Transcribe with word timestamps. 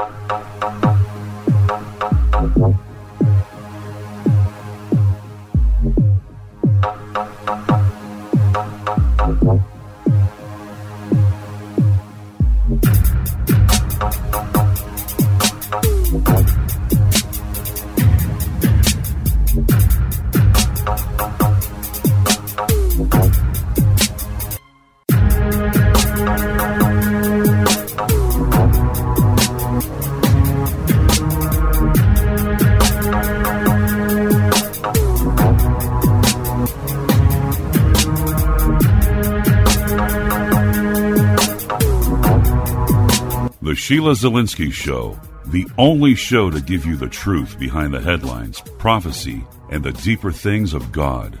Thank 0.00 0.16
you. 2.56 2.89
Sheila 43.90 44.12
Zilinsky 44.12 44.72
Show, 44.72 45.18
the 45.46 45.66
only 45.76 46.14
show 46.14 46.48
to 46.48 46.60
give 46.60 46.86
you 46.86 46.96
the 46.96 47.08
truth 47.08 47.58
behind 47.58 47.92
the 47.92 48.00
headlines, 48.00 48.60
prophecy, 48.78 49.44
and 49.68 49.82
the 49.82 49.90
deeper 49.90 50.30
things 50.30 50.74
of 50.74 50.92
God. 50.92 51.40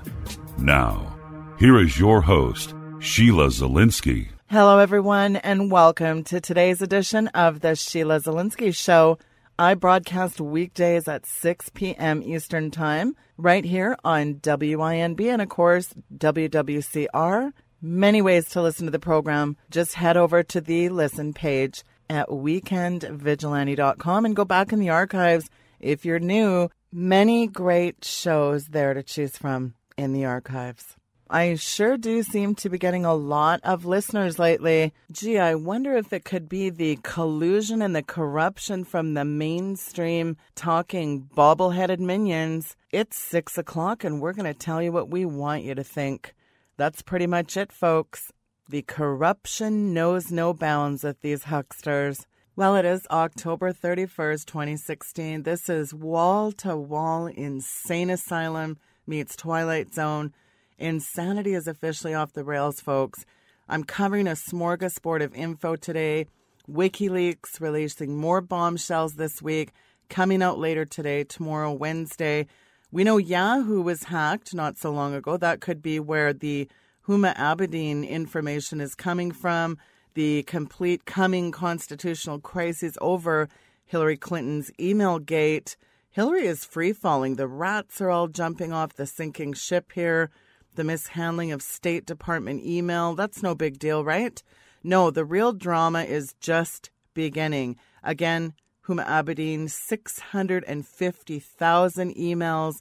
Now, 0.58 1.16
here 1.60 1.78
is 1.78 1.96
your 1.96 2.20
host, 2.20 2.74
Sheila 2.98 3.50
Zilinsky. 3.50 4.30
Hello, 4.48 4.80
everyone, 4.80 5.36
and 5.36 5.70
welcome 5.70 6.24
to 6.24 6.40
today's 6.40 6.82
edition 6.82 7.28
of 7.28 7.60
the 7.60 7.76
Sheila 7.76 8.18
Zilinsky 8.18 8.74
Show. 8.74 9.16
I 9.56 9.74
broadcast 9.74 10.40
weekdays 10.40 11.06
at 11.06 11.26
6 11.26 11.70
p.m. 11.72 12.20
Eastern 12.20 12.72
Time, 12.72 13.14
right 13.36 13.64
here 13.64 13.96
on 14.02 14.40
WINB 14.40 15.20
and, 15.20 15.40
of 15.40 15.48
course, 15.50 15.94
WWCR. 16.18 17.52
Many 17.80 18.20
ways 18.20 18.48
to 18.48 18.60
listen 18.60 18.86
to 18.86 18.90
the 18.90 18.98
program. 18.98 19.56
Just 19.70 19.94
head 19.94 20.16
over 20.16 20.42
to 20.42 20.60
the 20.60 20.88
listen 20.88 21.32
page 21.32 21.84
at 22.10 22.28
weekendvigilante.com 22.28 24.24
and 24.24 24.36
go 24.36 24.44
back 24.44 24.72
in 24.72 24.80
the 24.80 24.90
archives. 24.90 25.48
If 25.78 26.04
you're 26.04 26.18
new, 26.18 26.68
many 26.92 27.46
great 27.46 28.04
shows 28.04 28.66
there 28.66 28.92
to 28.92 29.02
choose 29.02 29.38
from 29.38 29.74
in 29.96 30.12
the 30.12 30.26
archives. 30.26 30.96
I 31.32 31.54
sure 31.54 31.96
do 31.96 32.24
seem 32.24 32.56
to 32.56 32.68
be 32.68 32.76
getting 32.76 33.04
a 33.04 33.14
lot 33.14 33.60
of 33.62 33.86
listeners 33.86 34.40
lately. 34.40 34.92
Gee, 35.12 35.38
I 35.38 35.54
wonder 35.54 35.96
if 35.96 36.12
it 36.12 36.24
could 36.24 36.48
be 36.48 36.70
the 36.70 36.98
collusion 37.04 37.82
and 37.82 37.94
the 37.94 38.02
corruption 38.02 38.82
from 38.82 39.14
the 39.14 39.24
mainstream 39.24 40.36
talking 40.56 41.20
bobble-headed 41.20 42.00
minions. 42.00 42.74
It's 42.90 43.16
six 43.16 43.56
o'clock 43.56 44.02
and 44.02 44.20
we're 44.20 44.32
going 44.32 44.52
to 44.52 44.58
tell 44.58 44.82
you 44.82 44.90
what 44.90 45.08
we 45.08 45.24
want 45.24 45.62
you 45.62 45.76
to 45.76 45.84
think. 45.84 46.34
That's 46.76 47.02
pretty 47.02 47.28
much 47.28 47.56
it, 47.56 47.70
folks. 47.70 48.32
The 48.70 48.82
corruption 48.82 49.92
knows 49.92 50.30
no 50.30 50.54
bounds 50.54 51.04
at 51.04 51.22
these 51.22 51.42
hucksters. 51.42 52.28
Well, 52.54 52.76
it 52.76 52.84
is 52.84 53.04
October 53.10 53.72
31st, 53.72 54.44
2016. 54.46 55.42
This 55.42 55.68
is 55.68 55.92
wall 55.92 56.52
to 56.52 56.76
wall 56.76 57.26
insane 57.26 58.10
asylum 58.10 58.78
meets 59.08 59.34
Twilight 59.34 59.92
Zone. 59.92 60.32
Insanity 60.78 61.54
is 61.54 61.66
officially 61.66 62.14
off 62.14 62.32
the 62.32 62.44
rails, 62.44 62.80
folks. 62.80 63.26
I'm 63.68 63.82
covering 63.82 64.28
a 64.28 64.36
smorgasbord 64.36 65.24
of 65.24 65.34
info 65.34 65.74
today. 65.74 66.26
WikiLeaks 66.70 67.60
releasing 67.60 68.16
more 68.16 68.40
bombshells 68.40 69.14
this 69.14 69.42
week, 69.42 69.72
coming 70.08 70.44
out 70.44 70.60
later 70.60 70.84
today, 70.84 71.24
tomorrow, 71.24 71.72
Wednesday. 71.72 72.46
We 72.92 73.02
know 73.02 73.16
Yahoo 73.16 73.80
was 73.80 74.04
hacked 74.04 74.54
not 74.54 74.78
so 74.78 74.92
long 74.92 75.12
ago. 75.12 75.36
That 75.36 75.60
could 75.60 75.82
be 75.82 75.98
where 75.98 76.32
the 76.32 76.68
Huma 77.10 77.36
Abedin 77.36 78.08
information 78.08 78.80
is 78.80 78.94
coming 78.94 79.32
from. 79.32 79.76
The 80.14 80.44
complete 80.44 81.04
coming 81.06 81.50
constitutional 81.50 82.38
crisis 82.38 82.96
over 83.00 83.48
Hillary 83.84 84.16
Clinton's 84.16 84.70
email 84.78 85.18
gate. 85.18 85.76
Hillary 86.10 86.46
is 86.46 86.64
free 86.64 86.92
falling. 86.92 87.34
The 87.34 87.48
rats 87.48 88.00
are 88.00 88.10
all 88.10 88.28
jumping 88.28 88.72
off 88.72 88.94
the 88.94 89.06
sinking 89.06 89.54
ship 89.54 89.90
here. 89.92 90.30
The 90.76 90.84
mishandling 90.84 91.50
of 91.50 91.62
State 91.62 92.06
Department 92.06 92.64
email. 92.64 93.16
That's 93.16 93.42
no 93.42 93.56
big 93.56 93.80
deal, 93.80 94.04
right? 94.04 94.40
No, 94.84 95.10
the 95.10 95.24
real 95.24 95.52
drama 95.52 96.04
is 96.04 96.36
just 96.40 96.90
beginning. 97.12 97.76
Again, 98.04 98.54
Huma 98.86 99.04
Abedin, 99.04 99.68
650,000 99.68 102.14
emails 102.14 102.74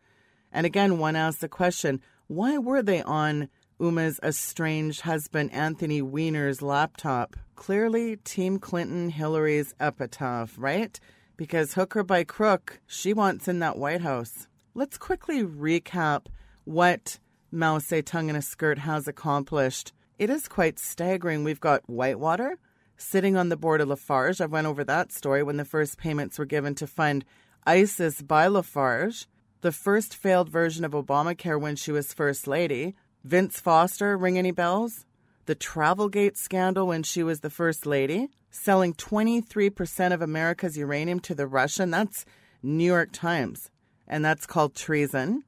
And 0.53 0.65
again, 0.65 0.97
one 0.97 1.17
asks 1.17 1.41
the 1.41 1.49
question 1.49 1.99
why 2.27 2.57
were 2.57 2.81
they 2.81 3.01
on 3.01 3.49
Huma's 3.77 4.21
estranged 4.23 5.01
husband 5.01 5.51
Anthony 5.51 6.01
Weiner's 6.01 6.61
laptop? 6.61 7.35
Clearly, 7.55 8.15
Team 8.15 8.59
Clinton 8.59 9.09
Hillary's 9.09 9.75
epitaph, 9.77 10.55
right? 10.57 10.97
Because 11.35 11.73
hooker 11.73 12.03
by 12.03 12.23
crook, 12.23 12.79
she 12.87 13.13
wants 13.13 13.49
in 13.49 13.59
that 13.59 13.77
White 13.77 13.99
House. 13.99 14.47
Let's 14.79 14.97
quickly 14.97 15.43
recap 15.43 16.27
what 16.63 17.19
Mao 17.51 17.79
Zedong 17.79 18.29
in 18.29 18.37
a 18.37 18.41
skirt 18.41 18.77
has 18.77 19.09
accomplished. 19.09 19.91
It 20.17 20.29
is 20.29 20.47
quite 20.47 20.79
staggering. 20.79 21.43
We've 21.43 21.59
got 21.59 21.89
Whitewater 21.89 22.57
sitting 22.95 23.35
on 23.35 23.49
the 23.49 23.57
board 23.57 23.81
of 23.81 23.89
Lafarge. 23.89 24.39
I 24.39 24.45
went 24.45 24.67
over 24.67 24.85
that 24.85 25.11
story 25.11 25.43
when 25.43 25.57
the 25.57 25.65
first 25.65 25.97
payments 25.97 26.39
were 26.39 26.45
given 26.45 26.75
to 26.75 26.87
fund 26.87 27.25
ISIS 27.67 28.21
by 28.21 28.47
Lafarge. 28.47 29.27
The 29.59 29.73
first 29.73 30.15
failed 30.15 30.47
version 30.47 30.85
of 30.85 30.93
Obamacare 30.93 31.59
when 31.59 31.75
she 31.75 31.91
was 31.91 32.13
First 32.13 32.47
Lady. 32.47 32.95
Vince 33.25 33.59
Foster, 33.59 34.17
ring 34.17 34.37
any 34.37 34.51
bells? 34.51 35.05
The 35.45 35.57
Travelgate 35.57 36.37
scandal 36.37 36.87
when 36.87 37.03
she 37.03 37.21
was 37.21 37.41
the 37.41 37.49
First 37.49 37.85
Lady. 37.85 38.29
Selling 38.49 38.93
23% 38.93 40.13
of 40.13 40.21
America's 40.21 40.77
uranium 40.77 41.19
to 41.19 41.35
the 41.35 41.47
Russian. 41.47 41.91
That's 41.91 42.23
New 42.63 42.85
York 42.85 43.09
Times 43.11 43.69
and 44.09 44.25
that's 44.25 44.45
called 44.45 44.75
treason. 44.75 45.43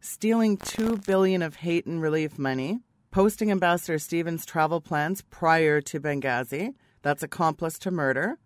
Stealing 0.00 0.56
two 0.56 0.98
billion 0.98 1.42
of 1.42 1.56
Haitian 1.56 2.00
relief 2.00 2.38
money, 2.38 2.80
posting 3.10 3.50
Ambassador 3.50 3.98
Stevens' 3.98 4.46
travel 4.46 4.80
plans 4.80 5.22
prior 5.22 5.80
to 5.80 6.00
Benghazi, 6.00 6.74
that's 7.02 7.22
accomplice 7.22 7.78
to 7.80 7.90
murder. 7.90 8.38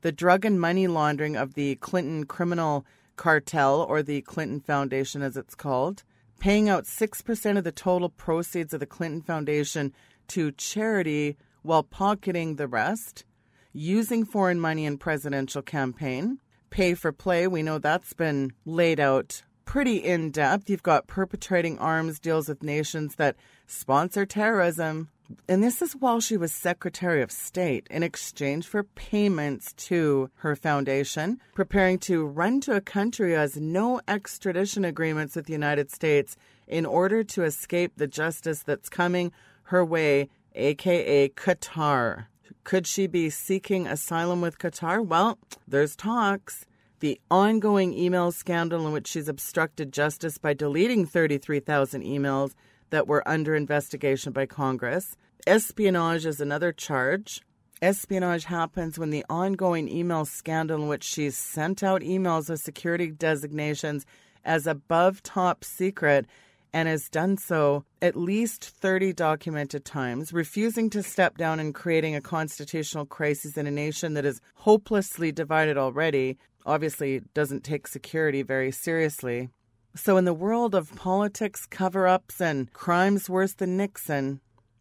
The 0.00 0.12
drug 0.12 0.44
and 0.44 0.60
money 0.60 0.86
laundering 0.86 1.36
of 1.36 1.54
the 1.54 1.76
Clinton 1.76 2.24
criminal 2.24 2.86
cartel, 3.16 3.82
or 3.82 4.02
the 4.02 4.22
Clinton 4.22 4.60
Foundation 4.60 5.22
as 5.22 5.36
it's 5.36 5.54
called, 5.54 6.04
paying 6.38 6.68
out 6.68 6.84
6% 6.84 7.58
of 7.58 7.64
the 7.64 7.72
total 7.72 8.08
proceeds 8.08 8.72
of 8.72 8.80
the 8.80 8.86
Clinton 8.86 9.20
Foundation 9.20 9.92
to 10.28 10.52
charity 10.52 11.36
while 11.62 11.82
pocketing 11.82 12.56
the 12.56 12.68
rest, 12.68 13.24
using 13.72 14.24
foreign 14.24 14.60
money 14.60 14.86
in 14.86 14.96
presidential 14.98 15.62
campaign, 15.62 16.38
pay 16.70 16.94
for 16.94 17.12
play. 17.12 17.46
We 17.46 17.62
know 17.62 17.78
that's 17.78 18.12
been 18.12 18.52
laid 18.64 19.00
out 19.00 19.42
pretty 19.64 19.96
in 19.96 20.30
depth. 20.30 20.70
You've 20.70 20.82
got 20.82 21.06
perpetrating 21.06 21.78
arms 21.78 22.18
deals 22.18 22.48
with 22.48 22.62
nations 22.62 23.16
that 23.16 23.36
sponsor 23.66 24.24
terrorism. 24.24 25.10
And 25.46 25.62
this 25.62 25.82
is 25.82 25.92
while 25.92 26.20
she 26.20 26.38
was 26.38 26.54
Secretary 26.54 27.20
of 27.20 27.30
State 27.30 27.86
in 27.90 28.02
exchange 28.02 28.66
for 28.66 28.84
payments 28.84 29.74
to 29.74 30.30
her 30.36 30.56
foundation, 30.56 31.38
preparing 31.54 31.98
to 32.00 32.24
run 32.24 32.62
to 32.62 32.76
a 32.76 32.80
country 32.80 33.32
who 33.32 33.36
has 33.36 33.58
no 33.58 34.00
extradition 34.08 34.86
agreements 34.86 35.36
with 35.36 35.44
the 35.44 35.52
United 35.52 35.90
States 35.90 36.34
in 36.66 36.86
order 36.86 37.22
to 37.24 37.44
escape 37.44 37.92
the 37.96 38.06
justice 38.06 38.62
that's 38.62 38.88
coming 38.88 39.30
her 39.64 39.84
way, 39.84 40.30
aka 40.54 41.28
Qatar. 41.28 42.26
Could 42.64 42.86
she 42.86 43.06
be 43.06 43.30
seeking 43.30 43.86
asylum 43.86 44.40
with 44.40 44.58
Qatar? 44.58 45.04
Well, 45.04 45.38
there's 45.66 45.96
talks. 45.96 46.66
The 47.00 47.20
ongoing 47.30 47.96
email 47.96 48.32
scandal 48.32 48.86
in 48.86 48.92
which 48.92 49.06
she's 49.06 49.28
obstructed 49.28 49.92
justice 49.92 50.38
by 50.38 50.54
deleting 50.54 51.06
33,000 51.06 52.02
emails 52.02 52.54
that 52.90 53.06
were 53.06 53.26
under 53.26 53.54
investigation 53.54 54.32
by 54.32 54.46
Congress. 54.46 55.16
Espionage 55.46 56.26
is 56.26 56.40
another 56.40 56.72
charge. 56.72 57.42
Espionage 57.80 58.44
happens 58.44 58.98
when 58.98 59.10
the 59.10 59.24
ongoing 59.30 59.88
email 59.88 60.24
scandal 60.24 60.82
in 60.82 60.88
which 60.88 61.04
she's 61.04 61.36
sent 61.36 61.82
out 61.82 62.02
emails 62.02 62.50
with 62.50 62.60
security 62.60 63.10
designations 63.10 64.04
as 64.44 64.66
above 64.66 65.22
top 65.22 65.62
secret 65.62 66.26
and 66.72 66.88
has 66.88 67.08
done 67.08 67.36
so 67.36 67.84
at 68.02 68.16
least 68.16 68.64
30 68.64 69.12
documented 69.12 69.84
times, 69.84 70.32
refusing 70.32 70.90
to 70.90 71.02
step 71.02 71.36
down 71.36 71.60
and 71.60 71.74
creating 71.74 72.14
a 72.14 72.20
constitutional 72.20 73.06
crisis 73.06 73.56
in 73.56 73.66
a 73.66 73.70
nation 73.70 74.14
that 74.14 74.24
is 74.24 74.40
hopelessly 74.54 75.32
divided 75.32 75.76
already, 75.76 76.36
obviously 76.66 77.22
doesn't 77.34 77.64
take 77.64 77.86
security 77.86 78.42
very 78.42 78.70
seriously. 78.70 79.48
So, 79.94 80.16
in 80.16 80.26
the 80.26 80.34
world 80.34 80.74
of 80.74 80.94
politics, 80.94 81.66
cover 81.66 82.06
ups, 82.06 82.40
and 82.40 82.72
crimes 82.72 83.28
worse 83.28 83.54
than 83.54 83.76
Nixon, 83.76 84.40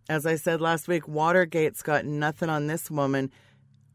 as 0.10 0.26
I 0.26 0.36
said 0.36 0.62
last 0.62 0.88
week, 0.88 1.08
Watergate's 1.08 1.82
got 1.82 2.06
nothing 2.06 2.50
on 2.50 2.68
this 2.68 2.92
woman. 2.92 3.32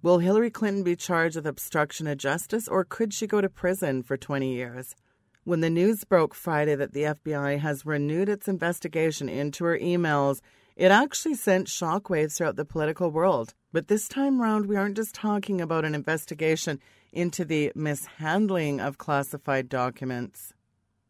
Will 0.03 0.19
Hillary 0.19 0.51
Clinton 0.51 0.83
be 0.83 0.97
charged 0.97 1.37
with 1.37 1.47
obstruction 1.47 2.07
of 2.07 2.19
justice, 2.19 2.67
or 2.67 2.85
could 2.85 3.15
she 3.15 3.27
go 3.27 3.41
to 3.41 3.49
prison 3.49 4.03
for 4.03 4.17
20 4.17 4.53
years? 4.53 4.97
When 5.45 5.61
the 5.61 5.71
news 5.71 6.05
broke 6.05 6.37
Friday 6.37 6.77
that 6.77 6.93
the 6.93 7.03
FBI 7.03 7.59
has 7.59 7.85
renewed 7.85 8.29
its 8.29 8.47
investigation 8.47 9.29
into 9.29 9.65
her 9.65 9.77
emails, 9.77 10.41
it 10.77 10.93
actually 10.93 11.35
sent 11.35 11.67
shockwaves 11.67 12.37
throughout 12.37 12.55
the 12.55 12.65
political 12.65 13.11
world. 13.11 13.53
But 13.73 13.89
this 13.89 14.07
time 14.07 14.41
round, 14.41 14.67
we 14.67 14.77
aren't 14.77 14.95
just 14.95 15.17
talking 15.17 15.61
about 15.61 15.85
an 15.85 15.97
investigation 15.97 16.79
into 17.13 17.45
the 17.45 17.73
mishandling 17.75 18.81
of 18.81 18.99
classified 18.99 19.69
documents. 19.69 20.53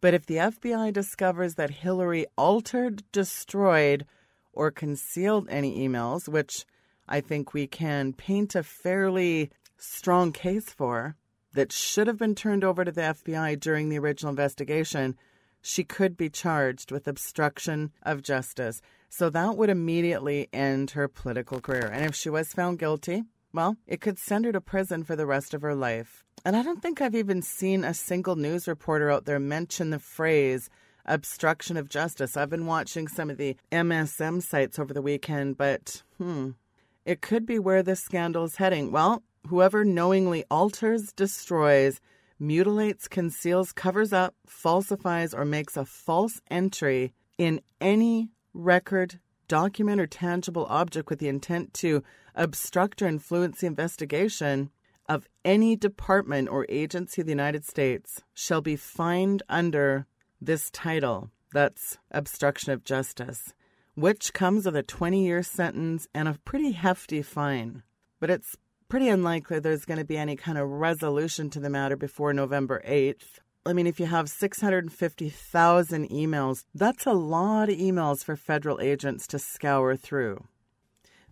But 0.01 0.15
if 0.15 0.25
the 0.25 0.37
FBI 0.37 0.95
discovers 0.95 1.57
that 1.57 1.71
Hillary 1.71 2.25
altered, 2.39 3.03
destroyed, 3.13 4.07
or 4.55 4.71
concealed 4.71 5.47
any 5.51 5.87
emails, 5.87 6.27
which 6.27 6.65
I 7.07 7.21
think 7.21 7.53
we 7.53 7.67
can 7.67 8.15
paint 8.15 8.55
a 8.55 8.63
fairly 8.63 9.51
strong 9.77 10.33
case 10.33 10.71
for, 10.71 11.17
that 11.55 11.73
should 11.73 12.07
have 12.07 12.19
been 12.19 12.35
turned 12.35 12.65
over 12.65 12.85
to 12.85 12.93
the 12.93 13.01
FBI 13.01 13.59
during 13.61 13.89
the 13.89 13.99
original 13.99 14.31
investigation, 14.31 15.17
she 15.61 15.85
could 15.85 16.17
be 16.17 16.29
charged 16.29 16.91
with 16.91 17.07
obstruction 17.07 17.93
of 18.03 18.23
justice. 18.23 18.83
So 19.09 19.31
that 19.31 19.57
would 19.57 19.71
immediately 19.71 20.49
end 20.53 20.93
her 20.93 21.09
political 21.09 21.61
career. 21.61 21.87
And 21.87 22.05
if 22.05 22.15
she 22.15 22.31
was 22.31 22.53
found 22.53 22.79
guilty, 22.79 23.25
well, 23.53 23.77
it 23.87 24.01
could 24.01 24.19
send 24.19 24.45
her 24.45 24.53
to 24.53 24.61
prison 24.61 25.05
for 25.05 25.15
the 25.15 25.27
rest 25.27 25.55
of 25.55 25.63
her 25.63 25.75
life. 25.75 26.25
And 26.45 26.57
I 26.57 26.63
don't 26.63 26.83
think 26.83 27.01
I've 27.01 27.15
even 27.15 27.43
seen 27.43 27.85
a 27.85 27.95
single 27.95 28.37
news 28.37 28.67
reporter 28.67 29.11
out 29.11 29.27
there 29.27 29.39
mention 29.39 29.91
the 29.91 29.99
phrase 29.99 30.69
obstruction 31.05 31.77
of 31.77 31.89
justice. 31.89 32.37
I've 32.37 32.51
been 32.51 32.67
watching 32.67 33.09
some 33.09 33.31
of 33.31 33.37
the 33.37 33.57
MSM 33.71 34.43
sites 34.43 34.79
over 34.79 34.93
the 34.95 35.03
weekend, 35.03 35.57
but 35.57 36.03
hmm, 36.19 36.51
it 37.05 37.21
could 37.21 37.47
be 37.47 37.59
where 37.59 37.83
this 37.83 38.01
scandal 38.01 38.45
is 38.45 38.57
heading. 38.57 38.91
Well, 38.93 39.23
whoever 39.47 39.85
knowingly 39.85 40.45
alters, 40.51 41.13
destroys, 41.13 42.01
mutilates, 42.39 43.09
conceals, 43.09 43.73
covers 43.73 44.13
up, 44.13 44.35
falsifies, 44.47 45.33
or 45.35 45.45
makes 45.45 45.77
a 45.77 45.85
false 45.85 46.41
entry 46.51 47.13
in 47.39 47.61
any 47.81 48.31
record, 48.55 49.21
document, 49.49 50.01
or 50.01 50.07
tangible 50.07 50.67
object 50.69 51.09
with 51.09 51.19
the 51.19 51.29
intent 51.29 51.73
to 51.75 52.03
obstruct 52.35 53.03
or 53.03 53.07
influence 53.07 53.61
the 53.61 53.67
investigation 53.67 54.71
of 55.09 55.29
any 55.45 55.77
department 55.77 56.49
or 56.49 56.67
agency 56.69 57.21
of 57.21 57.27
the 57.27 57.33
United 57.33 57.65
States 57.65 58.23
shall 58.35 58.61
be 58.61 58.77
fined 58.77 59.43
under 59.49 60.07
this 60.41 60.71
title. 60.71 61.31
That's 61.53 61.99
obstruction 62.11 62.73
of 62.73 62.85
justice, 62.85 63.53
which 63.95 64.33
comes 64.33 64.65
with 64.65 64.77
a 64.77 64.83
20 64.83 65.25
year 65.25 65.43
sentence 65.43 66.09
and 66.15 66.29
a 66.29 66.39
pretty 66.45 66.73
hefty 66.73 67.23
fine. 67.23 67.83
But 68.21 68.31
it's 68.31 68.57
pretty 68.93 69.09
unlikely 69.09 69.59
there's 69.59 69.87
going 69.87 69.97
to 69.97 70.05
be 70.05 70.19
any 70.19 70.37
kind 70.37 70.59
of 70.59 70.69
resolution 70.69 71.49
to 71.49 71.59
the 71.59 71.71
matter 71.71 71.97
before 71.97 72.35
November 72.35 72.83
8th. 72.87 73.39
I 73.65 73.73
mean, 73.73 73.87
if 73.87 73.99
you 73.99 74.05
have 74.05 74.29
650,000 74.29 76.11
emails, 76.11 76.65
that's 76.75 77.07
a 77.07 77.15
lot 77.15 77.71
of 77.71 77.79
emails 77.79 78.23
for 78.23 78.37
federal 78.37 78.83
agents 78.83 79.27
to 79.29 79.39
scour 79.39 79.97
through. 79.97 80.45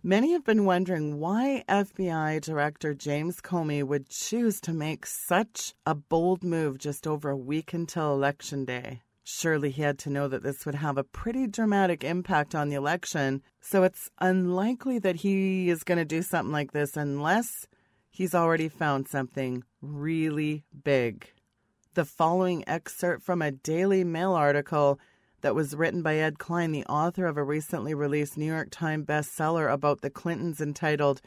Many 0.01 0.31
have 0.31 0.43
been 0.43 0.65
wondering 0.65 1.19
why 1.19 1.63
FBI 1.69 2.41
Director 2.41 2.95
James 2.95 3.39
Comey 3.41 3.83
would 3.83 4.09
choose 4.09 4.59
to 4.61 4.73
make 4.73 5.05
such 5.05 5.75
a 5.85 5.93
bold 5.93 6.43
move 6.43 6.79
just 6.79 7.05
over 7.05 7.29
a 7.29 7.37
week 7.37 7.75
until 7.75 8.11
Election 8.11 8.65
Day. 8.65 9.03
Surely 9.23 9.69
he 9.69 9.81
had 9.83 9.99
to 9.99 10.09
know 10.09 10.27
that 10.27 10.43
this 10.43 10.65
would 10.65 10.75
have 10.75 10.97
a 10.97 11.03
pretty 11.03 11.47
dramatic 11.47 12.03
impact 12.03 12.55
on 12.55 12.69
the 12.69 12.75
election, 12.75 13.41
so 13.59 13.83
it's 13.83 14.09
unlikely 14.19 14.97
that 14.99 15.17
he 15.17 15.69
is 15.69 15.83
going 15.83 15.97
to 15.97 16.05
do 16.05 16.21
something 16.21 16.51
like 16.51 16.71
this 16.71 16.97
unless 16.97 17.67
he's 18.09 18.33
already 18.33 18.67
found 18.67 19.07
something 19.07 19.63
really 19.81 20.63
big. 20.83 21.31
The 21.93 22.05
following 22.05 22.67
excerpt 22.67 23.23
from 23.23 23.41
a 23.41 23.51
Daily 23.51 24.03
Mail 24.03 24.33
article 24.33 24.99
that 25.41 25.55
was 25.55 25.75
written 25.75 26.01
by 26.01 26.15
Ed 26.15 26.39
Klein, 26.39 26.71
the 26.71 26.85
author 26.85 27.25
of 27.25 27.37
a 27.37 27.43
recently 27.43 27.93
released 27.93 28.37
New 28.37 28.45
York 28.45 28.69
Times 28.71 29.05
bestseller 29.05 29.71
about 29.71 30.01
the 30.01 30.09
Clintons 30.09 30.61
entitled 30.61 31.21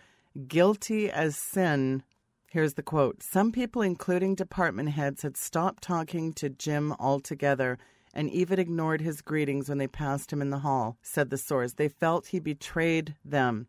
Guilty 0.49 1.11
as 1.11 1.37
Sin. 1.37 2.03
Here's 2.51 2.75
the 2.75 2.83
quote 2.83 3.23
Some 3.23 3.51
people, 3.51 3.83
including 3.83 4.37
department 4.37 4.91
heads, 4.91 5.23
had 5.23 5.37
stopped 5.37 5.83
talking 5.83 6.33
to 6.35 6.49
Jim 6.49 6.95
altogether 7.01 7.79
and 8.15 8.31
even 8.31 8.59
ignored 8.59 9.01
his 9.03 9.21
greetings 9.21 9.69
when 9.69 9.79
they 9.79 9.89
passed 9.89 10.33
him 10.33 10.41
in 10.41 10.51
the 10.51 10.61
hall, 10.61 10.97
said 11.03 11.29
the 11.29 11.37
source. 11.37 11.75
They 11.75 11.89
felt 11.89 12.29
he 12.29 12.39
betrayed 12.39 13.17
them 13.25 13.67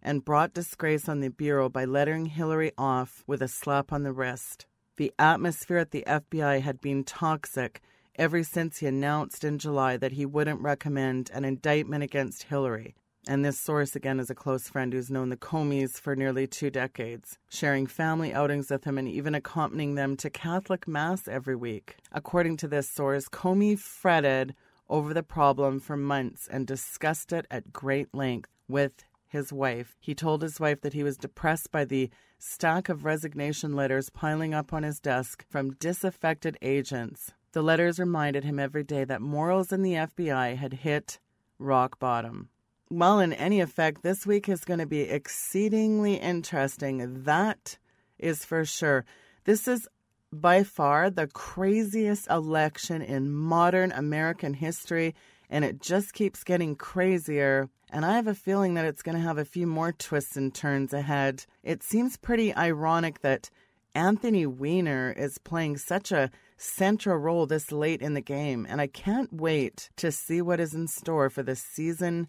and 0.00 0.24
brought 0.24 0.54
disgrace 0.54 1.08
on 1.08 1.20
the 1.20 1.28
Bureau 1.28 1.68
by 1.68 1.84
letting 1.84 2.26
Hillary 2.26 2.72
off 2.78 3.24
with 3.26 3.42
a 3.42 3.48
slap 3.48 3.92
on 3.92 4.04
the 4.04 4.12
wrist. 4.12 4.66
The 4.96 5.12
atmosphere 5.18 5.78
at 5.78 5.90
the 5.90 6.04
FBI 6.06 6.62
had 6.62 6.80
been 6.80 7.04
toxic 7.04 7.82
ever 8.16 8.42
since 8.42 8.78
he 8.78 8.86
announced 8.86 9.44
in 9.44 9.58
July 9.58 9.96
that 9.96 10.12
he 10.12 10.24
wouldn't 10.24 10.60
recommend 10.60 11.30
an 11.34 11.44
indictment 11.44 12.02
against 12.02 12.44
Hillary. 12.44 12.94
And 13.28 13.44
this 13.44 13.60
source, 13.60 13.94
again, 13.94 14.20
is 14.20 14.30
a 14.30 14.34
close 14.34 14.70
friend 14.70 14.90
who's 14.90 15.10
known 15.10 15.28
the 15.28 15.36
Comeys 15.36 16.00
for 16.00 16.16
nearly 16.16 16.46
two 16.46 16.70
decades, 16.70 17.36
sharing 17.50 17.86
family 17.86 18.32
outings 18.32 18.70
with 18.70 18.84
him 18.84 18.96
and 18.96 19.06
even 19.06 19.34
accompanying 19.34 19.96
them 19.96 20.16
to 20.16 20.30
Catholic 20.30 20.88
Mass 20.88 21.28
every 21.28 21.54
week. 21.54 21.96
According 22.10 22.56
to 22.56 22.68
this 22.68 22.88
source, 22.88 23.28
Comey 23.28 23.78
fretted 23.78 24.54
over 24.88 25.12
the 25.12 25.22
problem 25.22 25.78
for 25.78 25.94
months 25.94 26.48
and 26.50 26.66
discussed 26.66 27.30
it 27.30 27.46
at 27.50 27.70
great 27.70 28.14
length 28.14 28.48
with 28.66 29.04
his 29.26 29.52
wife. 29.52 29.98
He 30.00 30.14
told 30.14 30.40
his 30.40 30.58
wife 30.58 30.80
that 30.80 30.94
he 30.94 31.02
was 31.02 31.18
depressed 31.18 31.70
by 31.70 31.84
the 31.84 32.08
stack 32.38 32.88
of 32.88 33.04
resignation 33.04 33.76
letters 33.76 34.08
piling 34.08 34.54
up 34.54 34.72
on 34.72 34.84
his 34.84 35.00
desk 35.00 35.44
from 35.50 35.74
disaffected 35.74 36.56
agents. 36.62 37.32
The 37.52 37.60
letters 37.60 38.00
reminded 38.00 38.44
him 38.44 38.58
every 38.58 38.84
day 38.84 39.04
that 39.04 39.20
morals 39.20 39.70
in 39.70 39.82
the 39.82 39.92
FBI 39.92 40.56
had 40.56 40.72
hit 40.72 41.18
rock 41.58 41.98
bottom. 41.98 42.48
Well, 42.90 43.20
in 43.20 43.34
any 43.34 43.60
effect, 43.60 44.02
this 44.02 44.26
week 44.26 44.48
is 44.48 44.64
going 44.64 44.80
to 44.80 44.86
be 44.86 45.02
exceedingly 45.02 46.14
interesting. 46.14 47.24
That 47.24 47.76
is 48.18 48.46
for 48.46 48.64
sure. 48.64 49.04
This 49.44 49.68
is 49.68 49.86
by 50.32 50.62
far 50.62 51.10
the 51.10 51.26
craziest 51.26 52.30
election 52.30 53.02
in 53.02 53.30
modern 53.30 53.92
American 53.92 54.54
history, 54.54 55.14
and 55.50 55.66
it 55.66 55.82
just 55.82 56.14
keeps 56.14 56.44
getting 56.44 56.76
crazier. 56.76 57.68
And 57.90 58.06
I 58.06 58.16
have 58.16 58.26
a 58.26 58.34
feeling 58.34 58.72
that 58.74 58.86
it's 58.86 59.02
going 59.02 59.18
to 59.18 59.22
have 59.22 59.38
a 59.38 59.44
few 59.44 59.66
more 59.66 59.92
twists 59.92 60.38
and 60.38 60.54
turns 60.54 60.94
ahead. 60.94 61.44
It 61.62 61.82
seems 61.82 62.16
pretty 62.16 62.54
ironic 62.54 63.20
that 63.20 63.50
Anthony 63.94 64.46
Weiner 64.46 65.12
is 65.12 65.36
playing 65.36 65.76
such 65.76 66.10
a 66.10 66.30
central 66.56 67.18
role 67.18 67.44
this 67.44 67.70
late 67.70 68.00
in 68.00 68.14
the 68.14 68.22
game, 68.22 68.66
and 68.66 68.80
I 68.80 68.86
can't 68.86 69.30
wait 69.30 69.90
to 69.96 70.10
see 70.10 70.40
what 70.40 70.58
is 70.58 70.72
in 70.72 70.88
store 70.88 71.28
for 71.28 71.42
the 71.42 71.54
season 71.54 72.28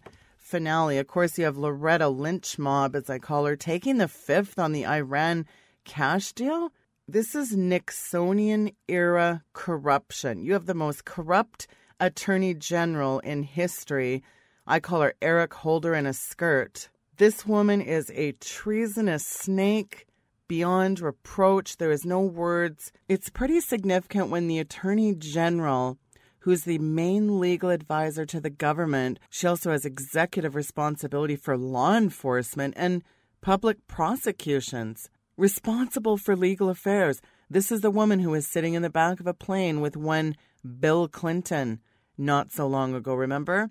finale. 0.50 0.98
Of 0.98 1.06
course, 1.06 1.38
you 1.38 1.44
have 1.44 1.56
Loretta 1.56 2.08
Lynch 2.08 2.58
Mob, 2.58 2.96
as 2.96 3.08
I 3.08 3.18
call 3.18 3.44
her, 3.46 3.54
taking 3.54 3.98
the 3.98 4.08
fifth 4.08 4.58
on 4.58 4.72
the 4.72 4.84
Iran 4.84 5.46
cash 5.84 6.32
deal. 6.32 6.72
This 7.06 7.34
is 7.36 7.54
Nixonian 7.54 8.74
era 8.88 9.44
corruption. 9.52 10.42
You 10.42 10.52
have 10.54 10.66
the 10.66 10.74
most 10.74 11.04
corrupt 11.04 11.68
attorney 12.00 12.54
general 12.54 13.20
in 13.20 13.44
history. 13.44 14.24
I 14.66 14.80
call 14.80 15.02
her 15.02 15.14
Eric 15.22 15.54
Holder 15.54 15.94
in 15.94 16.06
a 16.06 16.12
skirt. 16.12 16.88
This 17.16 17.46
woman 17.46 17.80
is 17.80 18.10
a 18.14 18.32
treasonous 18.32 19.24
snake 19.24 20.06
beyond 20.48 21.00
reproach. 21.00 21.76
There 21.76 21.92
is 21.92 22.04
no 22.04 22.20
words. 22.20 22.90
It's 23.08 23.30
pretty 23.30 23.60
significant 23.60 24.30
when 24.30 24.48
the 24.48 24.58
attorney 24.58 25.14
general 25.14 25.98
who's 26.40 26.64
the 26.64 26.78
main 26.78 27.40
legal 27.40 27.70
advisor 27.70 28.26
to 28.26 28.40
the 28.40 28.50
government. 28.50 29.18
She 29.30 29.46
also 29.46 29.70
has 29.70 29.84
executive 29.84 30.54
responsibility 30.54 31.36
for 31.36 31.56
law 31.56 31.96
enforcement 31.96 32.74
and 32.76 33.02
public 33.40 33.86
prosecutions, 33.86 35.08
responsible 35.36 36.16
for 36.16 36.36
legal 36.36 36.68
affairs. 36.68 37.20
This 37.48 37.72
is 37.72 37.80
the 37.80 37.90
woman 37.90 38.20
who 38.20 38.30
was 38.30 38.46
sitting 38.46 38.74
in 38.74 38.82
the 38.82 38.90
back 38.90 39.20
of 39.20 39.26
a 39.26 39.34
plane 39.34 39.80
with 39.80 39.96
one 39.96 40.36
Bill 40.78 41.08
Clinton 41.08 41.80
not 42.16 42.52
so 42.52 42.66
long 42.66 42.94
ago, 42.94 43.14
remember? 43.14 43.70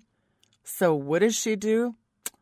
So, 0.64 0.94
what 0.94 1.20
does 1.20 1.36
she 1.36 1.56
do? 1.56 1.94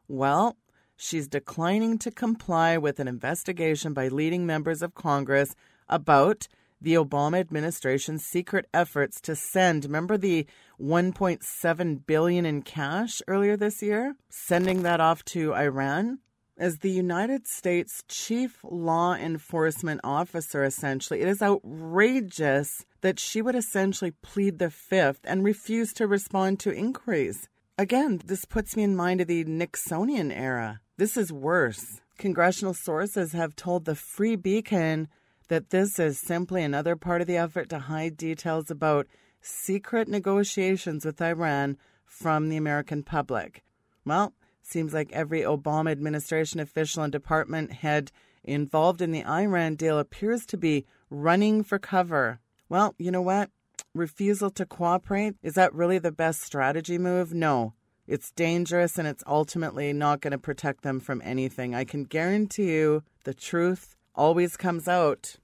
Well, 0.08 0.56
she's 0.96 1.28
declining 1.28 1.98
to 1.98 2.10
comply 2.10 2.78
with 2.78 2.98
an 2.98 3.08
investigation 3.08 3.92
by 3.92 4.08
leading 4.08 4.46
members 4.46 4.82
of 4.82 4.94
Congress 4.94 5.54
about 5.88 6.48
the 6.80 6.94
Obama 6.94 7.38
administration's 7.38 8.24
secret 8.24 8.66
efforts 8.72 9.20
to 9.22 9.34
send 9.34 9.84
remember 9.84 10.16
the 10.16 10.46
1.7 10.80 12.06
billion 12.06 12.46
in 12.46 12.62
cash 12.62 13.20
earlier 13.26 13.56
this 13.56 13.82
year? 13.82 14.14
Sending 14.28 14.82
that 14.82 15.00
off 15.00 15.24
to 15.26 15.54
Iran? 15.54 16.18
As 16.56 16.78
the 16.78 16.90
United 16.90 17.46
States 17.46 18.02
chief 18.08 18.58
law 18.64 19.14
enforcement 19.14 20.00
officer 20.02 20.64
essentially 20.64 21.20
it 21.20 21.28
is 21.28 21.42
outrageous 21.42 22.84
that 23.00 23.20
she 23.20 23.40
would 23.40 23.54
essentially 23.54 24.10
plead 24.22 24.58
the 24.58 24.70
fifth 24.70 25.20
and 25.24 25.44
refuse 25.44 25.92
to 25.94 26.06
respond 26.06 26.58
to 26.60 26.72
inquiries. 26.72 27.48
Again 27.76 28.20
this 28.24 28.44
puts 28.44 28.76
me 28.76 28.82
in 28.82 28.96
mind 28.96 29.20
of 29.20 29.28
the 29.28 29.44
Nixonian 29.44 30.36
era. 30.36 30.80
This 30.96 31.16
is 31.16 31.32
worse. 31.32 32.00
Congressional 32.18 32.74
sources 32.74 33.30
have 33.30 33.54
told 33.54 33.84
the 33.84 33.94
Free 33.94 34.34
Beacon 34.34 35.06
that 35.48 35.70
this 35.70 35.98
is 35.98 36.18
simply 36.18 36.62
another 36.62 36.96
part 36.96 37.20
of 37.20 37.26
the 37.26 37.36
effort 37.36 37.68
to 37.70 37.78
hide 37.78 38.16
details 38.16 38.70
about 38.70 39.06
secret 39.40 40.08
negotiations 40.08 41.04
with 41.04 41.20
Iran 41.20 41.76
from 42.04 42.48
the 42.48 42.56
American 42.56 43.02
public. 43.02 43.62
Well, 44.04 44.32
seems 44.62 44.92
like 44.94 45.12
every 45.12 45.42
Obama 45.42 45.90
administration 45.90 46.60
official 46.60 47.02
and 47.02 47.12
department 47.12 47.72
head 47.72 48.10
involved 48.44 49.02
in 49.02 49.12
the 49.12 49.24
Iran 49.24 49.74
deal 49.74 49.98
appears 49.98 50.46
to 50.46 50.56
be 50.56 50.86
running 51.10 51.62
for 51.62 51.78
cover. 51.78 52.40
Well, 52.68 52.94
you 52.98 53.10
know 53.10 53.22
what? 53.22 53.50
Refusal 53.94 54.50
to 54.50 54.66
cooperate, 54.66 55.34
is 55.42 55.54
that 55.54 55.74
really 55.74 55.98
the 55.98 56.12
best 56.12 56.42
strategy 56.42 56.98
move? 56.98 57.32
No. 57.32 57.74
It's 58.06 58.30
dangerous 58.30 58.98
and 58.98 59.06
it's 59.06 59.24
ultimately 59.26 59.92
not 59.92 60.22
going 60.22 60.30
to 60.30 60.38
protect 60.38 60.82
them 60.82 60.98
from 60.98 61.20
anything. 61.22 61.74
I 61.74 61.84
can 61.84 62.04
guarantee 62.04 62.72
you 62.72 63.02
the 63.24 63.34
truth 63.34 63.96
always 64.14 64.56
comes 64.56 64.88
out. 64.88 65.36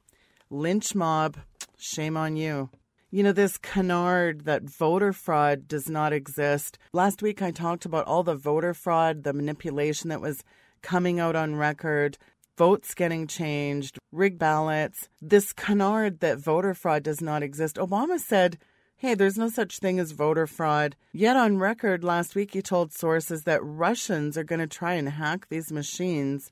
Lynch 0.51 0.95
mob, 0.95 1.37
shame 1.77 2.17
on 2.17 2.37
you. 2.37 2.71
You 3.11 3.23
know, 3.23 3.33
this 3.33 3.59
canard 3.59 4.45
that 4.45 4.65
voter 4.65 5.13
fraud 5.13 5.69
does 5.69 5.89
not 5.89 6.13
exist. 6.13 6.79
Last 6.93 7.23
week 7.23 7.41
I 7.43 7.51
talked 7.51 7.85
about 7.85 8.07
all 8.07 8.23
the 8.25 8.35
voter 8.35 8.75
fraud, 8.75 9.23
the 9.23 9.33
manipulation 9.33 10.11
that 10.11 10.21
was 10.21 10.43
coming 10.83 11.21
out 11.21 11.37
on 11.37 11.55
record, 11.55 12.19
votes 12.59 12.95
getting 12.95 13.27
changed, 13.27 13.99
rigged 14.13 14.39
ballots. 14.39 15.09
This 15.23 15.53
canard 15.53 16.21
that 16.21 16.39
voter 16.39 16.75
fraud 16.75 17.05
does 17.05 17.21
not 17.21 17.43
exist. 17.43 17.77
Obama 17.77 18.19
said, 18.19 18.59
hey, 18.97 19.15
there's 19.15 19.39
no 19.39 19.49
such 19.49 19.79
thing 19.79 19.99
as 19.99 20.13
voter 20.13 20.47
fraud. 20.47 20.97
Yet 21.13 21.37
on 21.37 21.59
record 21.59 22.03
last 22.03 22.35
week, 22.35 22.53
he 22.53 22.63
told 22.63 22.93
sources 22.93 23.45
that 23.45 23.63
Russians 23.63 24.39
are 24.39 24.45
going 24.45 24.61
to 24.61 24.67
try 24.67 24.95
and 24.95 25.09
hack 25.09 25.47
these 25.51 25.71
machines. 25.71 26.51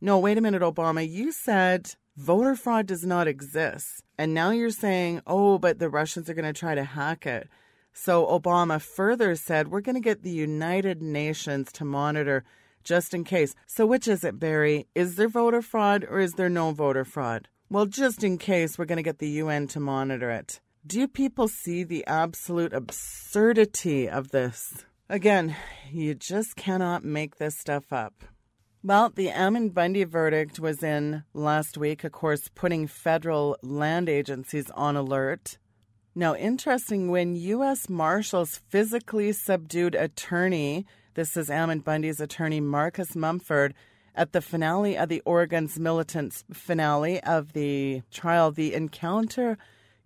No, 0.00 0.18
wait 0.18 0.38
a 0.38 0.40
minute, 0.40 0.62
Obama. 0.62 1.08
You 1.08 1.32
said 1.32 1.94
voter 2.16 2.54
fraud 2.54 2.86
does 2.86 3.04
not 3.04 3.26
exist. 3.26 4.02
And 4.18 4.34
now 4.34 4.50
you're 4.50 4.70
saying, 4.70 5.22
oh, 5.26 5.58
but 5.58 5.78
the 5.78 5.88
Russians 5.88 6.28
are 6.28 6.34
going 6.34 6.52
to 6.52 6.58
try 6.58 6.74
to 6.74 6.84
hack 6.84 7.26
it. 7.26 7.48
So 7.92 8.26
Obama 8.26 8.80
further 8.80 9.34
said, 9.36 9.68
we're 9.68 9.80
going 9.80 9.94
to 9.94 10.00
get 10.00 10.22
the 10.22 10.30
United 10.30 11.00
Nations 11.00 11.72
to 11.72 11.84
monitor 11.84 12.44
just 12.84 13.14
in 13.14 13.24
case. 13.24 13.54
So 13.66 13.86
which 13.86 14.06
is 14.06 14.22
it, 14.22 14.38
Barry? 14.38 14.86
Is 14.94 15.16
there 15.16 15.28
voter 15.28 15.62
fraud 15.62 16.04
or 16.08 16.20
is 16.20 16.34
there 16.34 16.50
no 16.50 16.72
voter 16.72 17.04
fraud? 17.04 17.48
Well, 17.68 17.86
just 17.86 18.22
in 18.22 18.38
case, 18.38 18.78
we're 18.78 18.84
going 18.84 18.96
to 18.98 19.02
get 19.02 19.18
the 19.18 19.40
UN 19.42 19.66
to 19.68 19.80
monitor 19.80 20.30
it. 20.30 20.60
Do 20.86 21.08
people 21.08 21.48
see 21.48 21.82
the 21.82 22.06
absolute 22.06 22.72
absurdity 22.72 24.08
of 24.08 24.30
this? 24.30 24.84
Again, 25.08 25.56
you 25.90 26.14
just 26.14 26.54
cannot 26.54 27.04
make 27.04 27.36
this 27.36 27.58
stuff 27.58 27.92
up. 27.92 28.14
Well, 28.86 29.10
the 29.12 29.30
Ammon 29.30 29.70
Bundy 29.70 30.04
verdict 30.04 30.60
was 30.60 30.80
in 30.80 31.24
last 31.34 31.76
week, 31.76 32.04
of 32.04 32.12
course, 32.12 32.48
putting 32.54 32.86
federal 32.86 33.56
land 33.60 34.08
agencies 34.08 34.70
on 34.76 34.94
alert. 34.94 35.58
Now, 36.14 36.36
interesting, 36.36 37.10
when 37.10 37.34
U.S. 37.34 37.88
Marshals 37.88 38.60
physically 38.68 39.32
subdued 39.32 39.96
attorney, 39.96 40.86
this 41.14 41.36
is 41.36 41.50
Ammon 41.50 41.80
Bundy's 41.80 42.20
attorney, 42.20 42.60
Marcus 42.60 43.16
Mumford, 43.16 43.74
at 44.14 44.30
the 44.30 44.40
finale 44.40 44.96
of 44.96 45.08
the 45.08 45.20
Oregon's 45.24 45.80
militants 45.80 46.44
finale 46.52 47.20
of 47.24 47.54
the 47.54 48.02
trial, 48.12 48.52
the 48.52 48.72
encounter 48.72 49.58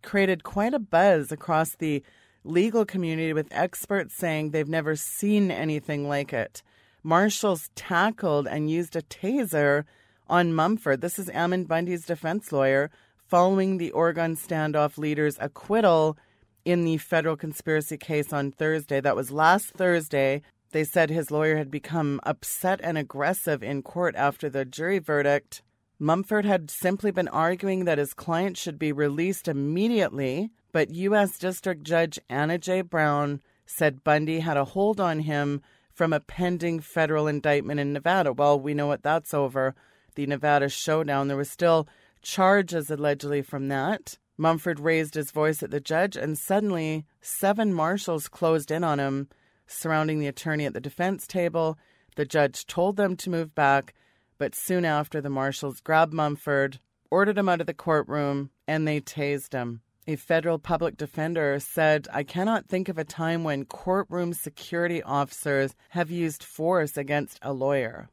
created 0.03 0.43
quite 0.43 0.73
a 0.73 0.79
buzz 0.79 1.31
across 1.31 1.77
the 1.77 2.03
legal 2.45 2.87
community 2.87 3.35
with 3.35 3.49
experts 3.51 4.15
saying 4.15 4.53
they've 4.53 4.67
never 4.67 4.97
seen 4.97 5.51
anything 5.51 6.09
like 6.09 6.33
it. 6.33 6.63
Marshals 7.03 7.71
tackled 7.75 8.47
and 8.47 8.71
used 8.71 8.95
a 8.95 9.03
taser 9.03 9.85
on 10.29 10.53
Mumford. 10.53 11.01
This 11.01 11.19
is 11.19 11.31
Ammon 11.31 11.65
Bundy's 11.65 12.05
defense 12.05 12.53
lawyer 12.53 12.91
following 13.27 13.79
the 13.79 13.91
Oregon 13.93 14.37
standoff 14.37 14.99
leader's 14.99 15.39
acquittal 15.41 16.19
in 16.65 16.85
the 16.85 16.99
federal 16.99 17.37
conspiracy 17.37 17.97
case 17.97 18.33
on 18.33 18.53
Thursday. 18.53 19.01
That 19.01 19.17
was 19.17 19.31
last 19.31 19.71
Thursday. 19.71 20.43
They 20.73 20.85
said 20.85 21.11
his 21.11 21.31
lawyer 21.31 21.57
had 21.57 21.71
become 21.71 22.21
upset 22.23 22.81
and 22.83 22.99
aggressive 22.99 23.63
in 23.63 23.83
court 23.83 24.15
after 24.15 24.49
the 24.49 24.65
jury 24.65 24.99
verdict. 24.99 25.63
Mumford 25.99 26.45
had 26.45 26.71
simply 26.71 27.11
been 27.11 27.29
arguing 27.29 27.85
that 27.85 27.99
his 27.99 28.15
client 28.15 28.57
should 28.57 28.79
be 28.79 28.93
released 28.93 29.49
immediately, 29.49 30.51
but 30.73 30.91
U.S. 30.91 31.39
District 31.39 31.83
Judge 31.83 32.19
Anna 32.29 32.59
J. 32.59 32.83
Brown 32.83 33.41
said 33.67 34.05
Bundy 34.05 34.41
had 34.41 34.57
a 34.57 34.65
hold 34.65 35.01
on 35.01 35.21
him 35.21 35.61
from 36.01 36.15
a 36.15 36.21
pending 36.21 36.81
federal 36.81 37.27
indictment 37.27 37.79
in 37.79 37.93
Nevada. 37.93 38.33
Well, 38.33 38.59
we 38.59 38.73
know 38.73 38.87
what 38.87 39.03
that's 39.03 39.35
over. 39.35 39.75
The 40.15 40.25
Nevada 40.25 40.71
showdown. 40.71 41.29
There 41.29 41.37
were 41.37 41.45
still 41.45 41.87
charges 42.23 42.91
allegedly 42.91 43.43
from 43.43 43.69
that. 43.69 44.17
Mumford 44.39 44.81
raised 44.81 45.13
his 45.15 45.31
voice 45.31 45.63
at 45.63 45.71
the 45.71 45.79
judge, 45.79 46.17
and 46.17 46.39
suddenly 46.39 47.05
seven 47.21 47.75
marshals 47.75 48.29
closed 48.29 48.71
in 48.71 48.83
on 48.83 48.99
him, 48.99 49.29
surrounding 49.67 50.21
the 50.21 50.27
attorney 50.27 50.65
at 50.65 50.73
the 50.73 50.81
defense 50.81 51.27
table. 51.27 51.77
The 52.17 52.25
judge 52.25 52.65
told 52.65 52.97
them 52.97 53.15
to 53.17 53.29
move 53.29 53.55
back, 53.55 53.93
but 54.39 54.55
soon 54.55 54.87
after, 54.87 55.21
the 55.21 55.29
marshals 55.29 55.83
grabbed 55.83 56.15
Mumford, 56.15 56.81
ordered 57.11 57.37
him 57.37 57.51
out 57.51 57.61
of 57.61 57.67
the 57.67 57.75
courtroom, 57.75 58.49
and 58.67 58.89
they 58.89 59.03
tased 59.03 59.53
him. 59.53 59.83
A 60.07 60.17
federal 60.17 60.59
public 60.59 60.97
defender 60.97 61.61
said, 61.61 62.09
I 62.13 62.23
cannot 62.23 62.67
think 62.67 62.89
of 62.89 62.99
a 62.99 63.05
time 63.05 63.45
when 63.45 63.67
courtroom 63.67 64.33
security 64.33 65.03
officers 65.03 65.75
have 65.91 66.11
used 66.11 66.43
force 66.43 66.97
against 66.97 67.39
a 67.43 67.53
lawyer. 67.53 68.09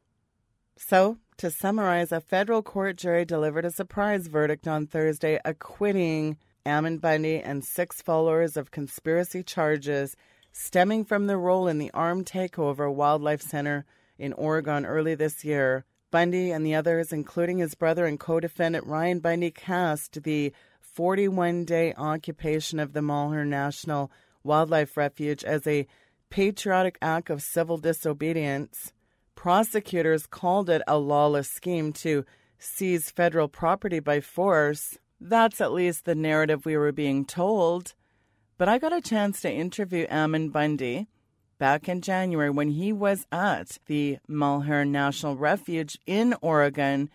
So, 0.76 1.18
to 1.38 1.50
summarize, 1.50 2.12
a 2.12 2.20
federal 2.20 2.62
court 2.62 2.96
jury 2.96 3.24
delivered 3.24 3.64
a 3.64 3.70
surprise 3.70 4.26
verdict 4.26 4.68
on 4.68 4.86
Thursday 4.86 5.40
acquitting 5.44 6.36
Ammon 6.66 6.98
Bundy 6.98 7.40
and 7.40 7.64
six 7.64 8.02
followers 8.02 8.56
of 8.56 8.70
conspiracy 8.70 9.42
charges 9.42 10.14
stemming 10.52 11.04
from 11.04 11.26
their 11.26 11.38
role 11.38 11.66
in 11.66 11.78
the 11.78 11.90
armed 11.92 12.26
takeover 12.26 12.92
Wildlife 12.92 13.40
Center 13.40 13.86
in 14.18 14.32
Oregon 14.34 14.84
early 14.84 15.14
this 15.14 15.44
year. 15.44 15.84
Bundy 16.10 16.50
and 16.50 16.64
the 16.64 16.74
others, 16.74 17.12
including 17.12 17.58
his 17.58 17.74
brother 17.74 18.06
and 18.06 18.20
co 18.20 18.40
defendant 18.40 18.86
Ryan 18.86 19.20
Bundy, 19.20 19.50
cast 19.50 20.22
the 20.22 20.52
41 20.98 21.64
day 21.64 21.94
occupation 21.96 22.80
of 22.80 22.92
the 22.92 23.00
Malheur 23.00 23.44
National 23.44 24.10
Wildlife 24.42 24.96
Refuge 24.96 25.44
as 25.44 25.64
a 25.64 25.86
patriotic 26.28 26.98
act 27.00 27.30
of 27.30 27.40
civil 27.40 27.78
disobedience. 27.78 28.92
Prosecutors 29.36 30.26
called 30.26 30.68
it 30.68 30.82
a 30.88 30.98
lawless 30.98 31.48
scheme 31.48 31.92
to 31.92 32.24
seize 32.58 33.12
federal 33.12 33.46
property 33.46 34.00
by 34.00 34.18
force. 34.18 34.98
That's 35.20 35.60
at 35.60 35.70
least 35.70 36.04
the 36.04 36.16
narrative 36.16 36.66
we 36.66 36.76
were 36.76 36.90
being 36.90 37.24
told. 37.24 37.94
But 38.56 38.68
I 38.68 38.78
got 38.78 38.92
a 38.92 39.00
chance 39.00 39.40
to 39.42 39.52
interview 39.52 40.04
Ammon 40.10 40.48
Bundy 40.48 41.06
back 41.58 41.88
in 41.88 42.00
January 42.00 42.50
when 42.50 42.70
he 42.70 42.92
was 42.92 43.24
at 43.30 43.78
the 43.86 44.18
Malheur 44.26 44.84
National 44.84 45.36
Refuge 45.36 45.96
in 46.06 46.34
Oregon, 46.42 47.08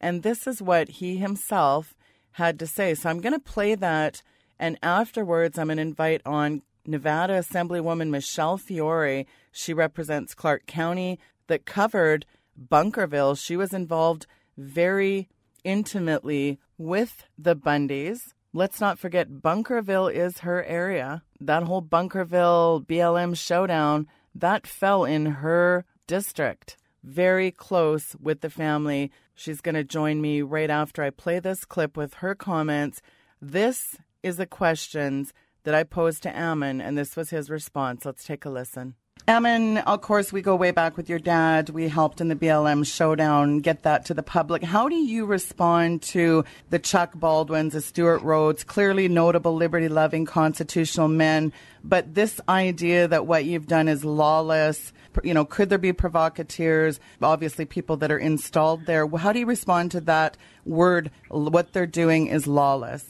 and 0.00 0.24
this 0.24 0.48
is 0.48 0.60
what 0.60 0.88
he 0.88 1.18
himself 1.18 1.94
had 2.38 2.58
to 2.60 2.66
say. 2.66 2.94
So 2.94 3.10
I'm 3.10 3.20
going 3.20 3.34
to 3.34 3.38
play 3.38 3.74
that. 3.74 4.22
And 4.58 4.78
afterwards, 4.82 5.58
I'm 5.58 5.66
going 5.66 5.76
to 5.76 5.82
invite 5.82 6.22
on 6.24 6.62
Nevada 6.86 7.34
Assemblywoman 7.34 8.08
Michele 8.08 8.56
Fiore. 8.56 9.26
She 9.52 9.74
represents 9.74 10.34
Clark 10.34 10.66
County 10.66 11.18
that 11.48 11.66
covered 11.66 12.24
Bunkerville. 12.58 13.38
She 13.38 13.56
was 13.56 13.74
involved 13.74 14.26
very 14.56 15.28
intimately 15.64 16.58
with 16.78 17.24
the 17.36 17.54
Bundys. 17.54 18.20
Let's 18.52 18.80
not 18.80 18.98
forget, 18.98 19.28
Bunkerville 19.28 20.12
is 20.12 20.38
her 20.38 20.64
area. 20.64 21.22
That 21.40 21.64
whole 21.64 21.82
Bunkerville 21.82 22.86
BLM 22.86 23.36
showdown, 23.36 24.06
that 24.34 24.66
fell 24.66 25.04
in 25.04 25.26
her 25.26 25.84
district. 26.06 26.76
Very 27.02 27.50
close 27.50 28.16
with 28.20 28.40
the 28.40 28.50
family. 28.50 29.10
She's 29.34 29.60
going 29.60 29.74
to 29.76 29.84
join 29.84 30.20
me 30.20 30.42
right 30.42 30.70
after 30.70 31.02
I 31.02 31.10
play 31.10 31.38
this 31.38 31.64
clip 31.64 31.96
with 31.96 32.14
her 32.14 32.34
comments. 32.34 33.00
This 33.40 33.96
is 34.22 34.36
the 34.36 34.46
questions 34.46 35.32
that 35.64 35.74
I 35.74 35.84
posed 35.84 36.22
to 36.24 36.36
Ammon, 36.36 36.80
and 36.80 36.96
this 36.96 37.16
was 37.16 37.30
his 37.30 37.50
response. 37.50 38.04
Let's 38.04 38.24
take 38.24 38.44
a 38.44 38.50
listen. 38.50 38.94
Ammon, 39.26 39.78
of 39.78 40.00
course, 40.00 40.32
we 40.32 40.40
go 40.40 40.56
way 40.56 40.70
back 40.70 40.96
with 40.96 41.10
your 41.10 41.18
dad. 41.18 41.68
We 41.68 41.88
helped 41.88 42.22
in 42.22 42.28
the 42.28 42.34
BLM 42.34 42.86
showdown 42.86 43.58
get 43.58 43.82
that 43.82 44.06
to 44.06 44.14
the 44.14 44.22
public. 44.22 44.62
How 44.62 44.88
do 44.88 44.94
you 44.94 45.26
respond 45.26 46.00
to 46.02 46.44
the 46.70 46.78
Chuck 46.78 47.12
Baldwins, 47.14 47.74
the 47.74 47.82
Stewart 47.82 48.22
Rhodes, 48.22 48.64
clearly 48.64 49.06
notable 49.06 49.54
liberty 49.54 49.88
loving 49.88 50.24
constitutional 50.24 51.08
men, 51.08 51.52
but 51.84 52.14
this 52.14 52.40
idea 52.48 53.06
that 53.06 53.26
what 53.26 53.44
you've 53.44 53.66
done 53.66 53.88
is 53.88 54.02
lawless? 54.02 54.94
You 55.22 55.34
know, 55.34 55.44
could 55.44 55.68
there 55.68 55.78
be 55.78 55.92
provocateurs? 55.92 56.98
Obviously, 57.20 57.66
people 57.66 57.98
that 57.98 58.10
are 58.10 58.18
installed 58.18 58.86
there. 58.86 59.06
How 59.08 59.32
do 59.32 59.40
you 59.40 59.46
respond 59.46 59.90
to 59.90 60.00
that 60.02 60.38
word? 60.64 61.10
What 61.28 61.74
they're 61.74 61.86
doing 61.86 62.28
is 62.28 62.46
lawless. 62.46 63.04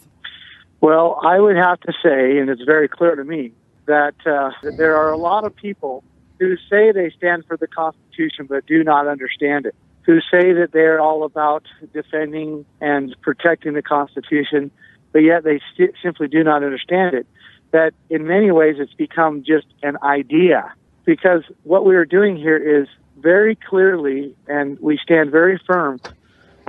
Well, 0.81 1.21
I 1.25 1.39
would 1.39 1.57
have 1.57 1.79
to 1.81 1.93
say, 2.03 2.39
and 2.39 2.49
it's 2.49 2.63
very 2.63 2.89
clear 2.89 3.15
to 3.15 3.25
me, 3.25 3.53
that, 3.89 4.15
uh, 4.25 4.51
there 4.77 4.97
are 4.97 5.11
a 5.11 5.19
lot 5.19 5.45
of 5.45 5.55
people 5.57 6.05
who 6.39 6.57
say 6.71 6.93
they 6.93 7.11
stand 7.17 7.45
for 7.47 7.57
the 7.57 7.67
Constitution 7.67 8.47
but 8.49 8.65
do 8.67 8.85
not 8.85 9.09
understand 9.09 9.67
it, 9.67 9.75
who 10.03 10.21
say 10.21 10.53
that 10.53 10.71
they're 10.73 11.01
all 11.01 11.25
about 11.25 11.65
defending 11.93 12.65
and 12.81 13.17
protecting 13.23 13.75
the 13.75 13.83
Constitution, 13.83 14.71
but 15.13 15.21
yet 15.21 15.43
they 15.43 15.61
st- 15.75 15.95
simply 16.03 16.29
do 16.29 16.45
not 16.45 16.63
understand 16.63 17.15
it. 17.15 17.27
That 17.73 17.93
in 18.09 18.27
many 18.27 18.51
ways 18.51 18.77
it's 18.79 18.95
become 18.95 19.43
just 19.45 19.67
an 19.83 19.99
idea 20.03 20.73
because 21.05 21.43
what 21.65 21.85
we 21.85 21.97
are 21.97 22.05
doing 22.05 22.37
here 22.37 22.57
is 22.57 22.89
very 23.19 23.57
clearly, 23.57 24.35
and 24.47 24.79
we 24.81 24.99
stand 25.03 25.31
very 25.31 25.61
firm 25.67 26.01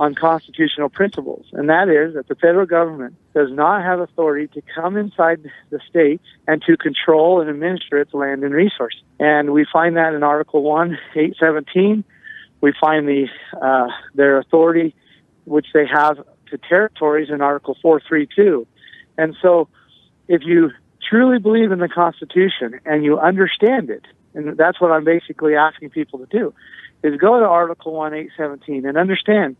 on 0.00 0.14
constitutional 0.14 0.88
principles, 0.88 1.44
and 1.52 1.68
that 1.68 1.90
is 1.90 2.14
that 2.14 2.26
the 2.26 2.34
federal 2.34 2.64
government 2.64 3.14
does 3.34 3.50
not 3.52 3.82
have 3.82 4.00
authority 4.00 4.48
to 4.48 4.62
come 4.74 4.96
inside 4.96 5.42
the 5.68 5.78
state 5.90 6.22
and 6.48 6.62
to 6.62 6.74
control 6.78 7.42
and 7.42 7.50
administer 7.50 8.00
its 8.00 8.14
land 8.14 8.42
and 8.42 8.54
resources. 8.54 9.02
And 9.18 9.52
we 9.52 9.66
find 9.70 9.98
that 9.98 10.14
in 10.14 10.22
Article 10.22 10.62
1, 10.62 10.98
817. 11.14 12.02
We 12.62 12.72
find 12.80 13.06
the 13.06 13.26
uh, 13.60 13.88
their 14.14 14.38
authority, 14.38 14.94
which 15.44 15.66
they 15.74 15.86
have 15.86 16.16
to 16.50 16.58
territories 16.58 17.28
in 17.30 17.42
Article 17.42 17.76
432. 17.82 18.66
And 19.18 19.36
so, 19.42 19.68
if 20.28 20.40
you 20.46 20.70
truly 21.10 21.38
believe 21.38 21.72
in 21.72 21.78
the 21.78 21.88
Constitution 21.88 22.80
and 22.86 23.04
you 23.04 23.18
understand 23.18 23.90
it, 23.90 24.06
and 24.32 24.56
that's 24.56 24.80
what 24.80 24.92
I'm 24.92 25.04
basically 25.04 25.56
asking 25.56 25.90
people 25.90 26.20
to 26.20 26.26
do, 26.26 26.54
is 27.02 27.20
go 27.20 27.38
to 27.38 27.44
Article 27.44 27.92
1, 27.92 28.14
817 28.14 28.86
and 28.86 28.96
understand 28.96 29.56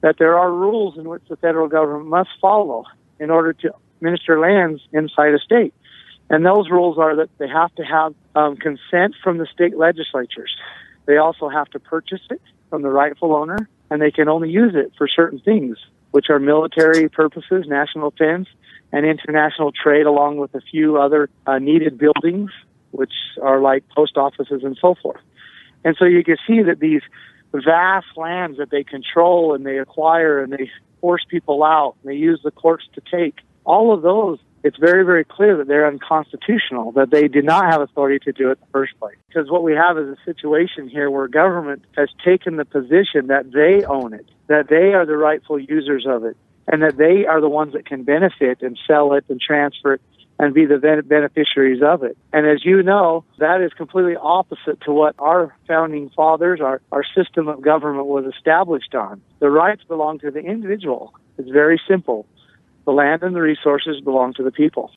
that 0.00 0.16
there 0.18 0.38
are 0.38 0.52
rules 0.52 0.96
in 0.96 1.08
which 1.08 1.22
the 1.28 1.36
federal 1.36 1.68
government 1.68 2.08
must 2.08 2.30
follow 2.40 2.84
in 3.18 3.30
order 3.30 3.52
to 3.52 3.72
minister 4.00 4.38
lands 4.38 4.80
inside 4.92 5.34
a 5.34 5.38
state. 5.38 5.74
And 6.30 6.44
those 6.44 6.68
rules 6.70 6.98
are 6.98 7.16
that 7.16 7.30
they 7.38 7.48
have 7.48 7.74
to 7.76 7.82
have 7.82 8.14
um, 8.34 8.56
consent 8.56 9.14
from 9.22 9.38
the 9.38 9.46
state 9.46 9.76
legislatures. 9.76 10.54
They 11.06 11.16
also 11.16 11.48
have 11.48 11.68
to 11.70 11.80
purchase 11.80 12.20
it 12.30 12.42
from 12.68 12.82
the 12.82 12.90
rightful 12.90 13.34
owner, 13.34 13.68
and 13.90 14.00
they 14.00 14.10
can 14.10 14.28
only 14.28 14.50
use 14.50 14.74
it 14.74 14.92
for 14.98 15.08
certain 15.08 15.40
things, 15.40 15.78
which 16.10 16.26
are 16.28 16.38
military 16.38 17.08
purposes, 17.08 17.64
national 17.66 18.10
defense, 18.10 18.46
and 18.92 19.06
international 19.06 19.72
trade, 19.72 20.06
along 20.06 20.36
with 20.36 20.54
a 20.54 20.60
few 20.60 20.98
other 20.98 21.30
uh, 21.46 21.58
needed 21.58 21.98
buildings, 21.98 22.50
which 22.90 23.12
are 23.42 23.60
like 23.60 23.84
post 23.94 24.16
offices 24.16 24.62
and 24.62 24.76
so 24.80 24.94
forth. 25.02 25.20
And 25.84 25.96
so 25.98 26.04
you 26.04 26.22
can 26.24 26.36
see 26.46 26.62
that 26.62 26.80
these 26.80 27.02
vast 27.52 28.06
lands 28.16 28.58
that 28.58 28.70
they 28.70 28.84
control 28.84 29.54
and 29.54 29.64
they 29.64 29.78
acquire 29.78 30.42
and 30.42 30.52
they 30.52 30.70
force 31.00 31.24
people 31.28 31.62
out 31.64 31.96
and 32.02 32.12
they 32.12 32.16
use 32.16 32.40
the 32.42 32.50
courts 32.50 32.84
to 32.94 33.02
take. 33.10 33.36
All 33.64 33.92
of 33.94 34.02
those, 34.02 34.38
it's 34.64 34.76
very, 34.76 35.04
very 35.04 35.24
clear 35.24 35.56
that 35.56 35.68
they're 35.68 35.86
unconstitutional, 35.86 36.92
that 36.92 37.10
they 37.10 37.28
did 37.28 37.44
not 37.44 37.70
have 37.70 37.80
authority 37.80 38.18
to 38.24 38.32
do 38.32 38.48
it 38.48 38.58
in 38.58 38.60
the 38.60 38.72
first 38.72 38.98
place. 38.98 39.16
Because 39.28 39.50
what 39.50 39.62
we 39.62 39.72
have 39.72 39.98
is 39.98 40.08
a 40.08 40.16
situation 40.24 40.88
here 40.88 41.10
where 41.10 41.28
government 41.28 41.84
has 41.96 42.08
taken 42.24 42.56
the 42.56 42.64
position 42.64 43.28
that 43.28 43.52
they 43.52 43.84
own 43.84 44.14
it, 44.14 44.26
that 44.48 44.68
they 44.68 44.94
are 44.94 45.06
the 45.06 45.16
rightful 45.16 45.58
users 45.58 46.06
of 46.06 46.24
it, 46.24 46.36
and 46.66 46.82
that 46.82 46.96
they 46.96 47.24
are 47.26 47.40
the 47.40 47.48
ones 47.48 47.72
that 47.72 47.86
can 47.86 48.02
benefit 48.02 48.62
and 48.62 48.78
sell 48.86 49.14
it 49.14 49.24
and 49.28 49.40
transfer 49.40 49.94
it 49.94 50.02
and 50.38 50.54
be 50.54 50.66
the 50.66 50.78
beneficiaries 51.04 51.82
of 51.82 52.02
it. 52.02 52.16
And 52.32 52.46
as 52.46 52.64
you 52.64 52.82
know, 52.82 53.24
that 53.38 53.60
is 53.60 53.72
completely 53.72 54.14
opposite 54.16 54.80
to 54.82 54.92
what 54.92 55.14
our 55.18 55.54
founding 55.66 56.10
fathers, 56.10 56.60
our, 56.62 56.80
our 56.92 57.04
system 57.16 57.48
of 57.48 57.60
government 57.60 58.06
was 58.06 58.24
established 58.36 58.94
on. 58.94 59.20
The 59.40 59.50
rights 59.50 59.82
belong 59.84 60.20
to 60.20 60.30
the 60.30 60.40
individual. 60.40 61.12
It's 61.38 61.50
very 61.50 61.80
simple. 61.88 62.26
The 62.84 62.92
land 62.92 63.22
and 63.22 63.34
the 63.34 63.40
resources 63.40 64.00
belong 64.00 64.34
to 64.34 64.44
the 64.44 64.52
people. 64.52 64.92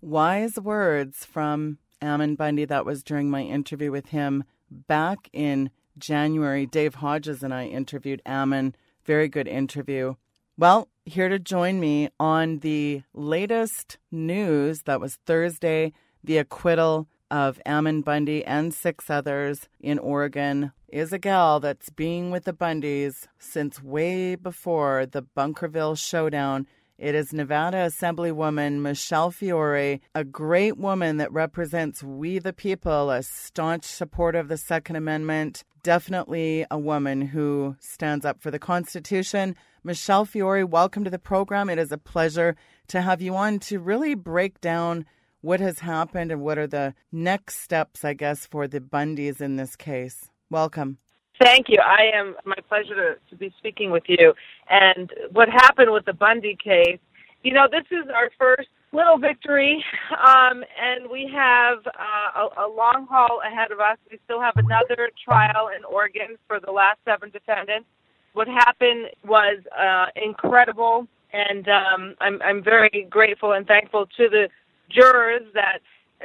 Wise 0.00 0.58
words 0.58 1.24
from 1.24 1.78
Ammon 2.00 2.34
Bundy. 2.34 2.64
That 2.64 2.86
was 2.86 3.02
during 3.02 3.30
my 3.30 3.42
interview 3.42 3.90
with 3.90 4.08
him 4.08 4.44
back 4.70 5.28
in 5.32 5.70
January. 5.98 6.66
Dave 6.66 6.96
Hodges 6.96 7.42
and 7.42 7.52
I 7.52 7.66
interviewed 7.66 8.22
Ammon. 8.24 8.74
Very 9.04 9.28
good 9.28 9.48
interview. 9.48 10.14
Well, 10.58 10.88
here 11.06 11.28
to 11.28 11.38
join 11.38 11.78
me 11.78 12.10
on 12.18 12.58
the 12.58 13.02
latest 13.14 13.96
news 14.10 14.82
that 14.82 15.00
was 15.00 15.14
Thursday, 15.24 15.92
the 16.22 16.38
acquittal 16.38 17.06
of 17.30 17.60
Ammon 17.64 18.02
Bundy 18.02 18.44
and 18.44 18.74
six 18.74 19.08
others 19.08 19.68
in 19.80 20.00
Oregon 20.00 20.72
is 20.88 21.12
a 21.12 21.18
gal 21.18 21.60
that's 21.60 21.90
been 21.90 22.30
with 22.30 22.44
the 22.44 22.52
Bundys 22.52 23.28
since 23.38 23.82
way 23.82 24.34
before 24.34 25.06
the 25.06 25.22
Bunkerville 25.22 25.96
showdown. 25.96 26.66
It 26.98 27.14
is 27.14 27.32
Nevada 27.32 27.86
Assemblywoman 27.88 28.80
Michele 28.80 29.30
Fiore, 29.30 30.00
a 30.14 30.24
great 30.24 30.76
woman 30.76 31.18
that 31.18 31.32
represents 31.32 32.02
we 32.02 32.38
the 32.38 32.52
people, 32.52 33.10
a 33.10 33.22
staunch 33.22 33.84
supporter 33.84 34.38
of 34.38 34.48
the 34.48 34.56
Second 34.56 34.96
Amendment, 34.96 35.62
definitely 35.82 36.66
a 36.70 36.78
woman 36.78 37.20
who 37.20 37.76
stands 37.78 38.24
up 38.24 38.40
for 38.40 38.50
the 38.50 38.58
Constitution 38.58 39.54
Michele 39.86 40.24
Fiore, 40.24 40.64
welcome 40.64 41.04
to 41.04 41.10
the 41.10 41.16
program. 41.16 41.70
It 41.70 41.78
is 41.78 41.92
a 41.92 41.96
pleasure 41.96 42.56
to 42.88 43.02
have 43.02 43.22
you 43.22 43.36
on 43.36 43.60
to 43.60 43.78
really 43.78 44.16
break 44.16 44.60
down 44.60 45.06
what 45.42 45.60
has 45.60 45.78
happened 45.78 46.32
and 46.32 46.40
what 46.40 46.58
are 46.58 46.66
the 46.66 46.92
next 47.12 47.60
steps, 47.60 48.04
I 48.04 48.14
guess, 48.14 48.46
for 48.46 48.66
the 48.66 48.80
Bundys 48.80 49.40
in 49.40 49.54
this 49.54 49.76
case. 49.76 50.28
Welcome. 50.50 50.98
Thank 51.40 51.66
you. 51.68 51.78
I 51.80 52.10
am 52.12 52.34
my 52.44 52.56
pleasure 52.68 52.96
to, 52.96 53.14
to 53.30 53.36
be 53.36 53.54
speaking 53.58 53.92
with 53.92 54.02
you. 54.08 54.34
And 54.68 55.12
what 55.30 55.48
happened 55.48 55.92
with 55.92 56.04
the 56.04 56.14
Bundy 56.14 56.56
case, 56.56 56.98
you 57.44 57.52
know, 57.52 57.68
this 57.70 57.86
is 57.92 58.10
our 58.12 58.32
first 58.36 58.68
little 58.90 59.18
victory, 59.18 59.84
um, 60.10 60.64
and 60.82 61.08
we 61.08 61.30
have 61.32 61.78
uh, 61.86 62.48
a, 62.58 62.66
a 62.66 62.68
long 62.68 63.06
haul 63.08 63.40
ahead 63.46 63.70
of 63.70 63.78
us. 63.78 63.98
We 64.10 64.18
still 64.24 64.40
have 64.40 64.56
another 64.56 65.10
trial 65.24 65.68
in 65.68 65.84
Oregon 65.84 66.38
for 66.48 66.58
the 66.58 66.72
last 66.72 66.98
seven 67.04 67.30
defendants 67.30 67.86
what 68.36 68.48
happened 68.48 69.06
was 69.26 69.60
uh, 69.72 70.06
incredible, 70.14 71.08
and 71.32 71.66
um, 71.68 72.14
I'm, 72.20 72.42
I'm 72.42 72.62
very 72.62 73.06
grateful 73.08 73.52
and 73.52 73.66
thankful 73.66 74.04
to 74.18 74.28
the 74.28 74.50
jurors 74.90 75.44
that 75.54 75.78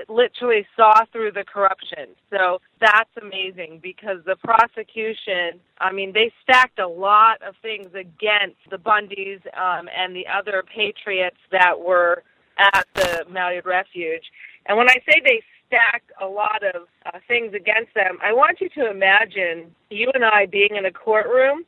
literally 0.10 0.68
saw 0.76 1.06
through 1.14 1.32
the 1.32 1.46
corruption. 1.46 2.10
So 2.30 2.60
that's 2.82 3.10
amazing 3.22 3.80
because 3.82 4.18
the 4.26 4.36
prosecution, 4.44 5.62
I 5.80 5.94
mean, 5.94 6.12
they 6.12 6.34
stacked 6.44 6.80
a 6.80 6.88
lot 6.88 7.42
of 7.48 7.56
things 7.62 7.88
against 7.96 8.60
the 8.70 8.78
Bundys 8.78 9.40
um, 9.58 9.88
and 9.98 10.14
the 10.14 10.28
other 10.28 10.64
patriots 10.64 11.40
that 11.54 11.80
were 11.80 12.24
at 12.58 12.88
the 12.94 13.26
Malheur 13.30 13.62
Refuge. 13.64 14.26
And 14.66 14.78
when 14.78 14.90
I 14.90 14.96
say 15.10 15.22
they 15.24 15.42
stacked 15.68 16.12
a 16.22 16.28
lot 16.28 16.62
of 16.76 16.88
uh, 17.06 17.20
things 17.30 17.54
against 17.54 17.94
them, 17.96 18.18
I 18.22 18.34
want 18.34 18.60
you 18.60 18.68
to 18.76 18.92
imagine 18.92 19.74
you 19.90 20.12
and 20.14 20.26
I 20.26 20.46
being 20.46 20.76
in 20.78 20.86
a 20.86 20.92
courtroom 20.92 21.64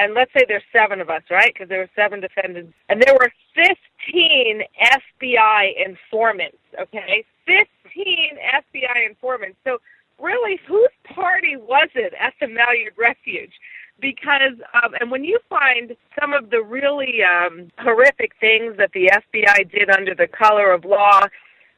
and 0.00 0.14
let's 0.14 0.32
say 0.32 0.44
there's 0.48 0.64
seven 0.72 1.00
of 1.00 1.10
us, 1.10 1.22
right? 1.30 1.52
Because 1.52 1.68
there 1.68 1.80
were 1.80 1.90
seven 1.94 2.20
defendants, 2.20 2.72
and 2.88 3.02
there 3.02 3.14
were 3.14 3.30
15 3.54 4.62
FBI 4.82 5.86
informants. 5.86 6.58
Okay, 6.80 7.24
15 7.46 7.64
FBI 7.94 9.06
informants. 9.06 9.58
So 9.64 9.78
really, 10.18 10.58
whose 10.66 10.90
party 11.04 11.56
was 11.56 11.88
it 11.94 12.14
at 12.18 12.34
the 12.40 12.46
Malheur 12.46 12.92
Refuge? 12.96 13.52
because 14.00 14.56
um, 14.72 14.94
and 14.98 15.10
when 15.10 15.24
you 15.24 15.38
find 15.50 15.94
some 16.18 16.32
of 16.32 16.48
the 16.48 16.62
really 16.62 17.18
um, 17.22 17.70
horrific 17.78 18.32
things 18.40 18.74
that 18.78 18.90
the 18.92 19.10
FBI 19.12 19.70
did 19.70 19.90
under 19.90 20.14
the 20.14 20.26
color 20.26 20.72
of 20.72 20.86
law, 20.86 21.20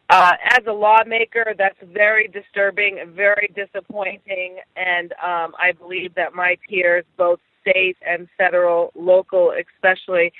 uh, 0.08 0.32
as 0.50 0.60
a 0.66 0.72
lawmaker, 0.72 1.54
that's 1.56 1.78
very 1.92 2.28
disturbing, 2.28 3.00
very 3.14 3.50
disappointing, 3.54 4.58
and 4.76 5.12
um, 5.12 5.54
I 5.58 5.72
believe 5.72 6.14
that 6.16 6.34
my 6.34 6.56
peers, 6.68 7.04
both 7.16 7.40
state 7.62 7.96
and 8.06 8.28
federal, 8.36 8.92
local 8.94 9.52
especially, 9.52 10.32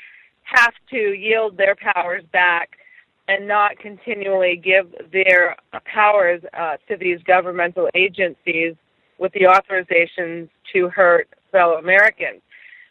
have 0.42 0.74
to 0.90 0.96
yield 0.96 1.56
their 1.56 1.74
powers 1.74 2.24
back 2.32 2.70
and 3.28 3.46
not 3.46 3.78
continually 3.78 4.60
give 4.62 4.94
their 5.12 5.56
powers 5.84 6.42
uh, 6.58 6.76
to 6.88 6.96
these 6.96 7.18
governmental 7.24 7.88
agencies 7.94 8.74
with 9.18 9.32
the 9.32 9.42
authorizations 9.42 10.48
to 10.72 10.88
hurt 10.88 11.28
fellow 11.50 11.74
Americans. 11.74 12.42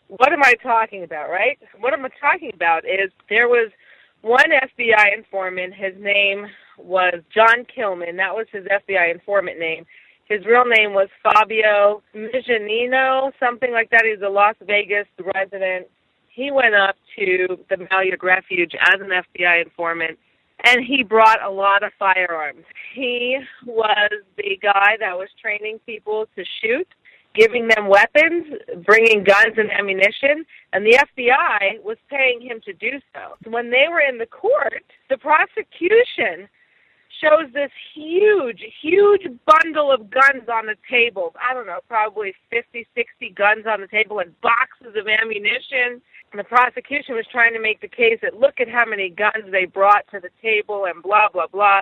What 0.08 0.32
am 0.32 0.44
I 0.44 0.56
talking 0.62 1.04
about, 1.04 1.30
right? 1.30 1.58
What 1.80 1.94
am 1.94 2.06
I'm 2.06 2.12
talking 2.20 2.52
about 2.54 2.86
is 2.86 3.12
there 3.30 3.48
was 3.48 3.72
one 4.22 4.50
FBI 4.50 5.18
informant. 5.18 5.74
His 5.74 5.94
name 6.00 6.48
was 6.78 7.16
John 7.34 7.66
Killman. 7.74 8.18
That 8.18 8.34
was 8.34 8.48
his 8.52 8.66
FBI 8.66 9.12
informant 9.12 9.60
name. 9.60 9.86
His 10.32 10.46
real 10.46 10.64
name 10.64 10.94
was 10.94 11.10
Fabio 11.22 12.02
Mijanino, 12.16 13.34
something 13.38 13.74
like 13.74 13.90
that. 13.90 14.04
He's 14.06 14.22
a 14.26 14.30
Las 14.30 14.56
Vegas 14.66 15.06
resident. 15.36 15.88
He 16.30 16.52
went 16.52 16.74
up 16.74 16.96
to 17.20 17.58
the 17.70 17.76
Malheur 17.76 18.16
Refuge 18.24 18.74
as 18.80 19.02
an 19.02 19.10
FBI 19.10 19.62
informant, 19.62 20.18
and 20.64 20.86
he 20.86 21.04
brought 21.04 21.44
a 21.44 21.50
lot 21.50 21.84
of 21.84 21.92
firearms. 22.00 22.64
He 22.96 23.40
was 23.66 24.10
the 24.38 24.58
guy 24.62 24.96
that 25.02 25.18
was 25.18 25.28
training 25.42 25.82
people 25.86 26.28
to 26.38 26.46
shoot 26.62 26.88
giving 27.36 27.68
them 27.68 27.88
weapons, 27.88 28.46
bringing 28.86 29.26
guns 29.26 29.56
and 29.58 29.70
ammunition, 29.72 30.46
and 30.72 30.86
the 30.86 30.98
FBI 30.98 31.84
was 31.84 31.98
paying 32.10 32.42
him 32.42 32.62
to 32.66 32.74
do 32.74 33.00
so. 33.14 33.50
When 33.50 33.70
they 33.70 33.88
were 33.90 34.02
in 34.02 34.18
the 34.18 34.26
court, 34.26 34.84
the 35.10 35.18
prosecution 35.18 36.48
shows 37.22 37.52
this 37.54 37.72
huge, 37.94 38.21
bundle 39.82 39.94
of 39.94 40.10
guns 40.10 40.48
on 40.52 40.66
the 40.66 40.76
table. 40.90 41.34
I 41.42 41.54
don't 41.54 41.66
know, 41.66 41.80
probably 41.88 42.34
50, 42.50 42.86
60 42.96 43.30
guns 43.36 43.66
on 43.68 43.82
the 43.82 43.88
table 43.88 44.20
and 44.20 44.40
boxes 44.42 44.96
of 44.96 45.08
ammunition. 45.08 46.02
And 46.32 46.40
the 46.40 46.44
prosecution 46.44 47.16
was 47.16 47.26
trying 47.32 47.54
to 47.54 47.62
make 47.62 47.82
the 47.82 47.88
case 47.88 48.20
that 48.22 48.40
look 48.40 48.60
at 48.60 48.70
how 48.70 48.86
many 48.88 49.10
guns 49.10 49.52
they 49.52 49.66
brought 49.66 50.06
to 50.12 50.20
the 50.20 50.30
table 50.42 50.86
and 50.86 51.04
blah, 51.04 51.30
blah, 51.32 51.48
blah. 51.48 51.82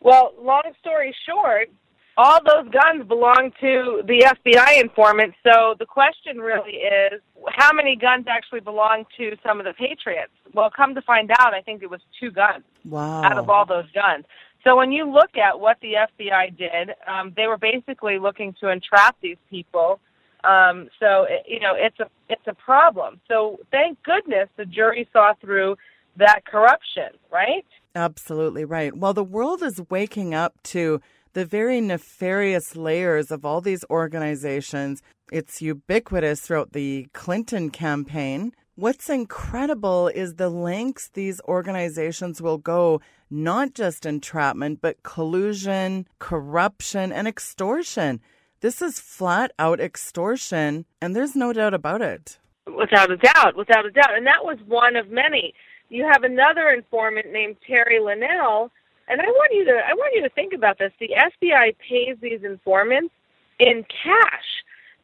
Well, 0.00 0.34
long 0.40 0.72
story 0.80 1.14
short, 1.26 1.70
all 2.18 2.40
those 2.44 2.70
guns 2.72 3.06
belong 3.06 3.52
to 3.60 4.02
the 4.06 4.34
FBI 4.46 4.80
informant. 4.80 5.34
So 5.42 5.74
the 5.78 5.86
question 5.86 6.38
really 6.38 6.78
is 6.78 7.20
how 7.52 7.72
many 7.72 7.96
guns 7.96 8.26
actually 8.28 8.60
belong 8.60 9.04
to 9.18 9.36
some 9.46 9.58
of 9.60 9.66
the 9.66 9.72
Patriots? 9.72 10.32
Well, 10.52 10.70
come 10.74 10.94
to 10.94 11.02
find 11.02 11.30
out, 11.38 11.54
I 11.54 11.62
think 11.62 11.82
it 11.82 11.90
was 11.90 12.00
two 12.20 12.30
guns 12.30 12.64
wow. 12.84 13.22
out 13.22 13.38
of 13.38 13.48
all 13.48 13.66
those 13.66 13.90
guns. 13.92 14.24
So 14.66 14.74
when 14.74 14.90
you 14.90 15.08
look 15.08 15.36
at 15.36 15.60
what 15.60 15.76
the 15.80 15.92
FBI 15.92 16.58
did, 16.58 16.90
um, 17.06 17.32
they 17.36 17.46
were 17.46 17.56
basically 17.56 18.18
looking 18.18 18.52
to 18.60 18.68
entrap 18.68 19.16
these 19.22 19.36
people. 19.48 20.00
Um, 20.42 20.88
so 20.98 21.26
you 21.46 21.60
know 21.60 21.74
it's 21.76 21.98
a 22.00 22.06
it's 22.28 22.46
a 22.48 22.54
problem. 22.54 23.20
So 23.28 23.58
thank 23.70 24.02
goodness 24.02 24.48
the 24.56 24.66
jury 24.66 25.08
saw 25.12 25.34
through 25.40 25.76
that 26.16 26.44
corruption, 26.44 27.10
right? 27.30 27.64
Absolutely 27.94 28.64
right. 28.64 28.96
Well, 28.96 29.14
the 29.14 29.24
world 29.24 29.62
is 29.62 29.80
waking 29.88 30.34
up 30.34 30.54
to 30.64 31.00
the 31.32 31.44
very 31.44 31.80
nefarious 31.80 32.74
layers 32.74 33.30
of 33.30 33.44
all 33.44 33.60
these 33.60 33.84
organizations. 33.88 35.02
It's 35.30 35.62
ubiquitous 35.62 36.40
throughout 36.40 36.72
the 36.72 37.06
Clinton 37.12 37.70
campaign. 37.70 38.52
What's 38.76 39.08
incredible 39.08 40.08
is 40.08 40.34
the 40.34 40.50
lengths 40.50 41.08
these 41.08 41.40
organizations 41.48 42.42
will 42.42 42.58
go, 42.58 43.00
not 43.30 43.72
just 43.72 44.04
entrapment, 44.04 44.80
but 44.82 45.02
collusion, 45.02 46.06
corruption, 46.18 47.10
and 47.10 47.26
extortion. 47.26 48.20
This 48.60 48.82
is 48.82 49.00
flat 49.00 49.52
out 49.58 49.80
extortion, 49.80 50.84
and 51.00 51.16
there's 51.16 51.34
no 51.34 51.52
doubt 51.52 51.72
about 51.72 52.02
it. 52.02 52.38
Without 52.66 53.10
a 53.10 53.16
doubt, 53.16 53.56
without 53.56 53.86
a 53.86 53.90
doubt. 53.90 54.14
And 54.14 54.26
that 54.26 54.44
was 54.44 54.58
one 54.66 54.94
of 54.94 55.08
many. 55.08 55.54
You 55.88 56.06
have 56.12 56.22
another 56.22 56.68
informant 56.68 57.32
named 57.32 57.56
Terri 57.66 58.04
Linnell 58.04 58.70
and 59.08 59.20
I 59.20 59.26
want 59.26 59.52
you 59.54 59.64
to 59.66 59.72
I 59.72 59.94
want 59.94 60.14
you 60.14 60.22
to 60.22 60.28
think 60.30 60.52
about 60.52 60.78
this. 60.78 60.92
The 60.98 61.10
FBI 61.10 61.76
pays 61.78 62.16
these 62.20 62.40
informants 62.42 63.14
in 63.58 63.84
cash. 63.84 64.48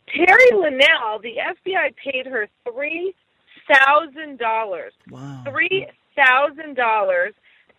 Terri 0.09 0.53
Linnell, 0.53 1.21
the 1.23 1.37
FBI 1.39 1.95
paid 1.97 2.27
her 2.27 2.49
three 2.65 3.15
thousand 3.71 4.39
dollars. 4.39 4.93
Wow. 5.11 5.45
Three 5.49 5.87
thousand 6.17 6.77
dollars 6.77 7.35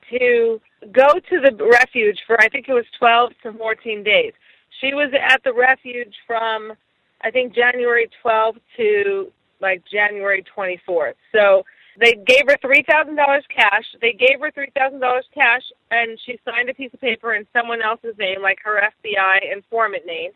to 0.10 0.60
go 0.92 1.08
to 1.30 1.40
the 1.40 1.70
refuge 1.72 2.20
for 2.28 2.40
I 2.42 2.50
think 2.50 2.68
it 2.68 2.74
was 2.74 2.86
twelve 2.98 3.32
to 3.44 3.54
fourteen 3.54 4.04
days. 4.04 4.34
She 4.82 4.94
was 4.94 5.12
at 5.14 5.44
the 5.44 5.54
refuge 5.54 6.16
from 6.28 6.74
I 7.22 7.32
think 7.32 7.56
January 7.56 8.10
twelfth 8.22 8.60
to 8.78 9.32
like 9.62 9.84
January 9.92 10.44
twenty 10.54 10.80
fourth. 10.86 11.16
So 11.32 11.64
they 12.00 12.14
gave 12.26 12.44
her 12.48 12.58
three 12.62 12.84
thousand 12.90 13.16
dollars 13.16 13.46
cash. 13.54 13.86
They 14.02 14.14
gave 14.14 14.40
her 14.42 14.52
three 14.52 14.72
thousand 14.76 15.00
dollars 15.00 15.26
cash, 15.34 15.64
and 15.92 16.20
she 16.26 16.40
signed 16.46 16.70
a 16.70 16.74
piece 16.74 16.94
of 16.94 17.02
paper 17.02 17.36
in 17.36 17.46
someone 17.54 17.82
else's 17.82 18.16
name, 18.18 18.42
like 18.42 18.58
her 18.64 18.82
FBI 18.82 19.52
informant 19.52 20.06
name, 20.06 20.32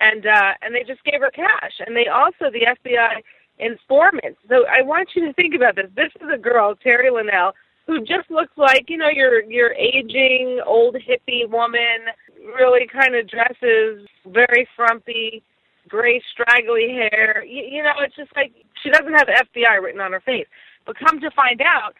and 0.00 0.26
uh, 0.26 0.52
and 0.62 0.74
they 0.74 0.84
just 0.86 1.02
gave 1.04 1.20
her 1.20 1.30
cash. 1.30 1.72
And 1.86 1.96
they 1.96 2.06
also 2.06 2.50
the 2.52 2.66
FBI 2.68 3.22
informant. 3.60 4.36
So 4.48 4.64
I 4.66 4.82
want 4.82 5.10
you 5.14 5.26
to 5.26 5.32
think 5.34 5.54
about 5.54 5.76
this. 5.76 5.86
This 5.94 6.12
is 6.20 6.28
a 6.32 6.38
girl, 6.38 6.74
Terri 6.74 7.12
Linnell, 7.12 7.52
who 7.86 8.00
just 8.00 8.30
looks 8.30 8.52
like 8.56 8.84
you 8.88 8.96
know 8.96 9.08
your 9.08 9.42
your 9.44 9.72
aging 9.74 10.60
old 10.66 10.96
hippie 10.96 11.48
woman. 11.48 12.10
Really 12.56 12.86
kind 12.86 13.14
of 13.14 13.28
dresses 13.28 14.08
very 14.26 14.66
frumpy, 14.74 15.42
gray 15.88 16.22
straggly 16.32 16.88
hair. 16.88 17.44
You, 17.44 17.64
you 17.64 17.82
know, 17.82 17.92
it's 18.00 18.16
just 18.16 18.34
like 18.34 18.52
she 18.82 18.90
doesn't 18.90 19.12
have 19.12 19.28
FBI 19.28 19.82
written 19.82 20.00
on 20.00 20.12
her 20.12 20.20
face. 20.20 20.46
But 20.86 20.96
come 20.98 21.20
to 21.20 21.30
find 21.32 21.60
out, 21.60 21.94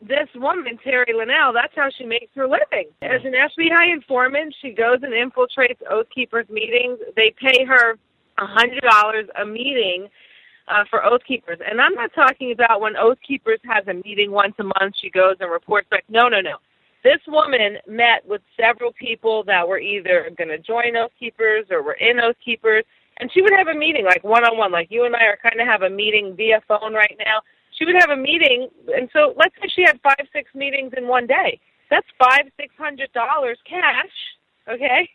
this 0.00 0.28
woman, 0.34 0.78
Terri 0.84 1.14
Linnell, 1.14 1.52
that's 1.52 1.74
how 1.76 1.88
she 1.96 2.04
makes 2.04 2.32
her 2.34 2.46
living. 2.46 2.88
As 3.02 3.20
an 3.24 3.32
FBI 3.32 3.92
informant, 3.92 4.54
she 4.62 4.70
goes 4.70 4.98
and 5.02 5.12
infiltrates 5.12 5.80
Oath 5.90 6.06
Keepers 6.14 6.48
meetings. 6.48 6.98
They 7.16 7.34
pay 7.38 7.64
her 7.64 7.98
a 8.38 8.46
$100 8.46 9.24
a 9.40 9.44
meeting 9.44 10.08
uh, 10.70 10.84
for 10.88 11.04
Oath 11.04 11.22
Keepers. 11.26 11.58
And 11.68 11.80
I'm 11.80 11.94
not 11.94 12.10
talking 12.14 12.52
about 12.52 12.80
when 12.80 12.96
Oath 12.96 13.18
Keepers 13.26 13.60
has 13.64 13.86
a 13.88 13.94
meeting 13.94 14.30
once 14.30 14.54
a 14.58 14.64
month, 14.64 14.94
she 15.00 15.10
goes 15.10 15.36
and 15.40 15.50
reports 15.50 15.88
back. 15.90 16.04
No, 16.08 16.28
no, 16.28 16.40
no. 16.40 16.56
This 17.02 17.20
woman 17.26 17.78
met 17.88 18.26
with 18.26 18.42
several 18.60 18.92
people 18.92 19.42
that 19.44 19.66
were 19.66 19.80
either 19.80 20.30
going 20.36 20.48
to 20.48 20.58
join 20.58 20.96
Oath 20.96 21.12
Keepers 21.18 21.66
or 21.70 21.82
were 21.82 21.94
in 21.94 22.20
Oath 22.20 22.36
Keepers. 22.44 22.84
And 23.18 23.30
she 23.32 23.42
would 23.42 23.52
have 23.52 23.68
a 23.68 23.74
meeting 23.74 24.04
like 24.04 24.24
one 24.24 24.44
on 24.44 24.56
one, 24.56 24.72
like 24.72 24.88
you 24.90 25.04
and 25.04 25.14
I 25.14 25.24
are 25.24 25.38
kind 25.42 25.60
of 25.60 25.66
have 25.66 25.82
a 25.82 25.90
meeting 25.90 26.34
via 26.36 26.62
phone 26.68 26.94
right 26.94 27.16
now 27.18 27.40
she 27.80 27.86
would 27.86 27.96
have 27.98 28.10
a 28.10 28.16
meeting, 28.16 28.68
and 28.94 29.08
so 29.12 29.34
let's 29.36 29.54
say 29.56 29.68
she 29.74 29.82
had 29.82 29.98
five, 30.02 30.26
six 30.32 30.54
meetings 30.54 30.92
in 30.96 31.08
one 31.08 31.26
day. 31.26 31.58
That's 31.88 32.06
five, 32.18 32.44
six 32.60 32.74
hundred 32.76 33.10
dollars 33.12 33.58
cash, 33.68 34.12
okay, 34.68 35.08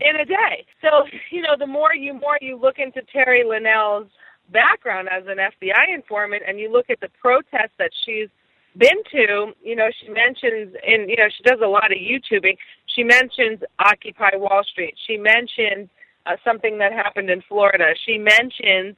in 0.00 0.16
a 0.16 0.24
day. 0.24 0.66
So 0.82 1.04
you 1.30 1.42
know, 1.42 1.54
the 1.56 1.66
more 1.66 1.94
you 1.94 2.12
more 2.12 2.38
you 2.40 2.58
look 2.58 2.78
into 2.78 3.02
Terri 3.14 3.44
Linnell's 3.44 4.10
background 4.52 5.08
as 5.10 5.24
an 5.26 5.38
FBI 5.38 5.94
informant, 5.94 6.42
and 6.46 6.58
you 6.58 6.70
look 6.70 6.90
at 6.90 7.00
the 7.00 7.08
protests 7.20 7.76
that 7.78 7.90
she's 8.04 8.28
been 8.76 9.02
to, 9.10 9.52
you 9.62 9.74
know, 9.76 9.88
she 10.00 10.08
mentions 10.08 10.74
in, 10.86 11.08
you 11.08 11.16
know, 11.16 11.28
she 11.34 11.42
does 11.42 11.60
a 11.62 11.66
lot 11.66 11.90
of 11.90 11.98
YouTubing. 11.98 12.56
She 12.86 13.02
mentions 13.02 13.60
Occupy 13.78 14.36
Wall 14.36 14.62
Street. 14.70 14.94
She 15.06 15.16
mentions 15.16 15.88
uh, 16.26 16.36
something 16.44 16.78
that 16.78 16.92
happened 16.92 17.30
in 17.30 17.42
Florida. 17.48 17.94
She 18.06 18.18
mentions 18.18 18.96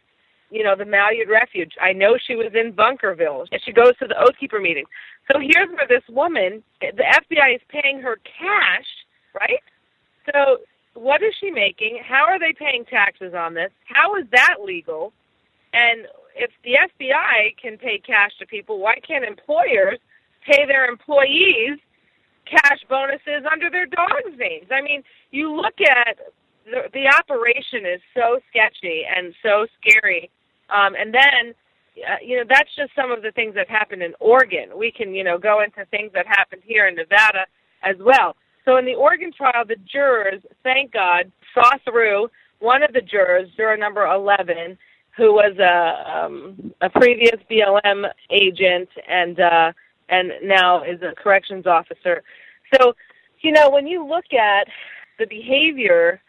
you 0.50 0.64
know, 0.64 0.74
the 0.76 0.84
Malheur 0.84 1.30
Refuge. 1.30 1.72
I 1.80 1.92
know 1.92 2.18
she 2.18 2.34
was 2.34 2.52
in 2.54 2.72
Bunkerville. 2.72 3.46
And 3.50 3.60
she 3.64 3.72
goes 3.72 3.96
to 4.00 4.06
the 4.06 4.18
Oath 4.18 4.36
Keeper 4.38 4.60
meetings. 4.60 4.88
So 5.30 5.38
here's 5.38 5.70
where 5.70 5.86
this 5.88 6.02
woman, 6.08 6.62
the 6.80 7.04
FBI 7.06 7.54
is 7.54 7.60
paying 7.68 8.00
her 8.00 8.16
cash, 8.16 8.86
right? 9.32 9.62
So 10.26 10.58
what 10.94 11.22
is 11.22 11.32
she 11.40 11.50
making? 11.50 12.02
How 12.06 12.24
are 12.26 12.38
they 12.38 12.52
paying 12.52 12.84
taxes 12.84 13.32
on 13.32 13.54
this? 13.54 13.70
How 13.86 14.16
is 14.16 14.24
that 14.32 14.56
legal? 14.64 15.12
And 15.72 16.06
if 16.34 16.50
the 16.64 16.74
FBI 16.74 17.56
can 17.60 17.78
pay 17.78 17.98
cash 17.98 18.32
to 18.38 18.46
people, 18.46 18.78
why 18.78 18.96
can't 19.06 19.24
employers 19.24 19.98
pay 20.44 20.66
their 20.66 20.86
employees 20.86 21.78
cash 22.46 22.80
bonuses 22.88 23.44
under 23.50 23.70
their 23.70 23.86
dogs' 23.86 24.36
names? 24.38 24.66
I 24.70 24.80
mean, 24.80 25.02
you 25.30 25.54
look 25.54 25.80
at 25.80 26.18
the, 26.64 26.90
the 26.92 27.08
operation 27.08 27.86
is 27.86 28.00
so 28.14 28.40
sketchy 28.50 29.02
and 29.04 29.34
so 29.42 29.66
scary 29.80 30.30
um, 30.70 30.94
and 30.94 31.12
then, 31.12 31.54
uh, 32.08 32.16
you 32.22 32.36
know, 32.36 32.44
that's 32.48 32.70
just 32.76 32.94
some 32.94 33.10
of 33.10 33.22
the 33.22 33.32
things 33.32 33.54
that 33.54 33.68
happened 33.68 34.02
in 34.02 34.14
Oregon. 34.20 34.70
We 34.76 34.92
can, 34.92 35.14
you 35.14 35.24
know, 35.24 35.38
go 35.38 35.62
into 35.62 35.84
things 35.90 36.12
that 36.14 36.26
happened 36.26 36.62
here 36.64 36.86
in 36.88 36.94
Nevada 36.94 37.46
as 37.82 37.96
well. 38.00 38.36
So 38.64 38.76
in 38.76 38.84
the 38.84 38.94
Oregon 38.94 39.32
trial, 39.36 39.64
the 39.66 39.76
jurors, 39.90 40.42
thank 40.62 40.92
God, 40.92 41.30
saw 41.54 41.70
through 41.84 42.28
one 42.60 42.82
of 42.82 42.92
the 42.92 43.00
jurors, 43.00 43.48
juror 43.56 43.76
number 43.76 44.06
11, 44.06 44.78
who 45.20 45.34
was 45.34 45.54
a 45.58 46.24
um, 46.24 46.72
a 46.80 46.88
previous 46.88 47.36
BLM 47.50 48.10
agent 48.30 48.88
and 49.06 49.38
uh, 49.38 49.72
and 50.08 50.32
now 50.42 50.82
is 50.82 51.00
a 51.02 51.14
corrections 51.14 51.66
officer. 51.66 52.22
So, 52.74 52.94
you 53.42 53.52
know, 53.52 53.68
when 53.68 53.86
you 53.86 54.06
look 54.06 54.32
at 54.32 54.66
the 55.18 55.26
behavior 55.26 56.22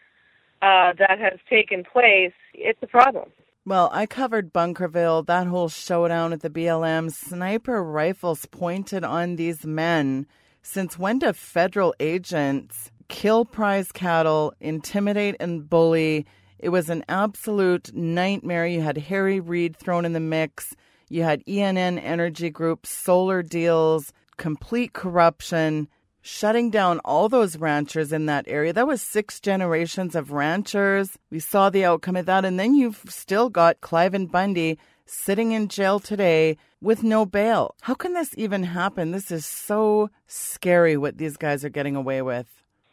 uh, 0.60 0.92
that 0.98 1.18
has 1.18 1.40
taken 1.48 1.84
place, 1.84 2.34
it's 2.52 2.78
a 2.82 2.86
problem. 2.86 3.30
Well, 3.64 3.88
I 3.92 4.06
covered 4.06 4.52
Bunkerville, 4.52 5.24
that 5.26 5.46
whole 5.46 5.68
showdown 5.68 6.32
at 6.32 6.40
the 6.40 6.50
BLM. 6.50 7.10
Sniper 7.12 7.82
rifles 7.82 8.44
pointed 8.46 9.04
on 9.04 9.36
these 9.36 9.64
men. 9.64 10.26
Since 10.62 10.98
when 10.98 11.18
do 11.20 11.32
federal 11.32 11.94
agents 11.98 12.90
kill 13.08 13.44
prize 13.44 13.90
cattle, 13.90 14.52
intimidate 14.60 15.36
and 15.40 15.68
bully? 15.68 16.26
It 16.62 16.70
was 16.70 16.88
an 16.88 17.04
absolute 17.08 17.92
nightmare. 17.92 18.66
You 18.66 18.80
had 18.80 18.96
Harry 18.96 19.40
Reid 19.40 19.76
thrown 19.76 20.04
in 20.04 20.12
the 20.12 20.20
mix. 20.20 20.74
You 21.08 21.24
had 21.24 21.44
ENN 21.44 22.00
Energy 22.00 22.50
Group, 22.50 22.86
solar 22.86 23.42
deals, 23.42 24.12
complete 24.36 24.92
corruption 24.92 25.88
shutting 26.22 26.70
down 26.70 27.00
all 27.04 27.28
those 27.28 27.58
ranchers 27.58 28.12
in 28.12 28.26
that 28.26 28.44
area. 28.46 28.72
That 28.72 28.86
was 28.86 29.02
six 29.02 29.40
generations 29.40 30.14
of 30.14 30.30
ranchers. 30.30 31.18
We 31.30 31.40
saw 31.40 31.68
the 31.68 31.84
outcome 31.84 32.16
of 32.16 32.26
that. 32.26 32.44
And 32.44 32.58
then 32.58 32.74
you've 32.76 33.02
still 33.08 33.50
got 33.50 33.80
Cliven 33.80 34.30
Bundy 34.30 34.78
sitting 35.04 35.50
in 35.50 35.66
jail 35.66 35.98
today 35.98 36.56
with 36.80 37.02
no 37.02 37.26
bail. 37.26 37.74
How 37.82 37.94
can 37.94 38.14
this 38.14 38.34
even 38.38 38.62
happen? 38.62 39.10
This 39.10 39.30
is 39.32 39.44
so 39.44 40.10
scary 40.28 40.96
what 40.96 41.18
these 41.18 41.36
guys 41.36 41.64
are 41.64 41.68
getting 41.68 41.96
away 41.96 42.22
with. 42.22 42.46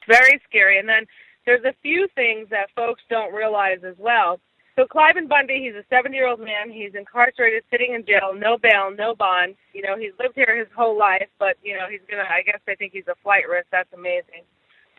Very 0.07 0.41
scary. 0.49 0.79
And 0.79 0.89
then 0.89 1.05
there's 1.49 1.65
a 1.65 1.73
few 1.81 2.07
things 2.13 2.47
that 2.51 2.69
folks 2.75 3.01
don't 3.09 3.33
realize 3.33 3.79
as 3.83 3.95
well. 3.97 4.39
So 4.75 4.85
Cliven 4.85 5.27
Bundy, 5.27 5.63
he's 5.63 5.73
a 5.73 5.83
70-year-old 5.93 6.39
man. 6.39 6.69
He's 6.69 6.93
incarcerated, 6.93 7.63
sitting 7.71 7.95
in 7.95 8.05
jail, 8.05 8.35
no 8.37 8.55
bail, 8.55 8.93
no 8.95 9.15
bond. 9.15 9.55
You 9.73 9.81
know, 9.81 9.97
he's 9.97 10.11
lived 10.19 10.35
here 10.35 10.55
his 10.55 10.67
whole 10.77 10.97
life, 10.97 11.27
but 11.39 11.57
you 11.63 11.75
know, 11.75 11.87
he's 11.89 12.01
gonna. 12.07 12.23
I 12.29 12.43
guess 12.43 12.61
I 12.67 12.75
think 12.75 12.93
he's 12.93 13.07
a 13.07 13.15
flight 13.23 13.49
risk. 13.49 13.65
That's 13.71 13.91
amazing. 13.95 14.45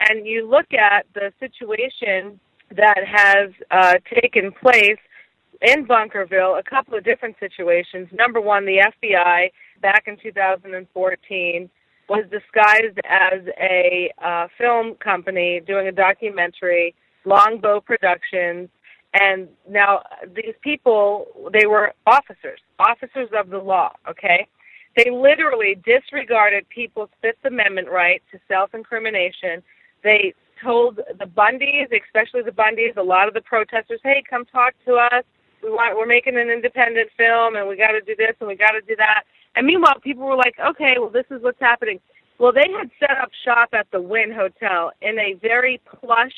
And 0.01 0.27
you 0.27 0.51
look 0.51 0.75
at 0.75 1.07
the 1.15 1.33
situation 1.39 2.41
that 2.77 2.99
has 3.07 3.51
uh, 3.71 3.95
taken 4.21 4.51
place 4.51 4.99
in 5.63 5.87
Bunkerville, 5.87 6.59
a 6.59 6.69
couple 6.69 6.99
of 6.99 7.05
different 7.05 7.37
situations. 7.39 8.09
Number 8.13 8.41
one, 8.41 8.67
the 8.67 8.83
FBI 9.05 9.51
back 9.81 10.09
in 10.09 10.17
2014 10.21 11.71
was 12.11 12.25
disguised 12.31 12.99
as 13.09 13.41
a 13.59 14.13
uh, 14.23 14.49
film 14.59 14.97
company 14.97 15.63
doing 15.67 15.89
a 15.89 15.93
documentary, 15.93 16.95
Longbow 17.25 17.81
Productions 17.81 18.69
and 19.15 19.49
now 19.69 20.03
these 20.37 20.55
people, 20.63 21.27
they 21.53 21.67
were 21.67 21.93
officers, 22.07 22.61
officers 22.79 23.29
of 23.37 23.51
the 23.51 23.59
law, 23.59 23.93
okay? 24.09 24.47
They 24.97 25.11
literally 25.11 25.77
disregarded 25.85 26.69
people's 26.69 27.11
Fifth 27.21 27.45
Amendment 27.45 27.89
right 27.91 28.23
to 28.31 28.39
self-incrimination. 28.47 29.63
They 30.05 30.35
told 30.63 30.97
the 30.97 31.25
Bundys, 31.25 31.89
especially 31.91 32.43
the 32.43 32.53
Bundys, 32.53 32.97
a 32.97 33.03
lot 33.03 33.27
of 33.27 33.35
the 33.35 33.41
protesters, 33.41 34.01
hey, 34.05 34.23
come 34.29 34.45
talk 34.45 34.75
to 34.87 34.95
us. 34.95 35.25
We 35.63 35.71
want, 35.71 35.97
we're 35.97 36.07
making 36.07 36.39
an 36.39 36.49
independent 36.49 37.11
film 37.17 37.57
and 37.57 37.69
we 37.69 37.77
got 37.77 37.93
to 37.93 38.01
do 38.01 38.15
this 38.17 38.35
and 38.41 38.49
we 38.49 38.55
got 38.55 38.73
to 38.73 38.81
do 38.81 38.95
that. 38.97 39.25
And 39.57 39.67
meanwhile, 39.67 40.01
people 40.01 40.27
were 40.27 40.37
like, 40.37 40.55
okay, 40.59 40.97
well, 40.99 41.11
this 41.11 41.27
is 41.31 41.43
what's 41.43 41.61
happening. 41.61 42.01
Well, 42.39 42.53
they 42.53 42.71
had 42.71 42.91
set 42.99 43.19
up 43.21 43.31
shop 43.45 43.71
at 43.73 43.87
the 43.91 44.01
Wynn 44.01 44.33
Hotel 44.33 44.93
in 45.03 45.19
a 45.19 45.35
very 45.35 45.81
plush, 45.85 46.33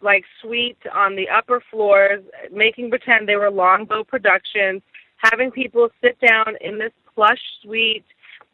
like 0.00 0.24
suite 0.40 0.78
on 0.94 1.16
the 1.16 1.28
upper 1.28 1.62
floors, 1.70 2.22
making 2.52 2.90
pretend 2.90 3.28
they 3.28 3.36
were 3.36 3.50
Longbow 3.50 4.04
Productions, 4.04 4.80
having 5.18 5.50
people 5.50 5.88
sit 6.00 6.18
down 6.20 6.54
in 6.60 6.78
this 6.78 6.92
plush 7.14 7.40
suite, 7.62 8.06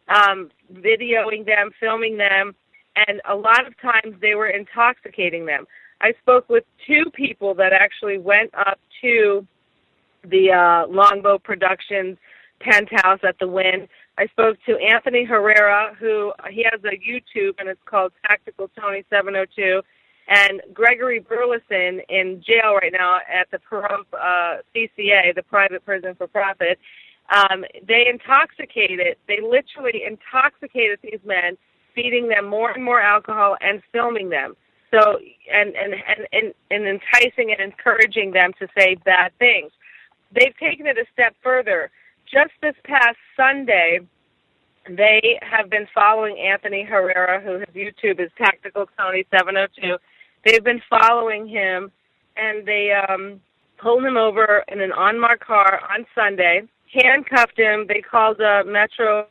um, 0.09 0.51
videoing 0.73 1.47
them, 1.47 1.70
filming 1.79 2.16
them, 2.16 2.55
and 2.97 3.20
a 3.29 3.35
lot 3.35 3.66
of 3.66 3.79
times 3.81 4.16
they 4.20 4.35
were 4.35 4.49
intoxicating 4.49 5.47
them. 5.47 5.66
I 6.01 6.12
spoke 6.20 6.49
with 6.49 6.64
two 6.87 7.05
people 7.12 7.55
that 7.55 7.73
actually 7.73 8.18
went 8.18 8.53
up 8.55 8.79
to 9.03 9.47
the 10.25 10.53
uh, 10.53 10.87
Longbow 10.92 11.38
Productions 11.38 12.18
penthouse 12.61 13.21
at 13.27 13.38
the 13.38 13.49
Wynn. 13.49 13.88
I 14.17 14.27
spoke 14.27 14.57
to 14.67 14.77
Anthony 14.79 15.25
Herrera, 15.25 15.95
who 15.99 16.33
he 16.51 16.64
has 16.71 16.81
a 16.85 16.97
YouTube 16.97 17.55
and 17.59 17.69
it's 17.69 17.81
called 17.85 18.12
Tactical 18.27 18.71
Tony 18.79 19.05
702 19.11 19.83
and 20.29 20.62
Gregory 20.73 21.19
Burleson 21.19 22.01
in 22.09 22.43
jail 22.47 22.75
right 22.75 22.93
now 22.93 23.19
at 23.19 23.51
the 23.51 23.59
uh, 23.77 24.62
CCA, 24.75 25.35
the 25.35 25.43
private 25.43 25.85
prison 25.85 26.14
for 26.14 26.27
profit. 26.27 26.79
Um, 27.31 27.64
they 27.87 28.07
intoxicated, 28.09 29.17
they 29.29 29.40
literally 29.40 30.03
intoxicated 30.07 30.99
these 31.03 31.21
men, 31.25 31.57
feeding 31.95 32.29
them 32.29 32.49
more 32.49 32.71
and 32.71 32.85
more 32.85 33.01
alcohol 33.01 33.57
and 33.61 33.83
filming 33.93 34.31
them. 34.31 34.57
So, 34.90 35.19
and, 35.53 35.75
and, 35.75 35.95
and, 35.95 36.27
and, 36.33 36.55
and 36.71 36.87
enticing 36.87 37.51
and 37.51 37.61
encouraging 37.61 38.33
them 38.33 38.53
to 38.61 38.69
say 38.79 38.97
bad 39.05 39.33
things. 39.38 39.73
They've 40.33 40.57
taken 40.57 40.87
it 40.87 40.99
a 40.99 41.05
step 41.12 41.35
further. 41.43 41.90
Just 42.35 42.51
this 42.61 42.75
past 42.83 43.16
Sunday, 43.37 44.01
they 44.88 45.38
have 45.40 45.70
been 45.70 45.87
following 45.94 46.37
Anthony 46.37 46.83
Herrera, 46.83 47.40
who 47.40 47.61
his 47.61 47.68
YouTube 47.77 48.18
is 48.18 48.29
Tactical 48.37 48.87
Tony 48.99 49.25
702 49.31 49.97
They've 50.44 50.64
been 50.64 50.83
following 50.90 51.47
him, 51.47 51.92
and 52.37 52.66
they 52.66 52.90
um, 52.90 53.40
pulled 53.79 54.05
him 54.05 54.16
over 54.16 54.64
in 54.66 54.81
an 54.81 54.90
unmarked 54.97 55.44
car 55.44 55.81
on 55.88 56.07
Sunday, 56.12 56.62
handcuffed 56.92 57.57
him. 57.57 57.87
They 57.87 58.01
called 58.01 58.40
a 58.40 58.64
Metro 58.66 59.29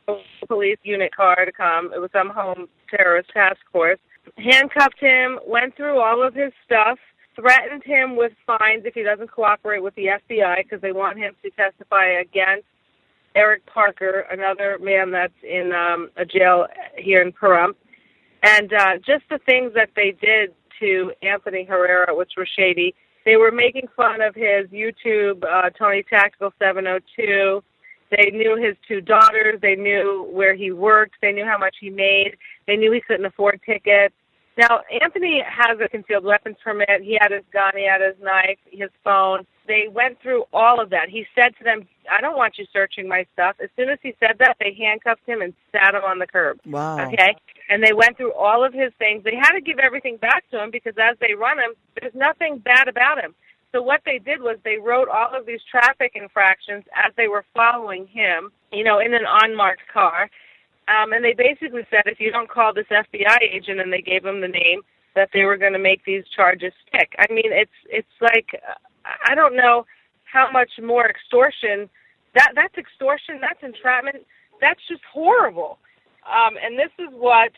Police 0.48 0.78
unit 0.82 1.14
car 1.14 1.44
to 1.44 1.52
come. 1.52 1.92
It 1.94 1.98
was 1.98 2.10
some 2.10 2.30
home 2.30 2.68
terrorist 2.88 3.28
task 3.34 3.60
force. 3.70 3.98
Handcuffed 4.38 4.98
him, 4.98 5.40
went 5.46 5.76
through 5.76 6.00
all 6.00 6.26
of 6.26 6.34
his 6.34 6.54
stuff, 6.64 6.98
threatened 7.36 7.82
him 7.84 8.16
with 8.16 8.32
fines 8.46 8.84
if 8.86 8.94
he 8.94 9.02
doesn't 9.02 9.30
cooperate 9.30 9.82
with 9.82 9.94
the 9.94 10.06
FBI 10.06 10.62
because 10.62 10.80
they 10.80 10.92
want 10.92 11.18
him 11.18 11.34
to 11.42 11.50
testify 11.50 12.06
against 12.06 12.64
Eric 13.34 13.66
Parker, 13.66 14.26
another 14.30 14.78
man 14.80 15.10
that's 15.10 15.32
in 15.42 15.72
um, 15.72 16.10
a 16.16 16.24
jail 16.24 16.66
here 16.96 17.22
in 17.22 17.32
Pahrump. 17.32 17.74
And 18.42 18.72
uh, 18.72 18.96
just 18.98 19.24
the 19.30 19.38
things 19.46 19.72
that 19.74 19.90
they 19.96 20.14
did 20.20 20.54
to 20.80 21.12
Anthony 21.22 21.64
Herrera, 21.64 22.14
which 22.14 22.32
was 22.36 22.48
shady. 22.56 22.94
They 23.24 23.36
were 23.36 23.50
making 23.50 23.88
fun 23.96 24.20
of 24.20 24.34
his 24.34 24.66
YouTube, 24.68 25.44
uh, 25.44 25.70
Tony 25.70 26.02
Tactical 26.02 26.52
702. 26.58 27.62
They 28.10 28.30
knew 28.30 28.56
his 28.56 28.76
two 28.86 29.00
daughters. 29.00 29.60
They 29.62 29.76
knew 29.76 30.28
where 30.30 30.54
he 30.54 30.72
worked. 30.72 31.14
They 31.22 31.32
knew 31.32 31.44
how 31.44 31.58
much 31.58 31.76
he 31.80 31.90
made. 31.90 32.36
They 32.66 32.76
knew 32.76 32.92
he 32.92 33.00
couldn't 33.00 33.24
afford 33.24 33.60
tickets. 33.64 34.14
Now, 34.56 34.80
Anthony 35.02 35.42
has 35.46 35.78
a 35.84 35.88
concealed 35.88 36.24
weapons 36.24 36.56
permit. 36.62 37.02
He 37.02 37.18
had 37.20 37.32
his 37.32 37.42
gun, 37.52 37.72
he 37.76 37.88
had 37.88 38.00
his 38.00 38.14
knife, 38.22 38.58
his 38.70 38.90
phone. 39.02 39.46
They 39.66 39.88
went 39.90 40.20
through 40.20 40.44
all 40.52 40.80
of 40.80 40.90
that. 40.90 41.08
He 41.08 41.24
said 41.34 41.56
to 41.58 41.64
them, 41.64 41.88
I 42.10 42.20
don't 42.20 42.36
want 42.36 42.58
you 42.58 42.66
searching 42.72 43.08
my 43.08 43.26
stuff. 43.32 43.56
As 43.62 43.70
soon 43.76 43.88
as 43.88 43.98
he 44.02 44.14
said 44.20 44.36
that, 44.38 44.56
they 44.60 44.76
handcuffed 44.78 45.26
him 45.26 45.40
and 45.40 45.54
sat 45.72 45.94
him 45.94 46.02
on 46.04 46.18
the 46.18 46.26
curb. 46.26 46.60
Wow. 46.66 47.00
Okay? 47.06 47.36
And 47.70 47.82
they 47.82 47.94
went 47.94 48.16
through 48.16 48.34
all 48.34 48.64
of 48.64 48.74
his 48.74 48.92
things. 48.98 49.24
They 49.24 49.36
had 49.36 49.52
to 49.52 49.60
give 49.60 49.78
everything 49.78 50.18
back 50.18 50.44
to 50.50 50.62
him 50.62 50.70
because 50.70 50.94
as 51.00 51.16
they 51.20 51.34
run 51.34 51.58
him, 51.58 51.72
there's 51.98 52.14
nothing 52.14 52.58
bad 52.58 52.88
about 52.88 53.22
him. 53.22 53.34
So 53.72 53.82
what 53.82 54.02
they 54.04 54.18
did 54.18 54.40
was 54.40 54.58
they 54.64 54.76
wrote 54.76 55.08
all 55.08 55.34
of 55.34 55.46
these 55.46 55.60
traffic 55.68 56.12
infractions 56.14 56.84
as 56.94 57.12
they 57.16 57.26
were 57.26 57.44
following 57.54 58.06
him, 58.06 58.52
you 58.70 58.84
know, 58.84 59.00
in 59.00 59.14
an 59.14 59.24
unmarked 59.42 59.82
car. 59.92 60.30
Um, 60.86 61.12
and 61.12 61.24
they 61.24 61.32
basically 61.32 61.82
said, 61.90 62.02
if 62.06 62.20
you 62.20 62.30
don't 62.30 62.48
call 62.48 62.74
this 62.74 62.86
FBI 62.86 63.40
agent, 63.40 63.80
and 63.80 63.92
they 63.92 64.02
gave 64.02 64.24
him 64.24 64.42
the 64.42 64.48
name, 64.48 64.82
that 65.14 65.30
they 65.32 65.44
were 65.44 65.56
going 65.56 65.72
to 65.72 65.78
make 65.78 66.04
these 66.04 66.24
charges 66.36 66.72
stick. 66.86 67.14
I 67.18 67.32
mean, 67.32 67.50
it's 67.50 67.78
it's 67.88 68.16
like 68.20 68.60
I 69.04 69.34
don't 69.34 69.56
know 69.56 69.86
how 70.24 70.50
much 70.50 70.70
more 70.82 71.08
extortion. 71.08 71.88
That 72.34 72.52
that's 72.54 72.76
extortion. 72.76 73.40
That's 73.40 73.62
entrapment. 73.62 74.26
That's 74.60 74.80
just 74.88 75.02
horrible. 75.12 75.78
Um, 76.26 76.54
and 76.62 76.78
this 76.78 76.92
is 76.98 77.12
what 77.12 77.52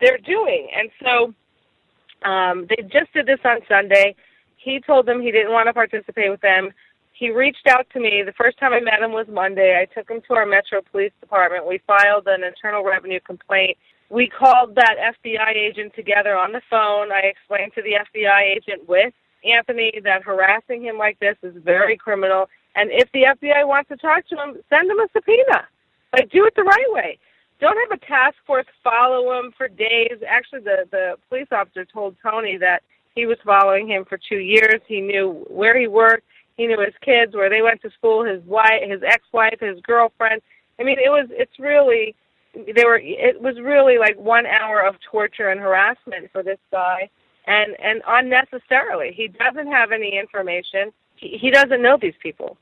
they're 0.00 0.18
doing. 0.18 0.68
And 0.76 0.90
so 1.02 2.28
um, 2.28 2.66
they 2.68 2.82
just 2.82 3.12
did 3.14 3.26
this 3.26 3.40
on 3.44 3.58
Sunday. 3.68 4.16
He 4.56 4.80
told 4.84 5.06
them 5.06 5.20
he 5.20 5.30
didn't 5.30 5.52
want 5.52 5.68
to 5.68 5.72
participate 5.72 6.30
with 6.30 6.40
them 6.40 6.72
he 7.18 7.30
reached 7.30 7.66
out 7.68 7.86
to 7.92 8.00
me. 8.00 8.22
The 8.24 8.32
first 8.32 8.58
time 8.58 8.72
I 8.72 8.80
met 8.80 9.02
him 9.02 9.12
was 9.12 9.26
Monday. 9.28 9.74
I 9.80 9.86
took 9.92 10.08
him 10.08 10.22
to 10.28 10.34
our 10.34 10.46
Metro 10.46 10.80
Police 10.92 11.12
Department. 11.20 11.66
We 11.66 11.80
filed 11.86 12.28
an 12.28 12.44
internal 12.44 12.84
revenue 12.84 13.18
complaint. 13.20 13.76
We 14.08 14.28
called 14.28 14.76
that 14.76 14.94
FBI 15.18 15.54
agent 15.54 15.94
together 15.96 16.36
on 16.36 16.52
the 16.52 16.62
phone. 16.70 17.10
I 17.10 17.26
explained 17.26 17.72
to 17.74 17.82
the 17.82 17.98
FBI 17.98 18.56
agent 18.56 18.88
with 18.88 19.12
Anthony 19.44 19.92
that 20.04 20.22
harassing 20.22 20.82
him 20.82 20.98
like 20.98 21.18
this 21.20 21.36
is 21.42 21.54
very 21.62 21.96
criminal. 21.96 22.48
And 22.74 22.90
if 22.92 23.10
the 23.12 23.22
FBI 23.22 23.66
wants 23.66 23.88
to 23.88 23.96
talk 23.96 24.26
to 24.28 24.36
him, 24.36 24.56
send 24.68 24.90
him 24.90 24.98
a 25.00 25.08
subpoena. 25.12 25.66
Like, 26.12 26.30
do 26.30 26.44
it 26.46 26.54
the 26.56 26.62
right 26.62 26.86
way. 26.88 27.18
Don't 27.60 27.76
have 27.76 27.98
a 27.98 28.06
task 28.06 28.36
force 28.46 28.66
follow 28.84 29.38
him 29.38 29.52
for 29.56 29.68
days. 29.68 30.18
Actually, 30.26 30.60
the, 30.60 30.86
the 30.90 31.16
police 31.28 31.48
officer 31.50 31.84
told 31.84 32.16
Tony 32.22 32.56
that 32.58 32.82
he 33.14 33.26
was 33.26 33.38
following 33.44 33.88
him 33.88 34.04
for 34.04 34.16
two 34.16 34.38
years. 34.38 34.80
He 34.86 35.00
knew 35.00 35.44
where 35.48 35.78
he 35.78 35.88
worked 35.88 36.24
He 36.56 36.66
knew 36.66 36.80
his 36.80 36.94
kids, 37.02 37.34
where 37.34 37.50
they 37.50 37.62
went 37.62 37.82
to 37.82 37.90
school, 37.90 38.24
his 38.24 38.42
wife, 38.44 38.82
his 38.86 39.02
ex-wife, 39.04 39.58
his 39.60 39.80
girlfriend. 39.80 40.40
I 40.78 40.84
mean, 40.84 40.98
it 40.98 41.10
was 41.10 41.26
it's 41.30 41.58
really 41.58 42.14
they 42.54 42.84
were 42.84 43.00
it 43.02 43.40
was 43.40 43.58
really 43.60 43.98
like 43.98 44.16
one 44.18 44.46
hour 44.46 44.80
of 44.80 44.96
torture 45.10 45.48
and 45.48 45.60
harassment 45.60 46.30
for 46.32 46.42
this 46.42 46.58
guy 46.70 47.10
and 47.48 47.74
and 47.80 48.02
unnecessarily. 48.06 49.12
He 49.14 49.28
doesn't 49.28 49.70
have 49.72 49.90
any 49.90 50.18
information. 50.18 50.92
He, 51.16 51.38
he 51.40 51.50
doesn't 51.50 51.82
know 51.82 51.98
these 52.00 52.14
people. 52.22 52.58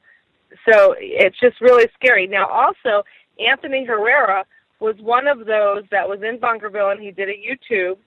So 0.71 0.95
it's 0.99 1.39
just 1.39 1.61
really 1.61 1.87
scary. 1.95 2.27
Now 2.27 2.47
also 2.47 3.05
anthony 3.39 3.85
herrera 3.85 4.45
was 4.81 4.97
one 5.01 5.27
of 5.27 5.41
those 5.41 5.85
that 5.91 6.09
was 6.09 6.21
in 6.23 6.39
bunkerville 6.39 6.91
and 6.91 7.03
he 7.03 7.11
did 7.11 7.29
a 7.29 7.35
youtube 7.35 7.99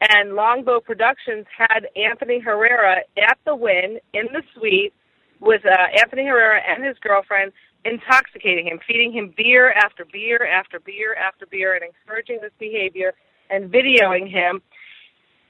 and 0.00 0.34
longbow 0.34 0.80
productions 0.80 1.44
had 1.54 1.86
anthony 1.94 2.38
herrera 2.38 3.02
at 3.18 3.36
the 3.44 3.54
win 3.54 3.98
in 4.14 4.24
the 4.32 4.42
suite 4.54 4.94
with 5.40 5.60
uh, 5.66 5.76
anthony 6.02 6.24
herrera 6.24 6.58
and 6.66 6.82
his 6.82 6.96
girlfriend 7.00 7.52
intoxicating 7.84 8.66
him, 8.66 8.78
feeding 8.86 9.12
him 9.12 9.32
beer 9.36 9.72
after 9.72 10.04
beer 10.04 10.46
after 10.46 10.80
beer 10.80 11.14
after 11.14 11.46
beer, 11.46 11.74
and 11.74 11.84
encouraging 11.84 12.38
this 12.40 12.52
behavior 12.58 13.12
and 13.50 13.70
videoing 13.72 14.30
him. 14.30 14.60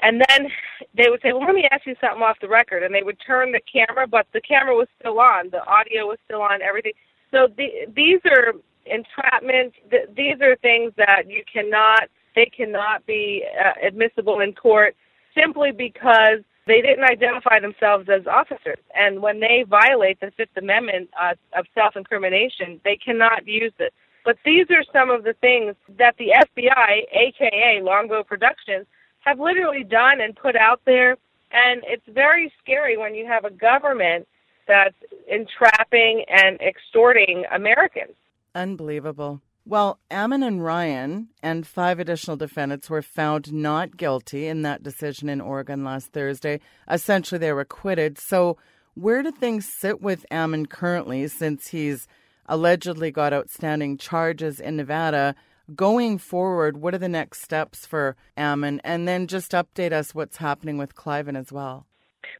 And 0.00 0.22
then 0.28 0.48
they 0.94 1.10
would 1.10 1.20
say, 1.22 1.32
"Well, 1.32 1.44
let 1.46 1.54
me 1.54 1.68
ask 1.70 1.86
you 1.86 1.96
something 2.00 2.22
off 2.22 2.38
the 2.40 2.48
record," 2.48 2.82
and 2.82 2.94
they 2.94 3.02
would 3.02 3.18
turn 3.24 3.52
the 3.52 3.60
camera, 3.60 4.06
but 4.06 4.26
the 4.32 4.40
camera 4.40 4.76
was 4.76 4.88
still 5.00 5.18
on, 5.18 5.50
the 5.50 5.64
audio 5.66 6.06
was 6.06 6.18
still 6.24 6.42
on, 6.42 6.62
everything. 6.62 6.92
So 7.30 7.48
the, 7.56 7.86
these 7.94 8.20
are 8.24 8.54
entrapment. 8.86 9.74
The, 9.90 10.06
these 10.16 10.40
are 10.40 10.56
things 10.56 10.92
that 10.96 11.24
you 11.28 11.42
cannot, 11.52 12.08
they 12.34 12.46
cannot 12.46 13.04
be 13.06 13.44
uh, 13.58 13.86
admissible 13.86 14.40
in 14.40 14.52
court 14.54 14.96
simply 15.34 15.72
because 15.72 16.40
they 16.66 16.80
didn't 16.82 17.04
identify 17.04 17.60
themselves 17.60 18.08
as 18.08 18.26
officers. 18.26 18.78
And 18.94 19.22
when 19.22 19.40
they 19.40 19.64
violate 19.68 20.20
the 20.20 20.30
Fifth 20.36 20.56
Amendment 20.56 21.08
uh, 21.20 21.34
of 21.56 21.66
self 21.74 21.96
incrimination, 21.96 22.80
they 22.84 22.96
cannot 22.96 23.46
use 23.46 23.72
it. 23.78 23.92
But 24.24 24.36
these 24.44 24.66
are 24.70 24.84
some 24.92 25.10
of 25.10 25.24
the 25.24 25.32
things 25.40 25.74
that 25.98 26.16
the 26.18 26.32
FBI, 26.36 27.04
aka 27.10 27.80
Longbow 27.82 28.24
Productions, 28.24 28.86
have 29.28 29.38
literally 29.38 29.84
done 29.84 30.20
and 30.20 30.34
put 30.34 30.56
out 30.56 30.80
there. 30.86 31.16
And 31.52 31.82
it's 31.86 32.06
very 32.08 32.52
scary 32.62 32.96
when 32.96 33.14
you 33.14 33.26
have 33.26 33.44
a 33.44 33.50
government 33.50 34.26
that's 34.66 34.96
entrapping 35.30 36.24
and 36.28 36.60
extorting 36.60 37.44
Americans. 37.54 38.14
Unbelievable. 38.54 39.40
Well, 39.64 39.98
Ammon 40.10 40.42
and 40.42 40.64
Ryan 40.64 41.28
and 41.42 41.66
five 41.66 41.98
additional 41.98 42.38
defendants 42.38 42.88
were 42.88 43.02
found 43.02 43.52
not 43.52 43.96
guilty 43.98 44.46
in 44.46 44.62
that 44.62 44.82
decision 44.82 45.28
in 45.28 45.42
Oregon 45.42 45.84
last 45.84 46.12
Thursday. 46.12 46.60
Essentially, 46.90 47.38
they 47.38 47.52
were 47.52 47.60
acquitted. 47.60 48.18
So, 48.18 48.56
where 48.94 49.22
do 49.22 49.30
things 49.30 49.68
sit 49.70 50.00
with 50.00 50.24
Ammon 50.30 50.66
currently 50.66 51.28
since 51.28 51.68
he's 51.68 52.08
allegedly 52.46 53.10
got 53.10 53.34
outstanding 53.34 53.98
charges 53.98 54.58
in 54.58 54.76
Nevada? 54.76 55.34
Going 55.74 56.18
forward, 56.18 56.78
what 56.78 56.94
are 56.94 56.98
the 56.98 57.08
next 57.08 57.42
steps 57.42 57.84
for 57.84 58.16
Ammon? 58.36 58.80
And 58.84 59.06
then 59.06 59.26
just 59.26 59.52
update 59.52 59.92
us 59.92 60.14
what's 60.14 60.38
happening 60.38 60.78
with 60.78 60.94
Cliven 60.94 61.36
as 61.36 61.52
well. 61.52 61.86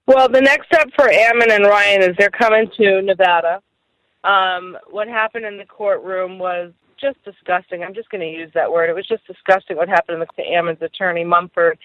Well, 0.06 0.28
the 0.28 0.40
next 0.40 0.66
step 0.66 0.88
for 0.96 1.10
Ammon 1.10 1.50
and 1.50 1.64
Ryan 1.64 2.02
is 2.02 2.16
they're 2.18 2.30
coming 2.30 2.70
to 2.78 3.02
Nevada. 3.02 3.60
Um, 4.24 4.76
what 4.90 5.08
happened 5.08 5.44
in 5.44 5.58
the 5.58 5.64
courtroom 5.64 6.38
was 6.38 6.72
just 7.00 7.22
disgusting. 7.24 7.82
I'm 7.82 7.94
just 7.94 8.10
going 8.10 8.20
to 8.20 8.26
use 8.26 8.50
that 8.54 8.70
word. 8.70 8.90
It 8.90 8.94
was 8.94 9.06
just 9.06 9.26
disgusting 9.26 9.76
what 9.76 9.88
happened 9.88 10.24
to 10.36 10.42
Ammon's 10.42 10.82
attorney, 10.82 11.24
Mumford. 11.24 11.78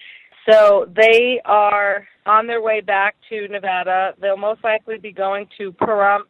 So 0.48 0.90
they 0.94 1.40
are 1.44 2.06
on 2.26 2.46
their 2.46 2.60
way 2.60 2.80
back 2.80 3.16
to 3.30 3.48
Nevada. 3.48 4.14
They'll 4.20 4.36
most 4.36 4.64
likely 4.64 4.98
be 4.98 5.12
going 5.12 5.46
to 5.58 5.72
Pahrump, 5.72 6.24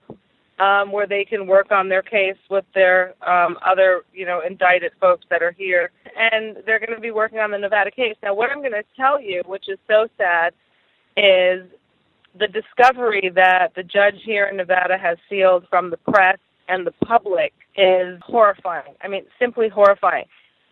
um, 0.58 0.92
where 0.92 1.06
they 1.06 1.24
can 1.24 1.46
work 1.46 1.72
on 1.72 1.88
their 1.88 2.02
case 2.02 2.36
with 2.48 2.64
their 2.74 3.14
um, 3.28 3.56
other, 3.66 4.02
you 4.12 4.24
know, 4.24 4.40
indicted 4.46 4.92
folks 5.00 5.24
that 5.30 5.42
are 5.42 5.52
here. 5.52 5.90
And 6.16 6.56
they're 6.64 6.78
going 6.78 6.94
to 6.94 7.00
be 7.00 7.10
working 7.10 7.38
on 7.38 7.50
the 7.50 7.58
Nevada 7.58 7.90
case. 7.90 8.16
Now, 8.22 8.34
what 8.34 8.50
I'm 8.50 8.60
going 8.60 8.72
to 8.72 8.84
tell 8.96 9.20
you, 9.20 9.42
which 9.46 9.68
is 9.68 9.78
so 9.88 10.06
sad, 10.16 10.54
is 11.16 11.66
the 12.38 12.48
discovery 12.48 13.30
that 13.34 13.72
the 13.74 13.82
judge 13.82 14.20
here 14.24 14.46
in 14.46 14.56
Nevada 14.56 14.98
has 14.98 15.18
sealed 15.28 15.66
from 15.68 15.90
the 15.90 15.96
press 15.96 16.38
and 16.68 16.86
the 16.86 16.92
public 17.04 17.52
is 17.76 18.20
horrifying. 18.22 18.94
I 19.02 19.08
mean, 19.08 19.24
simply 19.38 19.68
horrifying. 19.68 20.24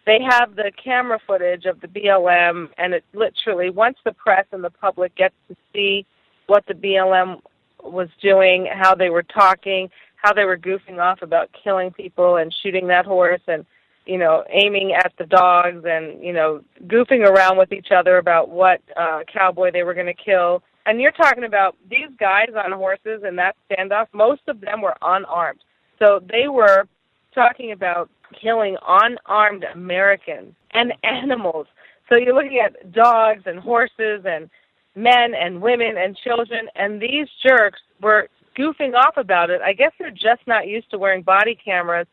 They 0.05 0.19
have 0.29 0.57
the 0.57 0.73
camera 0.83 1.21
footage 1.25 1.65
of 1.65 1.81
the 1.81 1.87
BLM, 1.87 2.71
and 2.77 2.93
it 2.95 3.05
literally, 3.13 3.71
once 3.71 3.99
the 4.05 4.13
press 4.13 4.47
and 4.51 4.65
the 4.65 4.71
public 4.71 5.15
gets 5.15 5.35
to 5.49 5.57
see 5.73 6.07
what 6.49 6.65
the 6.67 6.75
BLM 6.75 7.41
was 7.83 8.09
doing, 8.21 8.69
how 8.71 8.95
they 8.95 9.11
were 9.11 9.23
talking, 9.23 9.91
how 10.17 10.33
they 10.33 10.45
were 10.45 10.57
goofing 10.57 10.99
off 10.99 11.23
about 11.23 11.51
killing 11.65 11.91
people 11.91 12.37
and 12.37 12.55
shooting 12.63 12.87
that 12.89 13.05
horse 13.05 13.43
and 13.47 13.65
you 14.07 14.19
know 14.19 14.45
aiming 14.51 14.93
at 14.93 15.13
the 15.19 15.27
dogs 15.27 15.85
and 15.85 16.23
you 16.25 16.33
know 16.33 16.61
goofing 16.87 17.25
around 17.25 17.57
with 17.57 17.73
each 17.73 17.93
other 17.93 18.19
about 18.19 18.49
what 18.49 18.81
uh 18.97 19.21
cowboy 19.33 19.71
they 19.71 19.85
were 19.85 19.95
going 19.95 20.07
to 20.07 20.15
kill 20.15 20.61
and 20.87 21.01
you're 21.01 21.13
talking 21.13 21.45
about 21.45 21.77
these 21.89 22.09
guys 22.19 22.49
on 22.65 22.73
horses 22.73 23.23
in 23.23 23.37
that 23.37 23.55
standoff 23.71 24.09
most 24.13 24.43
of 24.49 24.61
them 24.61 24.81
were 24.81 24.97
unarmed 25.03 25.61
so 26.01 26.21
they 26.29 26.49
were 26.49 26.89
talking 27.35 27.73
about 27.73 28.11
killing 28.41 28.77
unarmed 28.87 29.65
Americans 29.75 30.55
and 30.73 30.93
animals. 31.03 31.67
So 32.09 32.19
you're 32.19 32.35
looking 32.35 32.59
at 32.59 32.93
dogs 32.93 33.43
and 33.47 33.59
horses 33.59 34.25
and 34.25 34.51
men 34.95 35.35
and 35.35 35.61
women 35.61 35.97
and 35.97 36.17
children, 36.17 36.69
and 36.75 37.01
these 37.01 37.29
jerks 37.47 37.81
were 38.01 38.29
goofing 38.59 38.95
off 38.95 39.17
about 39.17 39.51
it. 39.51 39.61
I 39.63 39.73
guess 39.73 39.93
they're 39.99 40.11
just 40.11 40.47
not 40.47 40.69
used 40.69 40.91
to 40.91 40.99
wearing 40.99 41.23
body 41.23 41.57
cameras. 41.63 42.07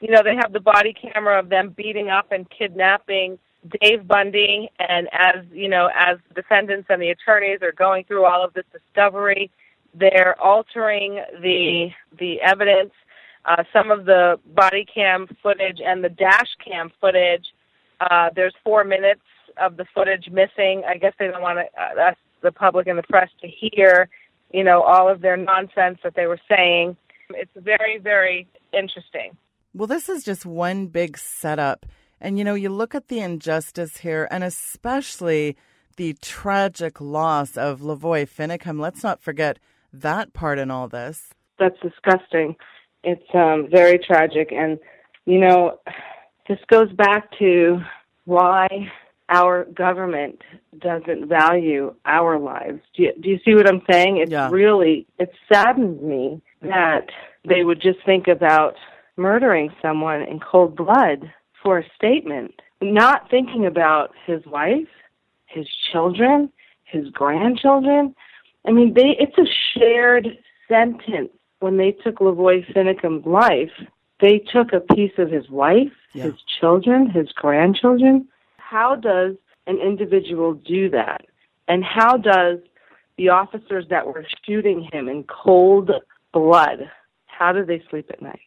You 0.00 0.10
know, 0.10 0.22
they 0.22 0.36
have 0.36 0.52
the 0.52 0.60
body 0.60 0.94
camera 0.94 1.38
of 1.38 1.48
them 1.48 1.74
beating 1.76 2.08
up 2.08 2.30
and 2.30 2.46
kidnapping 2.50 3.38
Dave 3.80 4.06
Bundy, 4.06 4.70
and 4.78 5.08
as 5.12 5.44
you 5.52 5.68
know, 5.68 5.90
as 5.98 6.18
defendants 6.34 6.86
and 6.90 7.02
the 7.02 7.10
attorneys 7.10 7.60
are 7.62 7.72
going 7.72 8.04
through 8.04 8.24
all 8.24 8.44
of 8.44 8.54
this 8.54 8.64
discovery, 8.72 9.50
they're 9.94 10.40
altering 10.40 11.22
the 11.42 11.88
the 12.18 12.40
evidence 12.40 12.92
uh, 13.44 13.64
some 13.72 13.90
of 13.90 14.04
the 14.04 14.38
body 14.54 14.86
cam 14.92 15.26
footage 15.42 15.80
and 15.84 16.04
the 16.04 16.08
dash 16.08 16.54
cam 16.64 16.90
footage. 17.00 17.46
Uh, 18.00 18.30
there's 18.34 18.54
four 18.62 18.84
minutes 18.84 19.22
of 19.60 19.76
the 19.76 19.84
footage 19.94 20.28
missing. 20.30 20.82
I 20.86 20.96
guess 20.96 21.12
they 21.18 21.26
don't 21.26 21.42
want 21.42 21.58
to, 21.58 21.80
uh, 21.80 22.10
us, 22.10 22.16
the 22.42 22.52
public 22.52 22.86
and 22.86 22.98
the 22.98 23.02
press, 23.02 23.28
to 23.40 23.48
hear, 23.48 24.08
you 24.52 24.64
know, 24.64 24.82
all 24.82 25.08
of 25.08 25.20
their 25.20 25.36
nonsense 25.36 25.98
that 26.04 26.14
they 26.14 26.26
were 26.26 26.40
saying. 26.48 26.96
It's 27.30 27.50
very, 27.56 27.98
very 27.98 28.46
interesting. 28.72 29.36
Well, 29.74 29.86
this 29.86 30.08
is 30.08 30.24
just 30.24 30.46
one 30.46 30.86
big 30.86 31.18
setup. 31.18 31.86
And, 32.20 32.38
you 32.38 32.44
know, 32.44 32.54
you 32.54 32.68
look 32.68 32.94
at 32.94 33.08
the 33.08 33.20
injustice 33.20 33.98
here, 33.98 34.26
and 34.30 34.42
especially 34.42 35.56
the 35.96 36.14
tragic 36.20 37.00
loss 37.00 37.56
of 37.56 37.80
Lavoy 37.80 38.28
Finicum. 38.28 38.80
Let's 38.80 39.02
not 39.02 39.20
forget 39.20 39.58
that 39.92 40.32
part 40.32 40.58
in 40.58 40.70
all 40.70 40.88
this. 40.88 41.30
That's 41.58 41.78
disgusting 41.80 42.56
it's 43.04 43.34
um, 43.34 43.68
very 43.70 43.98
tragic, 43.98 44.52
and 44.52 44.78
you 45.24 45.38
know, 45.38 45.78
this 46.48 46.58
goes 46.68 46.92
back 46.92 47.30
to 47.38 47.78
why 48.24 48.68
our 49.28 49.64
government 49.64 50.42
doesn't 50.78 51.28
value 51.28 51.94
our 52.04 52.38
lives. 52.38 52.80
Do 52.96 53.04
you, 53.04 53.12
do 53.20 53.28
you 53.28 53.38
see 53.44 53.54
what 53.54 53.68
I'm 53.68 53.82
saying? 53.90 54.18
It's 54.18 54.30
yeah. 54.30 54.48
really 54.50 55.06
it 55.18 55.30
saddens 55.52 56.00
me 56.02 56.40
that 56.62 57.08
they 57.46 57.64
would 57.64 57.80
just 57.80 57.98
think 58.04 58.26
about 58.28 58.74
murdering 59.16 59.70
someone 59.82 60.22
in 60.22 60.40
cold 60.40 60.76
blood 60.76 61.30
for 61.62 61.78
a 61.78 61.84
statement, 61.94 62.54
not 62.80 63.28
thinking 63.30 63.66
about 63.66 64.12
his 64.26 64.44
wife, 64.46 64.88
his 65.46 65.66
children, 65.92 66.50
his 66.84 67.08
grandchildren. 67.10 68.14
I 68.66 68.72
mean, 68.72 68.94
they 68.94 69.16
it's 69.18 69.38
a 69.38 69.78
shared 69.78 70.28
sentence 70.68 71.30
when 71.60 71.76
they 71.76 71.92
took 71.92 72.16
Lavoy 72.16 72.64
Finicum's 72.72 73.26
life, 73.26 73.72
they 74.20 74.38
took 74.38 74.72
a 74.72 74.80
piece 74.94 75.12
of 75.18 75.30
his 75.30 75.48
wife, 75.48 75.92
yeah. 76.12 76.24
his 76.24 76.34
children, 76.60 77.10
his 77.10 77.30
grandchildren. 77.32 78.28
How 78.68 78.96
does 78.96 79.36
an 79.66 79.78
individual 79.78 80.52
do 80.52 80.90
that? 80.90 81.22
And 81.68 81.82
how 81.82 82.16
does 82.18 82.58
the 83.16 83.30
officers 83.30 83.86
that 83.88 84.06
were 84.06 84.26
shooting 84.44 84.88
him 84.92 85.08
in 85.08 85.24
cold 85.24 85.90
blood, 86.34 86.90
how 87.26 87.52
do 87.52 87.64
they 87.64 87.82
sleep 87.90 88.10
at 88.10 88.20
night? 88.20 88.40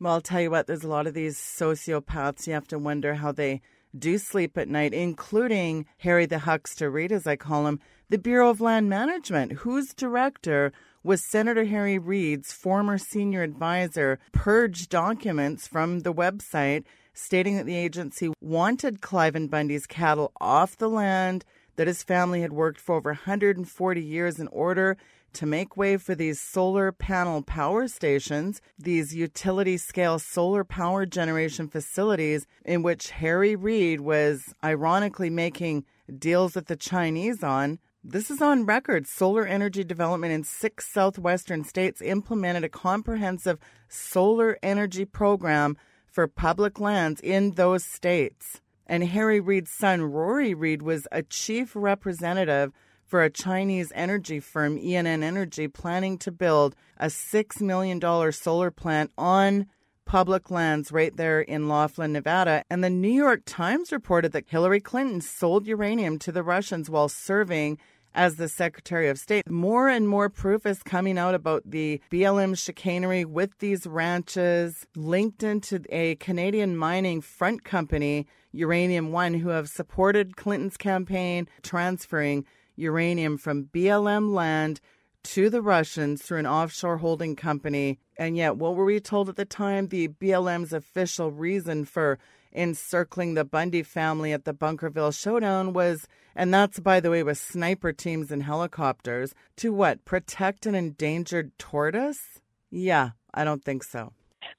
Well, 0.00 0.12
I'll 0.12 0.20
tell 0.20 0.40
you 0.40 0.50
what, 0.50 0.66
there's 0.66 0.84
a 0.84 0.88
lot 0.88 1.06
of 1.06 1.14
these 1.14 1.38
sociopaths. 1.38 2.46
You 2.46 2.52
have 2.52 2.68
to 2.68 2.78
wonder 2.78 3.14
how 3.14 3.32
they 3.32 3.62
do 3.96 4.18
sleep 4.18 4.58
at 4.58 4.68
night, 4.68 4.92
including 4.92 5.86
Harry 5.98 6.26
the 6.26 6.40
Huckster 6.40 6.90
Reid, 6.90 7.12
as 7.12 7.26
I 7.26 7.36
call 7.36 7.66
him, 7.66 7.80
the 8.08 8.18
Bureau 8.18 8.50
of 8.50 8.60
Land 8.60 8.88
Management, 8.88 9.52
whose 9.52 9.94
director 9.94 10.72
was 11.02 11.22
Senator 11.22 11.64
Harry 11.64 11.98
Reid's 11.98 12.52
former 12.52 12.98
senior 12.98 13.42
advisor, 13.42 14.18
purged 14.32 14.90
documents 14.90 15.66
from 15.66 16.00
the 16.00 16.12
website 16.12 16.84
stating 17.14 17.56
that 17.56 17.66
the 17.66 17.76
agency 17.76 18.32
wanted 18.40 19.00
Cliven 19.00 19.48
Bundy's 19.48 19.86
cattle 19.86 20.32
off 20.40 20.76
the 20.76 20.88
land 20.88 21.44
that 21.76 21.86
his 21.86 22.02
family 22.02 22.40
had 22.40 22.52
worked 22.52 22.80
for 22.80 22.96
over 22.96 23.10
140 23.10 24.02
years 24.02 24.38
in 24.38 24.48
order 24.48 24.96
to 25.34 25.46
make 25.46 25.76
way 25.76 25.96
for 25.96 26.14
these 26.14 26.40
solar 26.40 26.92
panel 26.92 27.42
power 27.42 27.88
stations, 27.88 28.60
these 28.78 29.14
utility 29.14 29.76
scale 29.76 30.18
solar 30.18 30.64
power 30.64 31.06
generation 31.06 31.68
facilities 31.68 32.46
in 32.64 32.82
which 32.82 33.10
Harry 33.10 33.54
Reid 33.54 34.00
was 34.00 34.54
ironically 34.64 35.30
making 35.30 35.84
deals 36.18 36.54
with 36.54 36.66
the 36.66 36.76
Chinese 36.76 37.42
on. 37.42 37.78
This 38.02 38.30
is 38.30 38.40
on 38.40 38.64
record. 38.64 39.06
Solar 39.06 39.44
energy 39.44 39.84
development 39.84 40.32
in 40.32 40.44
six 40.44 40.86
southwestern 40.90 41.64
states 41.64 42.00
implemented 42.00 42.64
a 42.64 42.68
comprehensive 42.68 43.58
solar 43.88 44.58
energy 44.62 45.04
program 45.04 45.76
for 46.06 46.26
public 46.26 46.80
lands 46.80 47.20
in 47.20 47.52
those 47.52 47.84
states. 47.84 48.60
And 48.86 49.04
Harry 49.04 49.40
Reid's 49.40 49.70
son, 49.70 50.02
Rory 50.02 50.54
Reid, 50.54 50.80
was 50.80 51.06
a 51.12 51.22
chief 51.22 51.72
representative 51.74 52.72
for 53.08 53.22
a 53.24 53.30
Chinese 53.30 53.90
energy 53.94 54.38
firm, 54.38 54.78
ENN 54.78 55.22
Energy, 55.22 55.66
planning 55.66 56.18
to 56.18 56.30
build 56.30 56.76
a 56.98 57.06
$6 57.06 57.60
million 57.62 58.00
solar 58.32 58.70
plant 58.70 59.10
on 59.16 59.66
public 60.04 60.50
lands 60.50 60.92
right 60.92 61.16
there 61.16 61.40
in 61.40 61.68
Laughlin, 61.68 62.12
Nevada. 62.12 62.62
And 62.70 62.84
the 62.84 62.90
New 62.90 63.12
York 63.12 63.42
Times 63.46 63.92
reported 63.92 64.32
that 64.32 64.48
Hillary 64.48 64.80
Clinton 64.80 65.20
sold 65.20 65.66
uranium 65.66 66.18
to 66.20 66.32
the 66.32 66.42
Russians 66.42 66.88
while 66.90 67.08
serving 67.08 67.78
as 68.14 68.36
the 68.36 68.48
Secretary 68.48 69.08
of 69.08 69.18
State. 69.18 69.48
More 69.48 69.88
and 69.88 70.08
more 70.08 70.28
proof 70.28 70.66
is 70.66 70.82
coming 70.82 71.18
out 71.18 71.34
about 71.34 71.62
the 71.64 72.00
BLM 72.10 72.58
chicanery 72.58 73.24
with 73.24 73.58
these 73.58 73.86
ranches 73.86 74.86
linked 74.96 75.42
into 75.42 75.82
a 75.90 76.16
Canadian 76.16 76.76
mining 76.76 77.20
front 77.20 77.64
company, 77.64 78.26
Uranium 78.52 79.12
One, 79.12 79.34
who 79.34 79.50
have 79.50 79.68
supported 79.68 80.36
Clinton's 80.36 80.76
campaign 80.76 81.48
transferring 81.62 82.44
uranium 82.78 83.36
from 83.36 83.64
BLM 83.66 84.32
land 84.32 84.80
to 85.24 85.50
the 85.50 85.62
Russians 85.62 86.22
through 86.22 86.38
an 86.38 86.46
offshore 86.46 86.98
holding 86.98 87.36
company. 87.36 87.98
And 88.16 88.36
yet, 88.36 88.56
what 88.56 88.74
were 88.74 88.84
we 88.84 89.00
told 89.00 89.28
at 89.28 89.36
the 89.36 89.44
time? 89.44 89.88
The 89.88 90.08
BLM's 90.08 90.72
official 90.72 91.30
reason 91.30 91.84
for 91.84 92.18
encircling 92.54 93.34
the 93.34 93.44
Bundy 93.44 93.82
family 93.82 94.32
at 94.32 94.44
the 94.44 94.54
Bunkerville 94.54 95.18
showdown 95.18 95.72
was, 95.72 96.08
and 96.34 96.52
that's 96.52 96.80
by 96.80 97.00
the 97.00 97.10
way, 97.10 97.22
with 97.22 97.38
sniper 97.38 97.92
teams 97.92 98.30
and 98.30 98.42
helicopters, 98.42 99.34
to 99.56 99.72
what? 99.72 100.04
Protect 100.04 100.66
an 100.66 100.74
endangered 100.74 101.56
tortoise? 101.58 102.40
Yeah, 102.70 103.10
I 103.34 103.44
don't 103.44 103.64
think 103.64 103.84
so. 103.84 104.12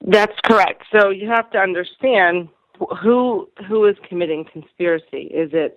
That's 0.06 0.36
correct. 0.44 0.84
So 0.92 1.10
you 1.10 1.28
have 1.28 1.50
to 1.50 1.58
understand 1.58 2.48
who 3.02 3.48
who 3.68 3.86
is 3.86 3.96
committing 4.08 4.44
conspiracy. 4.50 5.30
Is 5.34 5.50
it 5.52 5.76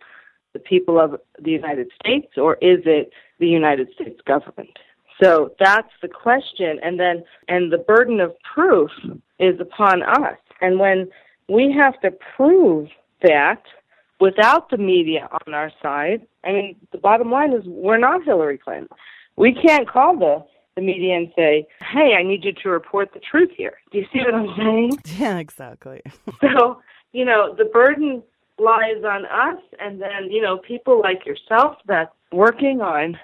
the 0.54 0.60
people 0.60 1.00
of 1.00 1.20
the 1.42 1.52
United 1.52 1.90
States 2.00 2.38
or 2.38 2.56
is 2.56 2.80
it 2.86 3.12
the 3.40 3.48
United 3.48 3.90
States 3.94 4.20
government? 4.26 4.78
So 5.22 5.54
that's 5.60 5.92
the 6.02 6.08
question. 6.08 6.80
And 6.84 7.00
then, 7.00 7.24
and 7.48 7.72
the 7.72 7.78
burden 7.78 8.20
of 8.20 8.34
proof 8.42 8.92
is 9.40 9.60
upon 9.60 10.02
us. 10.04 10.38
And 10.62 10.80
when 10.80 11.10
we 11.50 11.72
have 11.72 12.00
to 12.02 12.12
prove 12.36 12.90
that 13.22 13.62
without 14.20 14.70
the 14.70 14.78
media 14.78 15.28
on 15.46 15.54
our 15.54 15.72
side, 15.82 16.26
I 16.44 16.52
mean, 16.52 16.76
the 16.92 16.98
bottom 16.98 17.32
line 17.32 17.54
is 17.54 17.64
we're 17.66 17.98
not 17.98 18.24
Hillary 18.24 18.58
Clinton. 18.58 18.88
We 19.36 19.54
can't 19.54 19.88
call 19.88 20.18
the, 20.18 20.46
the 20.76 20.82
media 20.82 21.16
and 21.16 21.32
say, 21.36 21.68
hey, 21.92 22.16
I 22.18 22.24
need 22.24 22.44
you 22.44 22.54
to 22.64 22.70
report 22.70 23.14
the 23.14 23.20
truth 23.20 23.52
here. 23.56 23.78
Do 23.92 24.00
you 24.00 24.06
see 24.12 24.20
what 24.20 24.34
I'm 24.34 24.56
saying? 24.58 25.00
Yeah, 25.20 25.38
exactly. 25.38 26.02
so, 26.42 26.82
you 27.12 27.26
know, 27.26 27.54
the 27.56 27.66
burden 27.66 28.24
lies 28.60 29.04
on 29.04 29.26
us 29.26 29.62
and 29.80 30.02
then, 30.02 30.30
you 30.30 30.42
know, 30.42 30.58
people 30.58 31.02
like 31.02 31.26
yourself 31.26 31.78
that's 31.88 32.12
working 32.32 32.82
on 32.82 33.18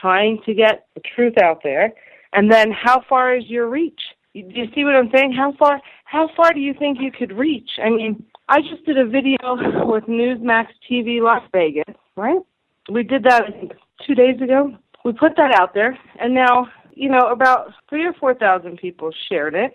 trying 0.00 0.40
to 0.46 0.54
get 0.54 0.86
the 0.94 1.02
truth 1.14 1.34
out 1.42 1.60
there. 1.62 1.92
And 2.32 2.50
then 2.52 2.70
how 2.72 3.02
far 3.08 3.36
is 3.36 3.44
your 3.48 3.68
reach? 3.68 4.00
Do 4.34 4.40
you 4.40 4.66
see 4.74 4.84
what 4.84 4.94
I'm 4.94 5.10
saying? 5.12 5.32
How 5.32 5.52
far 5.58 5.80
how 6.04 6.28
far 6.36 6.52
do 6.52 6.60
you 6.60 6.74
think 6.78 6.98
you 7.00 7.10
could 7.10 7.32
reach? 7.32 7.70
I 7.82 7.88
mean, 7.90 8.24
I 8.48 8.60
just 8.60 8.84
did 8.86 8.98
a 8.98 9.06
video 9.06 9.38
with 9.86 10.04
Newsmax 10.04 10.66
TV 10.88 11.20
Las 11.20 11.42
Vegas, 11.52 11.96
right? 12.16 12.38
We 12.90 13.02
did 13.02 13.24
that 13.24 13.44
I 13.44 13.50
think 13.50 13.72
2 14.06 14.14
days 14.14 14.40
ago. 14.40 14.76
We 15.04 15.12
put 15.12 15.36
that 15.36 15.52
out 15.54 15.74
there 15.74 15.98
and 16.20 16.34
now, 16.34 16.68
you 16.92 17.08
know, 17.08 17.30
about 17.30 17.72
3 17.88 18.06
or 18.06 18.12
4,000 18.14 18.78
people 18.78 19.10
shared 19.28 19.54
it. 19.54 19.72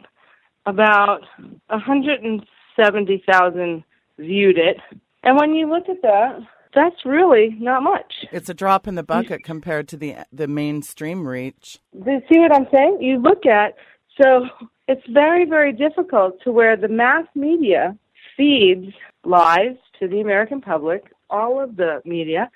About 0.65 1.21
a 1.69 1.77
170,000 1.77 3.83
viewed 4.17 4.57
it. 4.57 4.77
And 5.23 5.37
when 5.37 5.53
you 5.53 5.69
look 5.69 5.89
at 5.89 6.01
that, 6.01 6.39
that's 6.75 7.05
really 7.05 7.55
not 7.59 7.83
much. 7.83 8.13
It's 8.31 8.49
a 8.49 8.53
drop 8.53 8.87
in 8.87 8.95
the 8.95 9.03
bucket 9.03 9.43
compared 9.43 9.87
to 9.89 9.97
the 9.97 10.15
the 10.31 10.47
mainstream 10.47 11.27
reach. 11.27 11.79
You 11.93 12.21
see 12.31 12.39
what 12.39 12.53
I'm 12.53 12.67
saying? 12.73 12.97
You 13.01 13.19
look 13.19 13.45
at 13.45 13.75
so 14.21 14.47
it's 14.87 15.05
very 15.09 15.45
very 15.45 15.71
difficult 15.71 16.41
to 16.43 16.51
where 16.51 16.75
the 16.75 16.87
mass 16.87 17.25
media 17.35 17.97
feeds 18.35 18.93
lies 19.23 19.75
to 19.99 20.07
the 20.07 20.19
American 20.21 20.61
public, 20.61 21.13
all 21.29 21.61
of 21.61 21.75
the 21.75 22.01
media, 22.05 22.49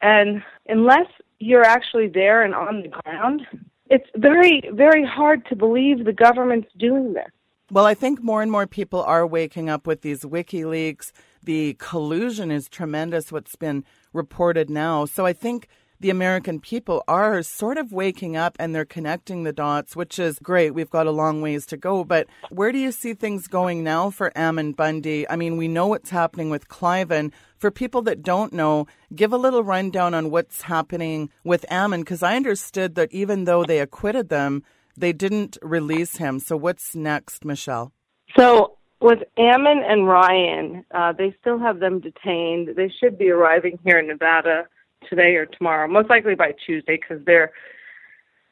and 0.00 0.42
unless 0.68 1.08
you're 1.40 1.64
actually 1.64 2.08
there 2.08 2.42
and 2.42 2.54
on 2.54 2.82
the 2.82 2.88
ground, 2.88 3.42
it's 3.90 4.08
very 4.16 4.62
very 4.72 5.04
hard 5.04 5.44
to 5.46 5.56
believe 5.56 6.04
the 6.04 6.12
government's 6.12 6.68
doing 6.78 7.12
this. 7.12 7.30
Well, 7.74 7.86
I 7.86 7.94
think 7.94 8.22
more 8.22 8.40
and 8.40 8.52
more 8.52 8.68
people 8.68 9.02
are 9.02 9.26
waking 9.26 9.68
up 9.68 9.84
with 9.84 10.02
these 10.02 10.20
WikiLeaks. 10.20 11.10
The 11.42 11.74
collusion 11.80 12.52
is 12.52 12.68
tremendous, 12.68 13.32
what's 13.32 13.56
been 13.56 13.82
reported 14.12 14.70
now. 14.70 15.06
So 15.06 15.26
I 15.26 15.32
think 15.32 15.66
the 15.98 16.08
American 16.08 16.60
people 16.60 17.02
are 17.08 17.42
sort 17.42 17.76
of 17.76 17.90
waking 17.92 18.36
up 18.36 18.56
and 18.60 18.72
they're 18.72 18.84
connecting 18.84 19.42
the 19.42 19.52
dots, 19.52 19.96
which 19.96 20.20
is 20.20 20.38
great. 20.38 20.70
We've 20.70 20.88
got 20.88 21.08
a 21.08 21.10
long 21.10 21.42
ways 21.42 21.66
to 21.66 21.76
go. 21.76 22.04
But 22.04 22.28
where 22.48 22.70
do 22.70 22.78
you 22.78 22.92
see 22.92 23.12
things 23.12 23.48
going 23.48 23.82
now 23.82 24.08
for 24.08 24.30
Ammon 24.38 24.70
Bundy? 24.70 25.28
I 25.28 25.34
mean, 25.34 25.56
we 25.56 25.66
know 25.66 25.88
what's 25.88 26.10
happening 26.10 26.50
with 26.50 26.68
Cliven. 26.68 27.32
For 27.56 27.72
people 27.72 28.02
that 28.02 28.22
don't 28.22 28.52
know, 28.52 28.86
give 29.16 29.32
a 29.32 29.36
little 29.36 29.64
rundown 29.64 30.14
on 30.14 30.30
what's 30.30 30.62
happening 30.62 31.28
with 31.42 31.66
Ammon, 31.68 32.02
because 32.02 32.22
I 32.22 32.36
understood 32.36 32.94
that 32.94 33.10
even 33.10 33.46
though 33.46 33.64
they 33.64 33.80
acquitted 33.80 34.28
them, 34.28 34.62
they 34.96 35.12
didn't 35.12 35.58
release 35.62 36.16
him. 36.16 36.38
So 36.38 36.56
what's 36.56 36.94
next, 36.94 37.44
Michele? 37.44 37.92
So 38.36 38.78
with 39.00 39.20
Ammon 39.36 39.82
and 39.86 40.08
Ryan, 40.08 40.84
uh, 40.94 41.12
they 41.12 41.34
still 41.40 41.58
have 41.58 41.80
them 41.80 42.00
detained. 42.00 42.70
They 42.76 42.92
should 43.00 43.18
be 43.18 43.30
arriving 43.30 43.78
here 43.84 43.98
in 43.98 44.08
Nevada 44.08 44.64
today 45.08 45.34
or 45.36 45.46
tomorrow, 45.46 45.86
most 45.88 46.08
likely 46.08 46.34
by 46.34 46.52
Tuesday, 46.64 46.98
because 47.00 47.24
their 47.26 47.52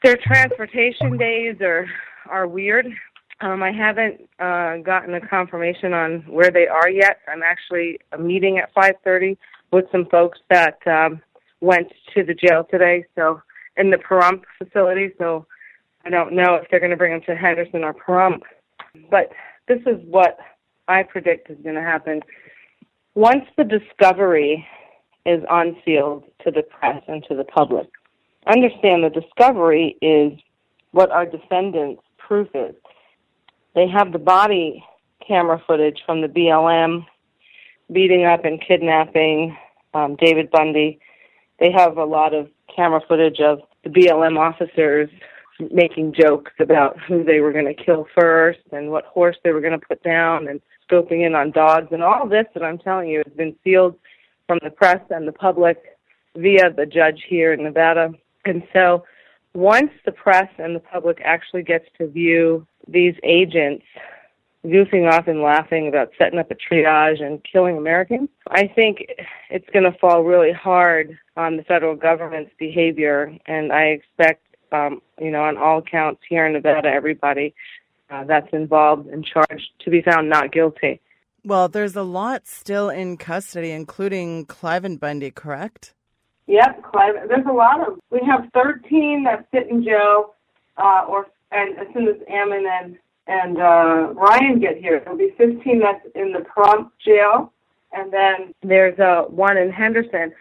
their 0.02 0.16
transportation 0.16 1.16
days 1.16 1.56
are 1.60 1.86
are 2.28 2.46
weird. 2.46 2.86
Um, 3.40 3.62
I 3.62 3.72
haven't 3.72 4.20
uh, 4.38 4.76
gotten 4.78 5.14
a 5.14 5.26
confirmation 5.26 5.92
on 5.92 6.20
where 6.28 6.50
they 6.50 6.66
are 6.66 6.90
yet. 6.90 7.18
I'm 7.26 7.42
actually 7.42 7.98
meeting 8.18 8.58
at 8.58 8.74
5:30 8.74 9.36
with 9.72 9.86
some 9.90 10.06
folks 10.10 10.38
that 10.50 10.78
um, 10.86 11.20
went 11.60 11.88
to 12.14 12.22
the 12.24 12.34
jail 12.34 12.66
today, 12.70 13.04
so 13.14 13.40
in 13.76 13.90
the 13.90 13.96
Pahrump 13.96 14.42
facility. 14.58 15.12
So 15.18 15.46
I 16.04 16.10
don't 16.10 16.32
know 16.32 16.54
if 16.54 16.68
they're 16.70 16.80
going 16.80 16.90
to 16.90 16.96
bring 16.96 17.12
them 17.12 17.22
to 17.26 17.36
Henderson 17.36 17.84
or 17.84 17.94
Pahrump, 17.94 18.40
but 19.10 19.30
this 19.68 19.80
is 19.86 20.00
what 20.06 20.38
I 20.88 21.02
predict 21.02 21.50
is 21.50 21.58
going 21.62 21.76
to 21.76 21.82
happen. 21.82 22.20
Once 23.14 23.44
the 23.56 23.64
discovery 23.64 24.66
is 25.24 25.42
unsealed 25.50 26.24
to 26.44 26.50
the 26.50 26.62
press 26.62 27.02
and 27.06 27.22
to 27.28 27.36
the 27.36 27.44
public, 27.44 27.88
understand 28.46 29.04
the 29.04 29.10
discovery 29.10 29.96
is 30.02 30.38
what 30.90 31.10
our 31.10 31.26
defendants' 31.26 32.02
proof 32.18 32.48
is. 32.54 32.74
They 33.74 33.88
have 33.88 34.12
the 34.12 34.18
body 34.18 34.84
camera 35.26 35.62
footage 35.66 36.02
from 36.04 36.20
the 36.20 36.28
BLM 36.28 37.06
beating 37.92 38.24
up 38.24 38.44
and 38.44 38.60
kidnapping 38.60 39.56
um, 39.94 40.16
David 40.16 40.50
Bundy. 40.50 40.98
They 41.60 41.70
have 41.70 41.96
a 41.96 42.04
lot 42.04 42.34
of 42.34 42.48
camera 42.74 43.00
footage 43.06 43.40
of 43.40 43.60
the 43.84 43.90
BLM 43.90 44.38
officers 44.38 45.10
making 45.70 46.14
jokes 46.14 46.52
about 46.58 46.98
who 47.00 47.24
they 47.24 47.40
were 47.40 47.52
going 47.52 47.66
to 47.66 47.74
kill 47.74 48.06
first 48.14 48.60
and 48.72 48.90
what 48.90 49.04
horse 49.04 49.36
they 49.44 49.52
were 49.52 49.60
going 49.60 49.78
to 49.78 49.86
put 49.86 50.02
down 50.02 50.48
and 50.48 50.60
scoping 50.90 51.24
in 51.24 51.34
on 51.34 51.50
dogs 51.50 51.88
and 51.90 52.02
all 52.02 52.28
this 52.28 52.46
that 52.54 52.62
I'm 52.62 52.78
telling 52.78 53.08
you 53.08 53.22
has 53.24 53.34
been 53.34 53.54
sealed 53.64 53.96
from 54.46 54.58
the 54.62 54.70
press 54.70 55.00
and 55.10 55.26
the 55.26 55.32
public 55.32 55.78
via 56.36 56.72
the 56.72 56.86
judge 56.86 57.24
here 57.28 57.52
in 57.52 57.62
Nevada. 57.62 58.12
And 58.44 58.62
so 58.72 59.04
once 59.54 59.90
the 60.04 60.12
press 60.12 60.48
and 60.58 60.74
the 60.74 60.80
public 60.80 61.20
actually 61.24 61.62
gets 61.62 61.86
to 61.98 62.06
view 62.06 62.66
these 62.88 63.14
agents 63.22 63.84
goofing 64.64 65.10
off 65.10 65.26
and 65.26 65.42
laughing 65.42 65.88
about 65.88 66.12
setting 66.16 66.38
up 66.38 66.50
a 66.50 66.54
triage 66.54 67.22
and 67.22 67.42
killing 67.44 67.76
Americans, 67.76 68.28
I 68.48 68.68
think 68.68 69.04
it's 69.50 69.68
going 69.72 69.90
to 69.90 69.98
fall 69.98 70.22
really 70.22 70.52
hard 70.52 71.18
on 71.36 71.56
the 71.56 71.64
federal 71.64 71.96
government's 71.96 72.52
behavior. 72.58 73.36
And 73.46 73.72
I 73.72 73.86
expect 73.86 74.42
um, 74.72 75.02
you 75.20 75.30
know, 75.30 75.42
on 75.42 75.56
all 75.56 75.82
counts 75.82 76.22
here 76.28 76.46
in 76.46 76.52
Nevada, 76.52 76.88
everybody 76.88 77.54
uh, 78.10 78.24
that's 78.24 78.48
involved 78.52 79.08
and 79.08 79.24
charged 79.24 79.70
to 79.80 79.90
be 79.90 80.02
found 80.02 80.28
not 80.28 80.52
guilty. 80.52 81.00
Well, 81.44 81.68
there's 81.68 81.96
a 81.96 82.02
lot 82.02 82.46
still 82.46 82.88
in 82.88 83.16
custody, 83.16 83.72
including 83.72 84.46
Cliven 84.46 84.98
Bundy, 85.00 85.30
correct? 85.30 85.94
Yep, 86.46 86.82
Clive. 86.84 87.14
There's 87.28 87.46
a 87.46 87.52
lot 87.52 87.86
of. 87.86 87.98
We 88.10 88.20
have 88.26 88.48
13 88.54 89.24
that 89.24 89.46
sit 89.52 89.68
in 89.68 89.82
jail, 89.82 90.34
uh, 90.76 91.04
or 91.08 91.26
and 91.50 91.78
as 91.78 91.86
soon 91.92 92.08
as 92.08 92.16
Ammon 92.28 92.66
and 92.66 92.98
and 93.26 93.58
uh, 93.58 94.12
Ryan 94.14 94.60
get 94.60 94.76
here, 94.76 95.00
there'll 95.00 95.18
be 95.18 95.32
15 95.38 95.80
that's 95.80 96.04
in 96.14 96.32
the 96.32 96.40
Pahrump 96.40 96.90
jail, 97.04 97.52
and 97.92 98.12
then 98.12 98.54
there's 98.62 98.98
uh, 98.98 99.22
one 99.28 99.56
in 99.56 99.70
Henderson. 99.70 100.32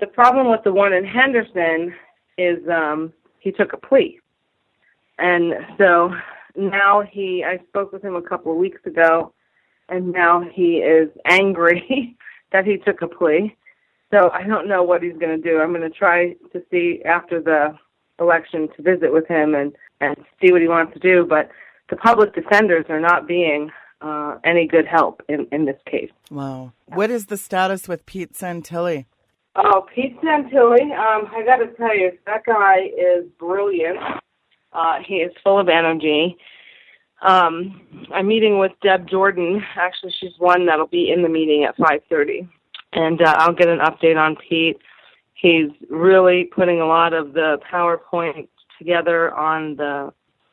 The 0.00 0.06
problem 0.06 0.50
with 0.50 0.62
the 0.64 0.72
one 0.72 0.92
in 0.92 1.04
Henderson 1.04 1.94
is 2.38 2.58
um, 2.68 3.12
he 3.40 3.52
took 3.52 3.72
a 3.72 3.76
plea, 3.76 4.20
and 5.18 5.54
so 5.78 6.12
now 6.56 7.02
he. 7.02 7.44
I 7.44 7.58
spoke 7.68 7.92
with 7.92 8.02
him 8.02 8.14
a 8.14 8.22
couple 8.22 8.52
of 8.52 8.58
weeks 8.58 8.80
ago, 8.86 9.32
and 9.88 10.12
now 10.12 10.42
he 10.52 10.76
is 10.76 11.08
angry 11.26 12.16
that 12.52 12.64
he 12.64 12.76
took 12.78 13.02
a 13.02 13.08
plea. 13.08 13.56
So 14.10 14.30
I 14.30 14.42
don't 14.42 14.68
know 14.68 14.82
what 14.82 15.02
he's 15.02 15.16
going 15.16 15.40
to 15.40 15.50
do. 15.50 15.60
I'm 15.60 15.70
going 15.72 15.88
to 15.88 15.90
try 15.90 16.34
to 16.52 16.62
see 16.70 17.00
after 17.04 17.40
the 17.40 17.78
election 18.18 18.68
to 18.76 18.82
visit 18.82 19.12
with 19.12 19.26
him 19.26 19.54
and 19.54 19.72
and 20.00 20.16
see 20.40 20.52
what 20.52 20.62
he 20.62 20.68
wants 20.68 20.94
to 20.94 21.00
do. 21.00 21.26
But 21.28 21.50
the 21.90 21.96
public 21.96 22.34
defenders 22.34 22.86
are 22.88 23.00
not 23.00 23.26
being 23.26 23.70
uh, 24.00 24.38
any 24.44 24.66
good 24.66 24.86
help 24.86 25.22
in 25.28 25.46
in 25.52 25.64
this 25.64 25.80
case. 25.86 26.10
Wow. 26.30 26.72
What 26.86 27.10
is 27.10 27.26
the 27.26 27.36
status 27.36 27.88
with 27.88 28.06
Pete 28.06 28.32
Santilli? 28.32 29.06
Oh, 29.56 29.86
Pete 29.94 30.20
Santilli. 30.20 30.82
Um, 30.82 31.28
I 31.34 31.42
got 31.44 31.56
to 31.56 31.66
tell 31.76 31.96
you, 31.96 32.12
that 32.26 32.44
guy 32.44 32.90
is 32.96 33.24
brilliant. 33.38 33.98
Uh, 34.72 34.98
he 35.04 35.16
is 35.16 35.32
full 35.42 35.58
of 35.58 35.68
energy. 35.68 36.36
Um, 37.22 38.06
I'm 38.14 38.28
meeting 38.28 38.58
with 38.58 38.72
Deb 38.82 39.08
Jordan. 39.08 39.62
Actually, 39.76 40.14
she's 40.18 40.32
one 40.38 40.66
that'll 40.66 40.86
be 40.86 41.10
in 41.10 41.22
the 41.22 41.28
meeting 41.28 41.64
at 41.64 41.76
5:30, 41.76 42.48
and 42.92 43.20
uh, 43.20 43.34
I'll 43.38 43.52
get 43.52 43.68
an 43.68 43.80
update 43.80 44.16
on 44.16 44.36
Pete. 44.36 44.78
He's 45.34 45.70
really 45.88 46.44
putting 46.44 46.80
a 46.80 46.86
lot 46.86 47.12
of 47.12 47.32
the 47.32 47.58
PowerPoint 47.70 48.48
together 48.78 49.34
on 49.34 49.76
the 49.76 50.12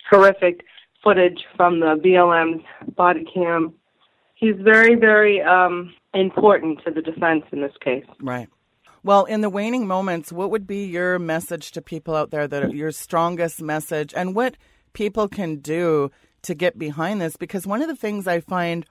horrific 0.10 0.62
footage 1.04 1.46
from 1.56 1.80
the 1.80 2.00
BLM's 2.04 2.64
body 2.96 3.26
cam. 3.34 3.74
He's 4.36 4.56
very, 4.60 4.96
very 4.96 5.42
um, 5.42 5.94
important 6.14 6.80
to 6.86 6.92
the 6.92 7.02
defense 7.02 7.44
in 7.52 7.62
this 7.62 7.74
case. 7.82 8.06
Right. 8.22 8.48
Well, 9.08 9.24
in 9.24 9.40
the 9.40 9.50
waning 9.50 9.88
moments, 9.88 10.34
what 10.34 10.52
would 10.52 10.68
be 10.68 10.84
your 10.84 11.18
message 11.18 11.72
to 11.72 11.82
people 11.82 12.14
out 12.14 12.30
there 12.30 12.46
that 12.46 12.76
your 12.76 12.92
strongest 12.92 13.62
message 13.62 14.14
and 14.14 14.36
what 14.36 14.58
people 14.92 15.30
can 15.30 15.60
do 15.60 16.12
to 16.42 16.54
get 16.54 16.78
behind 16.78 17.22
this? 17.22 17.38
Because 17.38 17.66
one 17.66 17.82
of 17.82 17.88
the 17.88 17.96
things 17.96 18.28
I 18.28 18.42
find, 18.42 18.86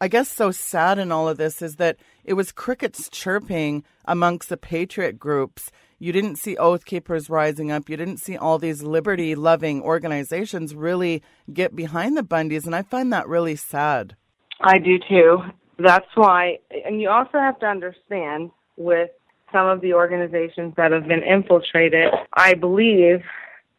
I 0.00 0.08
guess, 0.08 0.30
so 0.30 0.50
sad 0.50 0.98
in 0.98 1.12
all 1.12 1.28
of 1.28 1.36
this 1.36 1.60
is 1.60 1.76
that 1.76 1.98
it 2.24 2.32
was 2.32 2.50
crickets 2.50 3.10
chirping 3.10 3.84
amongst 4.06 4.48
the 4.48 4.56
patriot 4.56 5.18
groups. 5.18 5.70
You 5.98 6.12
didn't 6.12 6.36
see 6.36 6.56
Oath 6.56 6.86
Keepers 6.86 7.28
rising 7.28 7.70
up. 7.70 7.90
You 7.90 7.98
didn't 7.98 8.20
see 8.20 8.38
all 8.38 8.58
these 8.58 8.82
liberty 8.82 9.34
loving 9.34 9.82
organizations 9.82 10.74
really 10.74 11.22
get 11.52 11.76
behind 11.76 12.16
the 12.16 12.22
Bundys. 12.22 12.64
And 12.64 12.74
I 12.74 12.80
find 12.80 13.12
that 13.12 13.28
really 13.28 13.56
sad. 13.56 14.16
I 14.62 14.78
do 14.78 14.98
too. 14.98 15.40
That's 15.78 16.08
why, 16.14 16.60
and 16.86 17.02
you 17.02 17.10
also 17.10 17.36
have 17.36 17.58
to 17.58 17.66
understand 17.66 18.50
with 18.78 19.10
some 19.52 19.66
of 19.66 19.80
the 19.80 19.94
organizations 19.94 20.74
that 20.76 20.92
have 20.92 21.06
been 21.06 21.22
infiltrated, 21.22 22.12
I 22.34 22.54
believe, 22.54 23.22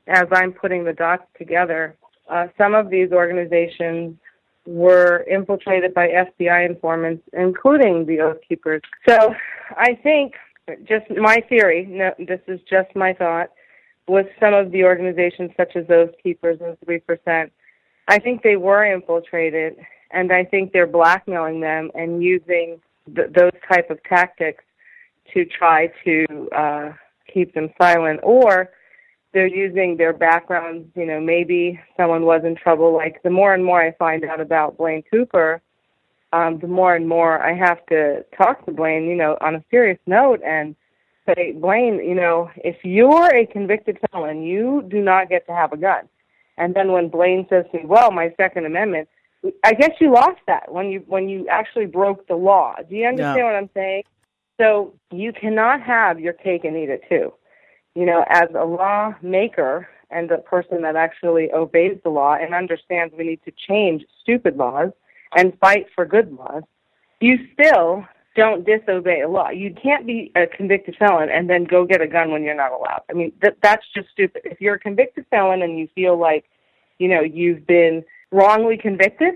as 0.08 0.28
I'm 0.32 0.52
putting 0.52 0.84
the 0.84 0.94
dots 0.94 1.24
together, 1.38 1.96
uh, 2.30 2.48
some 2.58 2.74
of 2.74 2.90
these 2.90 3.12
organizations 3.12 4.18
were 4.66 5.26
infiltrated 5.30 5.94
by 5.94 6.08
FBI 6.10 6.66
informants, 6.66 7.24
including 7.34 8.06
the 8.06 8.20
Oath 8.20 8.38
Keepers. 8.48 8.82
So 9.08 9.34
I 9.72 9.96
think, 9.96 10.34
just 10.84 11.10
my 11.10 11.44
theory, 11.50 11.86
no, 11.86 12.14
this 12.20 12.42
is 12.48 12.60
just 12.70 12.96
my 12.96 13.14
thought, 13.14 13.50
with 14.08 14.28
some 14.40 14.54
of 14.54 14.72
the 14.72 14.84
organizations 14.84 15.52
such 15.58 15.76
as 15.76 15.86
Oath 15.90 16.12
Keepers 16.22 16.60
and 16.62 16.78
3%, 16.82 17.50
I 18.08 18.20
think 18.20 18.42
they 18.42 18.56
were 18.56 18.84
infiltrated, 18.86 19.78
and 20.12 20.32
I 20.32 20.44
think 20.44 20.72
they're 20.72 20.88
blackmailing 20.88 21.62
them 21.62 21.92
and 21.94 22.24
using 22.24 22.80
th- 23.16 23.32
those 23.32 23.52
type 23.72 23.90
of 23.90 24.02
tactics 24.04 24.64
to 25.34 25.46
try 25.46 25.92
to 26.06 26.50
uh, 26.56 26.94
keep 27.32 27.54
them 27.54 27.70
silent, 27.82 28.20
or 28.24 28.72
they're 29.34 29.48
using 29.48 29.98
their 29.98 30.14
backgrounds. 30.14 30.88
You 30.96 31.06
know, 31.06 31.20
maybe 31.20 31.80
someone 31.98 32.24
was 32.26 32.42
in 32.44 32.56
trouble. 32.56 32.94
Like 32.94 33.22
the 33.24 33.30
more 33.30 33.54
and 33.54 33.64
more 33.64 33.82
I 33.82 33.92
find 33.94 34.24
out 34.26 34.42
about 34.42 34.78
Blaine 34.78 35.04
Cooper, 35.12 35.62
um, 36.34 36.60
the 36.60 36.68
more 36.68 36.96
and 36.96 37.08
more 37.08 37.42
I 37.42 37.54
have 37.54 37.86
to 37.88 38.26
talk 38.38 38.66
to 38.66 38.72
Blaine. 38.72 39.06
You 39.06 39.16
know, 39.16 39.38
on 39.42 39.56
a 39.56 39.64
serious 39.70 40.00
note 40.06 40.42
and 40.44 40.76
say, 41.28 41.52
Blaine, 41.52 41.96
you 41.96 42.16
know, 42.16 42.50
if 42.58 42.78
you're 42.84 43.34
a 43.36 43.46
convicted 43.46 44.00
felon, 44.12 44.42
you 44.44 44.84
do 44.90 45.02
not 45.02 45.30
get 45.30 45.46
to 45.48 45.54
have 45.54 45.72
a 45.74 45.78
gun. 45.78 46.10
And 46.58 46.74
then 46.76 46.92
when 46.92 47.08
Blaine 47.10 47.46
says 47.50 47.66
to 47.72 47.78
me, 47.78 47.86
"Well, 47.86 48.12
my 48.12 48.34
Second 48.36 48.66
Amendment," 48.66 49.08
I 49.64 49.74
guess 49.74 49.92
you 50.02 50.12
lost 50.12 50.42
that 50.48 50.72
when 50.72 50.90
you 50.90 51.04
when 51.08 51.30
you 51.30 51.48
actually 51.48 51.86
broke 51.86 52.28
the 52.28 52.36
law. 52.36 52.76
Do 52.90 52.96
you 52.96 53.08
understand 53.08 53.38
Yeah. 53.38 53.44
what 53.46 53.56
I'm 53.56 53.70
saying? 53.74 54.04
So 54.60 54.94
you 55.12 55.32
cannot 55.32 55.82
have 55.82 56.20
your 56.20 56.34
cake 56.34 56.66
and 56.66 56.76
eat 56.76 56.90
it 56.90 57.04
too. 57.08 57.34
You 57.96 58.06
know, 58.06 58.24
as 58.28 58.50
a 58.56 58.66
lawmaker 58.66 59.88
and 60.12 60.30
a 60.32 60.40
person 60.40 60.82
that 60.82 60.96
actually 60.96 61.52
obeys 61.52 61.98
the 62.04 62.10
law 62.10 62.36
and 62.36 62.54
understands 62.54 63.14
we 63.18 63.24
need 63.24 63.42
to 63.46 63.52
change 63.68 64.04
stupid 64.22 64.58
laws 64.58 64.92
and 65.36 65.58
fight 65.60 65.88
for 65.96 66.06
good 66.06 66.32
laws, 66.34 66.64
you 67.20 67.38
still 67.54 68.06
don't 68.36 68.66
disobey 68.66 69.22
a 69.22 69.30
law. 69.30 69.50
You 69.50 69.74
can't 69.74 70.06
be 70.06 70.32
a 70.36 70.46
convicted 70.48 70.96
felon 70.98 71.30
and 71.30 71.50
then 71.50 71.64
go 71.64 71.86
get 71.86 72.02
a 72.02 72.08
gun 72.08 72.32
when 72.32 72.44
you're 72.44 72.56
not 72.56 72.72
allowed. 72.72 73.02
I 73.10 73.14
mean, 73.14 73.32
that 73.42 73.58
that's 73.62 73.86
just 73.96 74.10
stupid. 74.10 74.42
If 74.46 74.62
you're 74.62 74.76
a 74.76 74.80
convicted 74.80 75.26
felon 75.30 75.62
and 75.62 75.80
you 75.80 75.88
feel 75.96 76.18
like, 76.18 76.46
you 77.00 77.08
know, 77.08 77.22
you've 77.22 77.66
been 77.66 78.04
wrongly 78.32 78.78
convicted, 78.78 79.36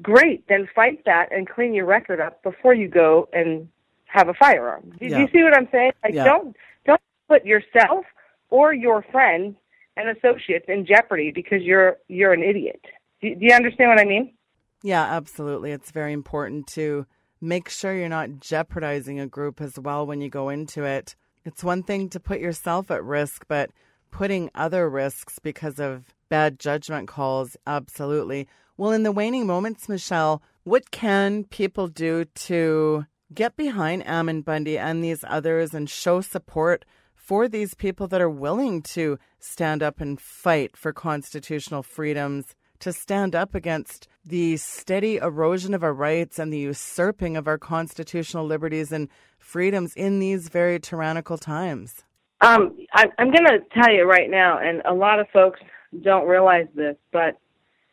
great. 0.00 0.46
Then 0.48 0.68
fight 0.74 1.04
that 1.04 1.32
and 1.32 1.48
clean 1.48 1.74
your 1.74 1.86
record 1.86 2.20
up 2.20 2.42
before 2.42 2.74
you 2.74 2.88
go 2.88 3.28
and 3.32 3.68
have 4.12 4.28
a 4.28 4.34
firearm. 4.34 4.90
Do, 4.90 4.98
do 4.98 5.06
Yeah. 5.06 5.18
you 5.20 5.28
see 5.32 5.42
what 5.42 5.56
I'm 5.56 5.68
saying? 5.72 5.92
Like, 6.04 6.14
Yeah. 6.14 6.24
don't 6.24 6.56
don't 6.86 7.00
put 7.28 7.44
yourself 7.44 8.04
or 8.50 8.74
your 8.74 9.02
friends 9.10 9.56
and 9.96 10.08
associates 10.16 10.66
in 10.68 10.84
jeopardy 10.86 11.32
because 11.34 11.62
you're 11.62 11.96
you're 12.08 12.32
an 12.32 12.42
idiot. 12.42 12.80
Do, 13.20 13.34
do 13.34 13.44
you 13.44 13.54
understand 13.54 13.90
what 13.90 14.00
I 14.00 14.04
mean? 14.04 14.34
Yeah, 14.82 15.02
absolutely. 15.02 15.70
It's 15.72 15.90
very 15.92 16.12
important 16.12 16.66
to 16.68 17.06
make 17.40 17.68
sure 17.68 17.94
you're 17.94 18.08
not 18.08 18.40
jeopardizing 18.40 19.18
a 19.20 19.26
group 19.26 19.60
as 19.60 19.78
well 19.78 20.06
when 20.06 20.20
you 20.20 20.28
go 20.28 20.48
into 20.48 20.84
it. 20.84 21.14
It's 21.44 21.64
one 21.64 21.82
thing 21.82 22.08
to 22.10 22.20
put 22.20 22.40
yourself 22.40 22.90
at 22.90 23.02
risk, 23.02 23.44
but 23.48 23.70
putting 24.10 24.50
other 24.54 24.88
risks 24.88 25.38
because 25.38 25.78
of 25.80 26.04
bad 26.28 26.58
judgment 26.60 27.08
calls, 27.08 27.56
absolutely. 27.66 28.48
Well, 28.76 28.92
in 28.92 29.02
the 29.02 29.12
waning 29.12 29.46
moments, 29.46 29.88
Michele, 29.88 30.42
what 30.64 30.90
can 30.90 31.44
people 31.44 31.88
do 31.88 32.24
to 32.24 33.06
get 33.34 33.56
behind 33.56 34.06
Ammon 34.06 34.42
Bundy 34.42 34.78
and 34.78 35.02
these 35.02 35.24
others 35.26 35.74
and 35.74 35.88
show 35.88 36.20
support 36.20 36.84
for 37.14 37.48
these 37.48 37.74
people 37.74 38.08
that 38.08 38.20
are 38.20 38.28
willing 38.28 38.82
to 38.82 39.18
stand 39.38 39.82
up 39.82 40.00
and 40.00 40.20
fight 40.20 40.76
for 40.76 40.92
constitutional 40.92 41.82
freedoms, 41.82 42.54
to 42.80 42.92
stand 42.92 43.34
up 43.34 43.54
against 43.54 44.08
the 44.24 44.56
steady 44.56 45.16
erosion 45.16 45.72
of 45.72 45.84
our 45.84 45.92
rights 45.92 46.38
and 46.38 46.52
the 46.52 46.58
usurping 46.58 47.36
of 47.36 47.46
our 47.46 47.58
constitutional 47.58 48.44
liberties 48.44 48.90
and 48.90 49.08
freedoms 49.38 49.94
in 49.94 50.18
these 50.18 50.48
very 50.48 50.80
tyrannical 50.80 51.38
times? 51.38 52.04
Um, 52.40 52.76
I, 52.92 53.06
I'm 53.18 53.30
going 53.30 53.46
to 53.46 53.60
tell 53.72 53.92
you 53.92 54.04
right 54.04 54.28
now, 54.28 54.58
and 54.58 54.82
a 54.84 54.94
lot 54.94 55.20
of 55.20 55.28
folks 55.32 55.60
don't 56.02 56.26
realize 56.26 56.66
this, 56.74 56.96
but 57.12 57.38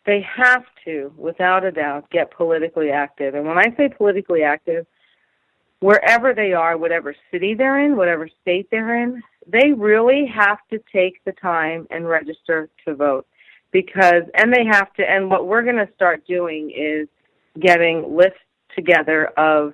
they 0.07 0.25
have 0.35 0.63
to, 0.85 1.13
without 1.15 1.63
a 1.63 1.71
doubt, 1.71 2.09
get 2.09 2.31
politically 2.31 2.89
active. 2.89 3.35
And 3.35 3.45
when 3.45 3.59
I 3.59 3.75
say 3.77 3.89
politically 3.89 4.41
active, 4.41 4.87
wherever 5.79 6.33
they 6.33 6.53
are, 6.53 6.77
whatever 6.77 7.15
city 7.31 7.53
they're 7.53 7.79
in, 7.79 7.95
whatever 7.95 8.29
state 8.41 8.67
they're 8.71 9.01
in, 9.03 9.21
they 9.47 9.71
really 9.71 10.25
have 10.25 10.59
to 10.69 10.79
take 10.91 11.23
the 11.25 11.31
time 11.33 11.87
and 11.89 12.07
register 12.07 12.69
to 12.85 12.95
vote. 12.95 13.25
Because, 13.71 14.23
and 14.33 14.51
they 14.51 14.65
have 14.65 14.91
to, 14.93 15.03
and 15.09 15.29
what 15.29 15.45
we're 15.47 15.61
going 15.63 15.75
to 15.75 15.89
start 15.93 16.25
doing 16.25 16.71
is 16.75 17.07
getting 17.59 18.15
lists 18.15 18.39
together 18.75 19.27
of 19.37 19.73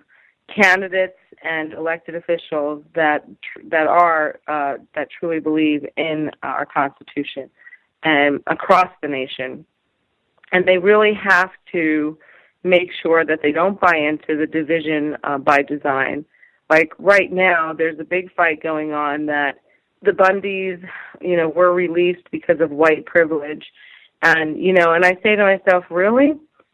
candidates 0.53 1.17
and 1.43 1.73
elected 1.73 2.15
officials 2.15 2.83
that 2.93 3.25
that 3.69 3.87
are 3.87 4.39
uh, 4.47 4.75
that 4.95 5.07
truly 5.19 5.39
believe 5.39 5.85
in 5.97 6.31
our 6.43 6.65
Constitution 6.65 7.49
and 8.03 8.41
across 8.47 8.89
the 9.01 9.07
nation, 9.07 9.65
and 10.51 10.65
they 10.65 10.77
really 10.77 11.13
have 11.13 11.51
to 11.71 12.17
make 12.65 12.89
sure 13.01 13.23
that 13.23 13.39
they 13.41 13.51
don't 13.51 13.79
buy 13.79 13.95
into 13.95 14.35
the 14.35 14.47
division 14.47 15.15
uh, 15.23 15.37
by 15.37 15.61
design. 15.61 16.25
Like 16.69 16.91
right 16.97 17.31
now, 17.31 17.73
there's 17.73 17.99
a 17.99 18.03
big 18.03 18.33
fight 18.33 18.61
going 18.61 18.91
on 18.91 19.27
that 19.27 19.59
the 20.01 20.11
Bundys, 20.11 20.83
you 21.21 21.37
know, 21.37 21.47
were 21.47 21.73
released 21.73 22.29
because 22.31 22.59
of 22.59 22.71
white 22.71 23.05
privilege, 23.05 23.65
and 24.21 24.61
you 24.61 24.73
know, 24.73 24.93
and 24.93 25.05
I 25.05 25.17
say 25.21 25.35
to 25.35 25.43
myself, 25.43 25.85
really? 25.89 26.33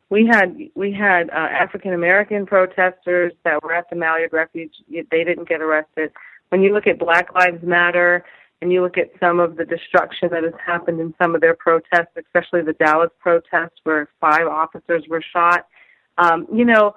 We 0.10 0.28
had 0.28 0.58
we 0.76 0.94
had 0.94 1.30
uh, 1.30 1.34
African 1.34 1.94
American 1.94 2.46
protesters 2.46 3.34
that 3.44 3.62
were 3.64 3.74
at 3.74 3.90
the 3.90 3.96
Malheur 3.96 4.30
Refuge. 4.32 4.74
They 4.90 5.24
didn't 5.24 5.48
get 5.48 5.62
arrested. 5.62 6.12
when 6.50 6.62
you 6.62 6.74
look 6.74 6.88
at 6.88 7.00
Black 7.00 7.34
Lives 7.34 7.64
Matter 7.64 8.24
and 8.62 8.72
you 8.72 8.82
look 8.82 8.98
at 8.98 9.12
some 9.20 9.40
of 9.40 9.58
the 9.58 9.66
destruction 9.66 10.30
that 10.32 10.44
has 10.44 10.54
happened 10.66 11.00
in 11.00 11.14
some 11.22 11.34
of 11.34 11.42
their 11.42 11.56
protests, 11.56 12.16
especially 12.18 12.62
the 12.62 12.74
Dallas 12.74 13.10
protests 13.20 13.80
where 13.84 14.08
five 14.20 14.48
officers 14.48 15.04
were 15.10 15.24
shot, 15.34 15.66
um, 16.18 16.48
you 16.54 16.66
know, 16.66 16.96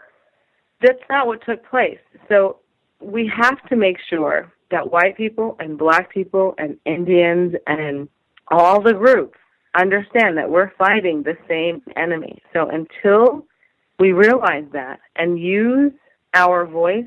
that's 0.80 1.02
not 1.08 1.26
what 1.26 1.44
took 1.46 1.64
place. 1.68 1.98
So 2.28 2.58
we 3.00 3.30
have 3.34 3.62
to 3.68 3.76
make 3.76 3.96
sure 4.08 4.52
that 4.70 4.90
white 4.90 5.16
people 5.16 5.56
and 5.60 5.78
black 5.78 6.10
people 6.12 6.54
and 6.58 6.76
Indians 6.84 7.54
and 7.66 8.08
all 8.48 8.82
the 8.82 8.92
groups 8.92 9.38
understand 9.74 10.36
that 10.38 10.50
we're 10.50 10.72
fighting 10.76 11.22
the 11.22 11.36
same 11.48 11.82
enemy. 11.96 12.42
So 12.52 12.68
until 12.68 13.46
we 13.98 14.12
realize 14.12 14.64
that 14.72 15.00
and 15.16 15.38
use 15.38 15.92
our 16.34 16.66
voice 16.66 17.06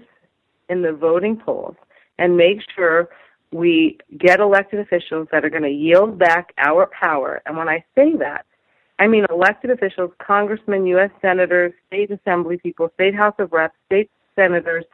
in 0.69 0.81
the 0.81 0.93
voting 0.93 1.37
polls 1.37 1.75
and 2.17 2.35
make 2.35 2.59
sure 2.75 3.09
we 3.51 3.97
get 4.17 4.39
elected 4.39 4.79
officials 4.79 5.27
that 5.31 5.45
are 5.45 5.49
going 5.49 5.63
to 5.63 5.69
yield 5.69 6.17
back 6.19 6.53
our 6.57 6.89
power. 6.99 7.41
And 7.45 7.55
when 7.57 7.69
I 7.69 7.83
say 7.95 8.15
that, 8.19 8.45
I 8.99 9.07
mean 9.07 9.25
elected 9.29 9.69
officials, 9.69 10.11
congressmen, 10.19 10.85
U.S. 10.87 11.11
senators, 11.21 11.73
state 11.87 12.11
assembly 12.11 12.57
people, 12.57 12.89
state 12.95 13.15
house 13.15 13.35
of 13.37 13.51
reps, 13.51 13.75
state 13.85 14.09
senators 14.35 14.85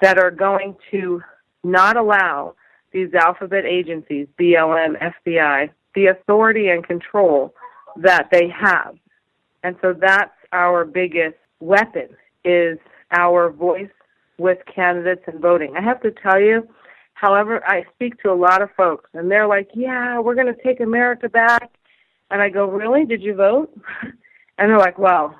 that 0.00 0.18
are 0.18 0.30
going 0.30 0.76
to 0.90 1.22
not 1.62 1.96
allow 1.96 2.54
these 2.92 3.12
alphabet 3.14 3.64
agencies, 3.64 4.26
BLM, 4.38 4.96
FBI, 5.00 5.70
the 5.94 6.06
authority 6.06 6.68
and 6.68 6.86
control 6.86 7.54
that 7.96 8.28
they 8.30 8.48
have. 8.48 8.96
And 9.62 9.76
so 9.80 9.94
that's 9.98 10.30
our 10.52 10.84
biggest 10.84 11.36
weapon 11.60 12.08
is 12.44 12.78
our 13.10 13.50
voice 13.50 13.90
with 14.38 14.58
candidates 14.72 15.22
and 15.26 15.40
voting. 15.40 15.74
I 15.76 15.82
have 15.82 16.00
to 16.02 16.10
tell 16.10 16.40
you, 16.40 16.68
however, 17.14 17.62
I 17.66 17.84
speak 17.94 18.22
to 18.22 18.30
a 18.30 18.34
lot 18.34 18.62
of 18.62 18.70
folks 18.76 19.10
and 19.14 19.30
they're 19.30 19.46
like, 19.46 19.70
"Yeah, 19.74 20.18
we're 20.20 20.34
going 20.34 20.52
to 20.54 20.62
take 20.62 20.80
America 20.80 21.28
back." 21.28 21.70
And 22.30 22.42
I 22.42 22.48
go, 22.48 22.66
"Really? 22.66 23.04
Did 23.04 23.22
you 23.22 23.34
vote?" 23.34 23.72
And 24.58 24.70
they're 24.70 24.78
like, 24.78 24.98
"Well, 24.98 25.38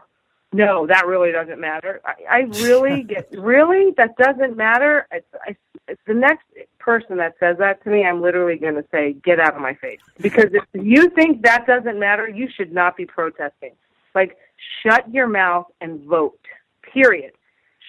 no, 0.53 0.87
that 0.87 1.07
really 1.07 1.33
doesn't 1.33 1.61
matter. 1.61 2.01
I, 2.05 2.15
I 2.31 2.39
really 2.63 3.03
get 3.09 3.29
really 3.33 3.93
that 3.97 4.17
doesn't 4.17 4.57
matter. 4.57 5.07
I, 5.11 5.57
it's 5.89 6.01
the 6.07 6.15
next 6.15 6.45
person 6.79 7.17
that 7.19 7.35
says 7.39 7.57
that 7.59 7.83
to 7.85 7.91
me, 7.91 8.05
I'm 8.05 8.23
literally 8.23 8.57
going 8.57 8.75
to 8.75 8.85
say, 8.91 9.15
"Get 9.25 9.41
out 9.41 9.55
of 9.55 9.61
my 9.61 9.75
face!" 9.75 10.01
Because 10.21 10.51
if 10.53 10.65
you 10.75 11.11
think 11.11 11.43
that 11.43 11.67
doesn't 11.67 11.99
matter, 11.99 12.29
you 12.29 12.49
should 12.55 12.73
not 12.73 12.97
be 12.97 13.07
protesting. 13.07 13.73
Like, 14.15 14.39
shut 14.83 15.13
your 15.13 15.29
mouth 15.29 15.67
and 15.81 16.01
vote. 16.05 16.41
Period. 16.83 17.33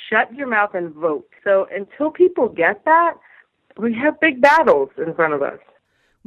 Shut 0.09 0.33
your 0.33 0.47
mouth 0.47 0.73
and 0.73 0.93
vote. 0.93 1.27
So 1.43 1.67
until 1.73 2.11
people 2.11 2.49
get 2.49 2.83
that, 2.85 3.15
we 3.77 3.93
have 3.95 4.19
big 4.19 4.41
battles 4.41 4.89
in 4.97 5.13
front 5.13 5.33
of 5.33 5.41
us. 5.41 5.59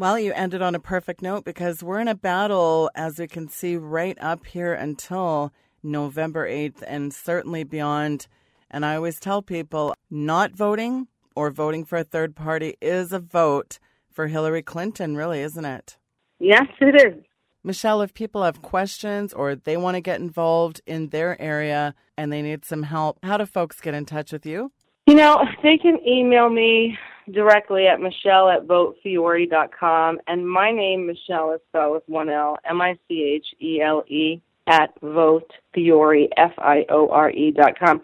Well, 0.00 0.18
you 0.18 0.32
ended 0.32 0.62
on 0.62 0.74
a 0.74 0.80
perfect 0.80 1.20
note 1.20 1.44
because 1.44 1.82
we're 1.82 2.00
in 2.00 2.08
a 2.08 2.14
battle, 2.14 2.90
as 2.94 3.18
we 3.18 3.26
can 3.26 3.48
see, 3.48 3.76
right 3.76 4.16
up 4.18 4.46
here 4.46 4.72
until 4.72 5.52
November 5.82 6.48
8th 6.48 6.82
and 6.86 7.12
certainly 7.12 7.64
beyond. 7.64 8.26
And 8.70 8.86
I 8.86 8.96
always 8.96 9.20
tell 9.20 9.42
people 9.42 9.94
not 10.10 10.52
voting 10.52 11.08
or 11.36 11.50
voting 11.50 11.84
for 11.84 11.98
a 11.98 12.04
third 12.04 12.34
party 12.34 12.78
is 12.80 13.12
a 13.12 13.18
vote 13.18 13.78
for 14.10 14.28
Hillary 14.28 14.62
Clinton, 14.62 15.18
really, 15.18 15.40
isn't 15.40 15.66
it? 15.66 15.98
Yes, 16.38 16.68
it 16.80 16.94
is. 16.94 17.22
Michele, 17.62 18.00
if 18.00 18.14
people 18.14 18.42
have 18.42 18.62
questions 18.62 19.34
or 19.34 19.54
they 19.54 19.76
want 19.76 19.96
to 19.96 20.00
get 20.00 20.18
involved 20.18 20.80
in 20.86 21.10
their 21.10 21.38
area 21.38 21.94
and 22.16 22.32
they 22.32 22.40
need 22.40 22.64
some 22.64 22.84
help, 22.84 23.18
how 23.22 23.36
do 23.36 23.44
folks 23.44 23.82
get 23.82 23.92
in 23.92 24.06
touch 24.06 24.32
with 24.32 24.46
you? 24.46 24.72
You 25.06 25.16
know, 25.16 25.44
they 25.62 25.76
can 25.76 25.98
email 26.08 26.48
me 26.48 26.96
directly 27.32 27.86
at 27.86 28.00
michele 28.00 28.48
at 28.48 28.66
votefiore.com. 28.66 30.18
And 30.26 30.48
my 30.48 30.70
name, 30.70 31.06
Michele, 31.06 31.52
is 31.52 31.60
spelled 31.68 31.94
with 31.94 32.02
one 32.06 32.28
L, 32.28 32.56
M 32.64 32.80
I 32.80 32.98
C 33.08 33.22
H 33.22 33.46
E 33.60 33.80
L 33.80 34.04
E, 34.08 34.40
at 34.66 34.98
votefiore, 35.00 36.28
F-I-O-R-E 36.36 37.50
dot 37.52 37.78
com. 37.78 38.00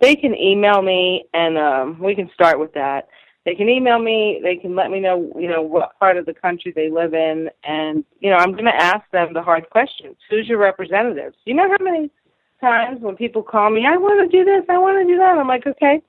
They 0.00 0.16
can 0.16 0.34
email 0.34 0.82
me, 0.82 1.24
and 1.34 1.58
um, 1.58 1.98
we 1.98 2.14
can 2.14 2.30
start 2.34 2.58
with 2.58 2.72
that. 2.74 3.08
They 3.44 3.54
can 3.54 3.68
email 3.68 3.98
me. 3.98 4.40
They 4.42 4.56
can 4.56 4.74
let 4.74 4.90
me 4.90 5.00
know, 5.00 5.30
you 5.38 5.48
know, 5.48 5.62
what 5.62 5.98
part 5.98 6.16
of 6.16 6.26
the 6.26 6.34
country 6.34 6.72
they 6.74 6.90
live 6.90 7.14
in, 7.14 7.50
and 7.64 8.04
you 8.20 8.30
know, 8.30 8.36
I'm 8.36 8.52
going 8.52 8.64
to 8.64 8.74
ask 8.74 9.08
them 9.12 9.34
the 9.34 9.42
hard 9.42 9.68
questions. 9.70 10.16
Who's 10.30 10.48
your 10.48 10.58
representatives? 10.58 11.36
You 11.44 11.54
know 11.54 11.68
how 11.68 11.84
many 11.84 12.10
times 12.60 13.00
when 13.00 13.16
people 13.16 13.42
call 13.42 13.70
me, 13.70 13.86
I 13.86 13.96
want 13.96 14.30
to 14.30 14.36
do 14.36 14.44
this, 14.44 14.64
I 14.68 14.78
want 14.78 14.98
to 14.98 15.12
do 15.12 15.18
that. 15.18 15.36
I'm 15.36 15.48
like, 15.48 15.66
okay, 15.66 16.00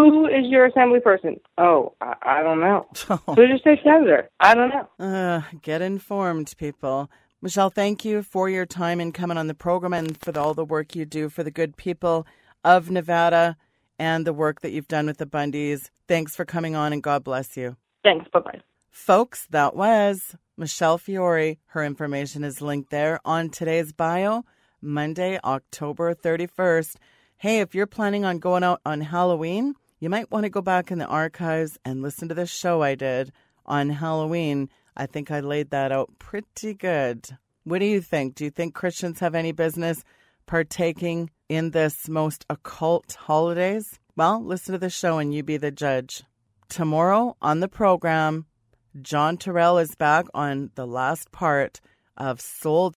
who 0.00 0.26
is 0.26 0.46
your 0.46 0.66
assembly 0.66 1.00
person? 1.00 1.38
Oh, 1.58 1.92
I, 2.00 2.14
I 2.22 2.42
don't 2.42 2.60
know. 2.60 2.86
Who's 3.26 3.48
your 3.48 3.58
state 3.58 3.80
senator? 3.84 4.28
I 4.40 4.54
don't 4.54 4.70
know. 4.70 5.04
Uh, 5.04 5.42
get 5.60 5.82
informed, 5.82 6.54
people. 6.56 7.10
Michele, 7.40 7.70
thank 7.70 8.04
you 8.04 8.22
for 8.22 8.48
your 8.48 8.64
time 8.66 9.00
and 9.00 9.12
coming 9.12 9.36
on 9.36 9.48
the 9.48 9.54
program 9.54 9.92
and 9.92 10.16
for 10.18 10.32
the, 10.32 10.40
all 10.40 10.54
the 10.54 10.64
work 10.64 10.94
you 10.94 11.04
do 11.04 11.28
for 11.28 11.42
the 11.42 11.50
good 11.50 11.76
people 11.76 12.26
of 12.64 12.90
Nevada 12.90 13.56
and 13.98 14.26
the 14.26 14.32
work 14.32 14.60
that 14.62 14.70
you've 14.70 14.88
done 14.88 15.06
with 15.06 15.18
the 15.18 15.26
Bundys. 15.26 15.90
Thanks 16.08 16.34
for 16.34 16.44
coming 16.44 16.74
on 16.74 16.92
and 16.92 17.02
God 17.02 17.24
bless 17.24 17.56
you. 17.56 17.76
Thanks. 18.02 18.28
Bye 18.32 18.40
bye. 18.40 18.60
Folks, 18.90 19.46
that 19.50 19.74
was 19.74 20.36
Michele 20.56 20.98
Fiore. 20.98 21.58
Her 21.66 21.84
information 21.84 22.44
is 22.44 22.62
linked 22.62 22.90
there 22.90 23.20
on 23.24 23.50
today's 23.50 23.92
bio, 23.92 24.44
Monday, 24.80 25.38
October 25.42 26.14
31st. 26.14 26.96
Hey, 27.38 27.58
if 27.58 27.74
you're 27.74 27.86
planning 27.86 28.24
on 28.24 28.38
going 28.38 28.62
out 28.62 28.80
on 28.86 29.00
Halloween, 29.00 29.74
you 30.02 30.10
might 30.10 30.30
want 30.30 30.44
to 30.44 30.50
go 30.50 30.60
back 30.60 30.90
in 30.90 30.98
the 30.98 31.06
archives 31.06 31.78
and 31.84 32.02
listen 32.02 32.28
to 32.28 32.34
the 32.34 32.44
show 32.44 32.82
I 32.82 32.96
did 32.96 33.32
on 33.64 33.88
Halloween 33.88 34.68
I 34.96 35.06
think 35.06 35.30
I 35.30 35.40
laid 35.40 35.70
that 35.70 35.92
out 35.92 36.18
pretty 36.18 36.74
good. 36.74 37.26
What 37.64 37.78
do 37.78 37.86
you 37.86 38.00
think? 38.00 38.34
Do 38.34 38.44
you 38.44 38.50
think 38.50 38.74
Christians 38.74 39.20
have 39.20 39.34
any 39.34 39.52
business 39.52 40.04
partaking 40.46 41.30
in 41.48 41.70
this 41.70 42.08
most 42.08 42.44
occult 42.50 43.12
holidays? 43.12 43.98
Well, 44.16 44.44
listen 44.44 44.72
to 44.72 44.78
the 44.78 44.90
show 44.90 45.18
and 45.18 45.32
you 45.32 45.42
be 45.42 45.56
the 45.56 45.70
judge. 45.70 46.24
Tomorrow 46.68 47.36
on 47.40 47.60
the 47.60 47.68
program, 47.68 48.46
John 49.00 49.36
Terrell 49.36 49.78
is 49.78 49.94
back 49.94 50.26
on 50.34 50.70
the 50.74 50.86
last 50.86 51.32
part 51.32 51.80
of 52.16 52.40
Soul 52.40 52.90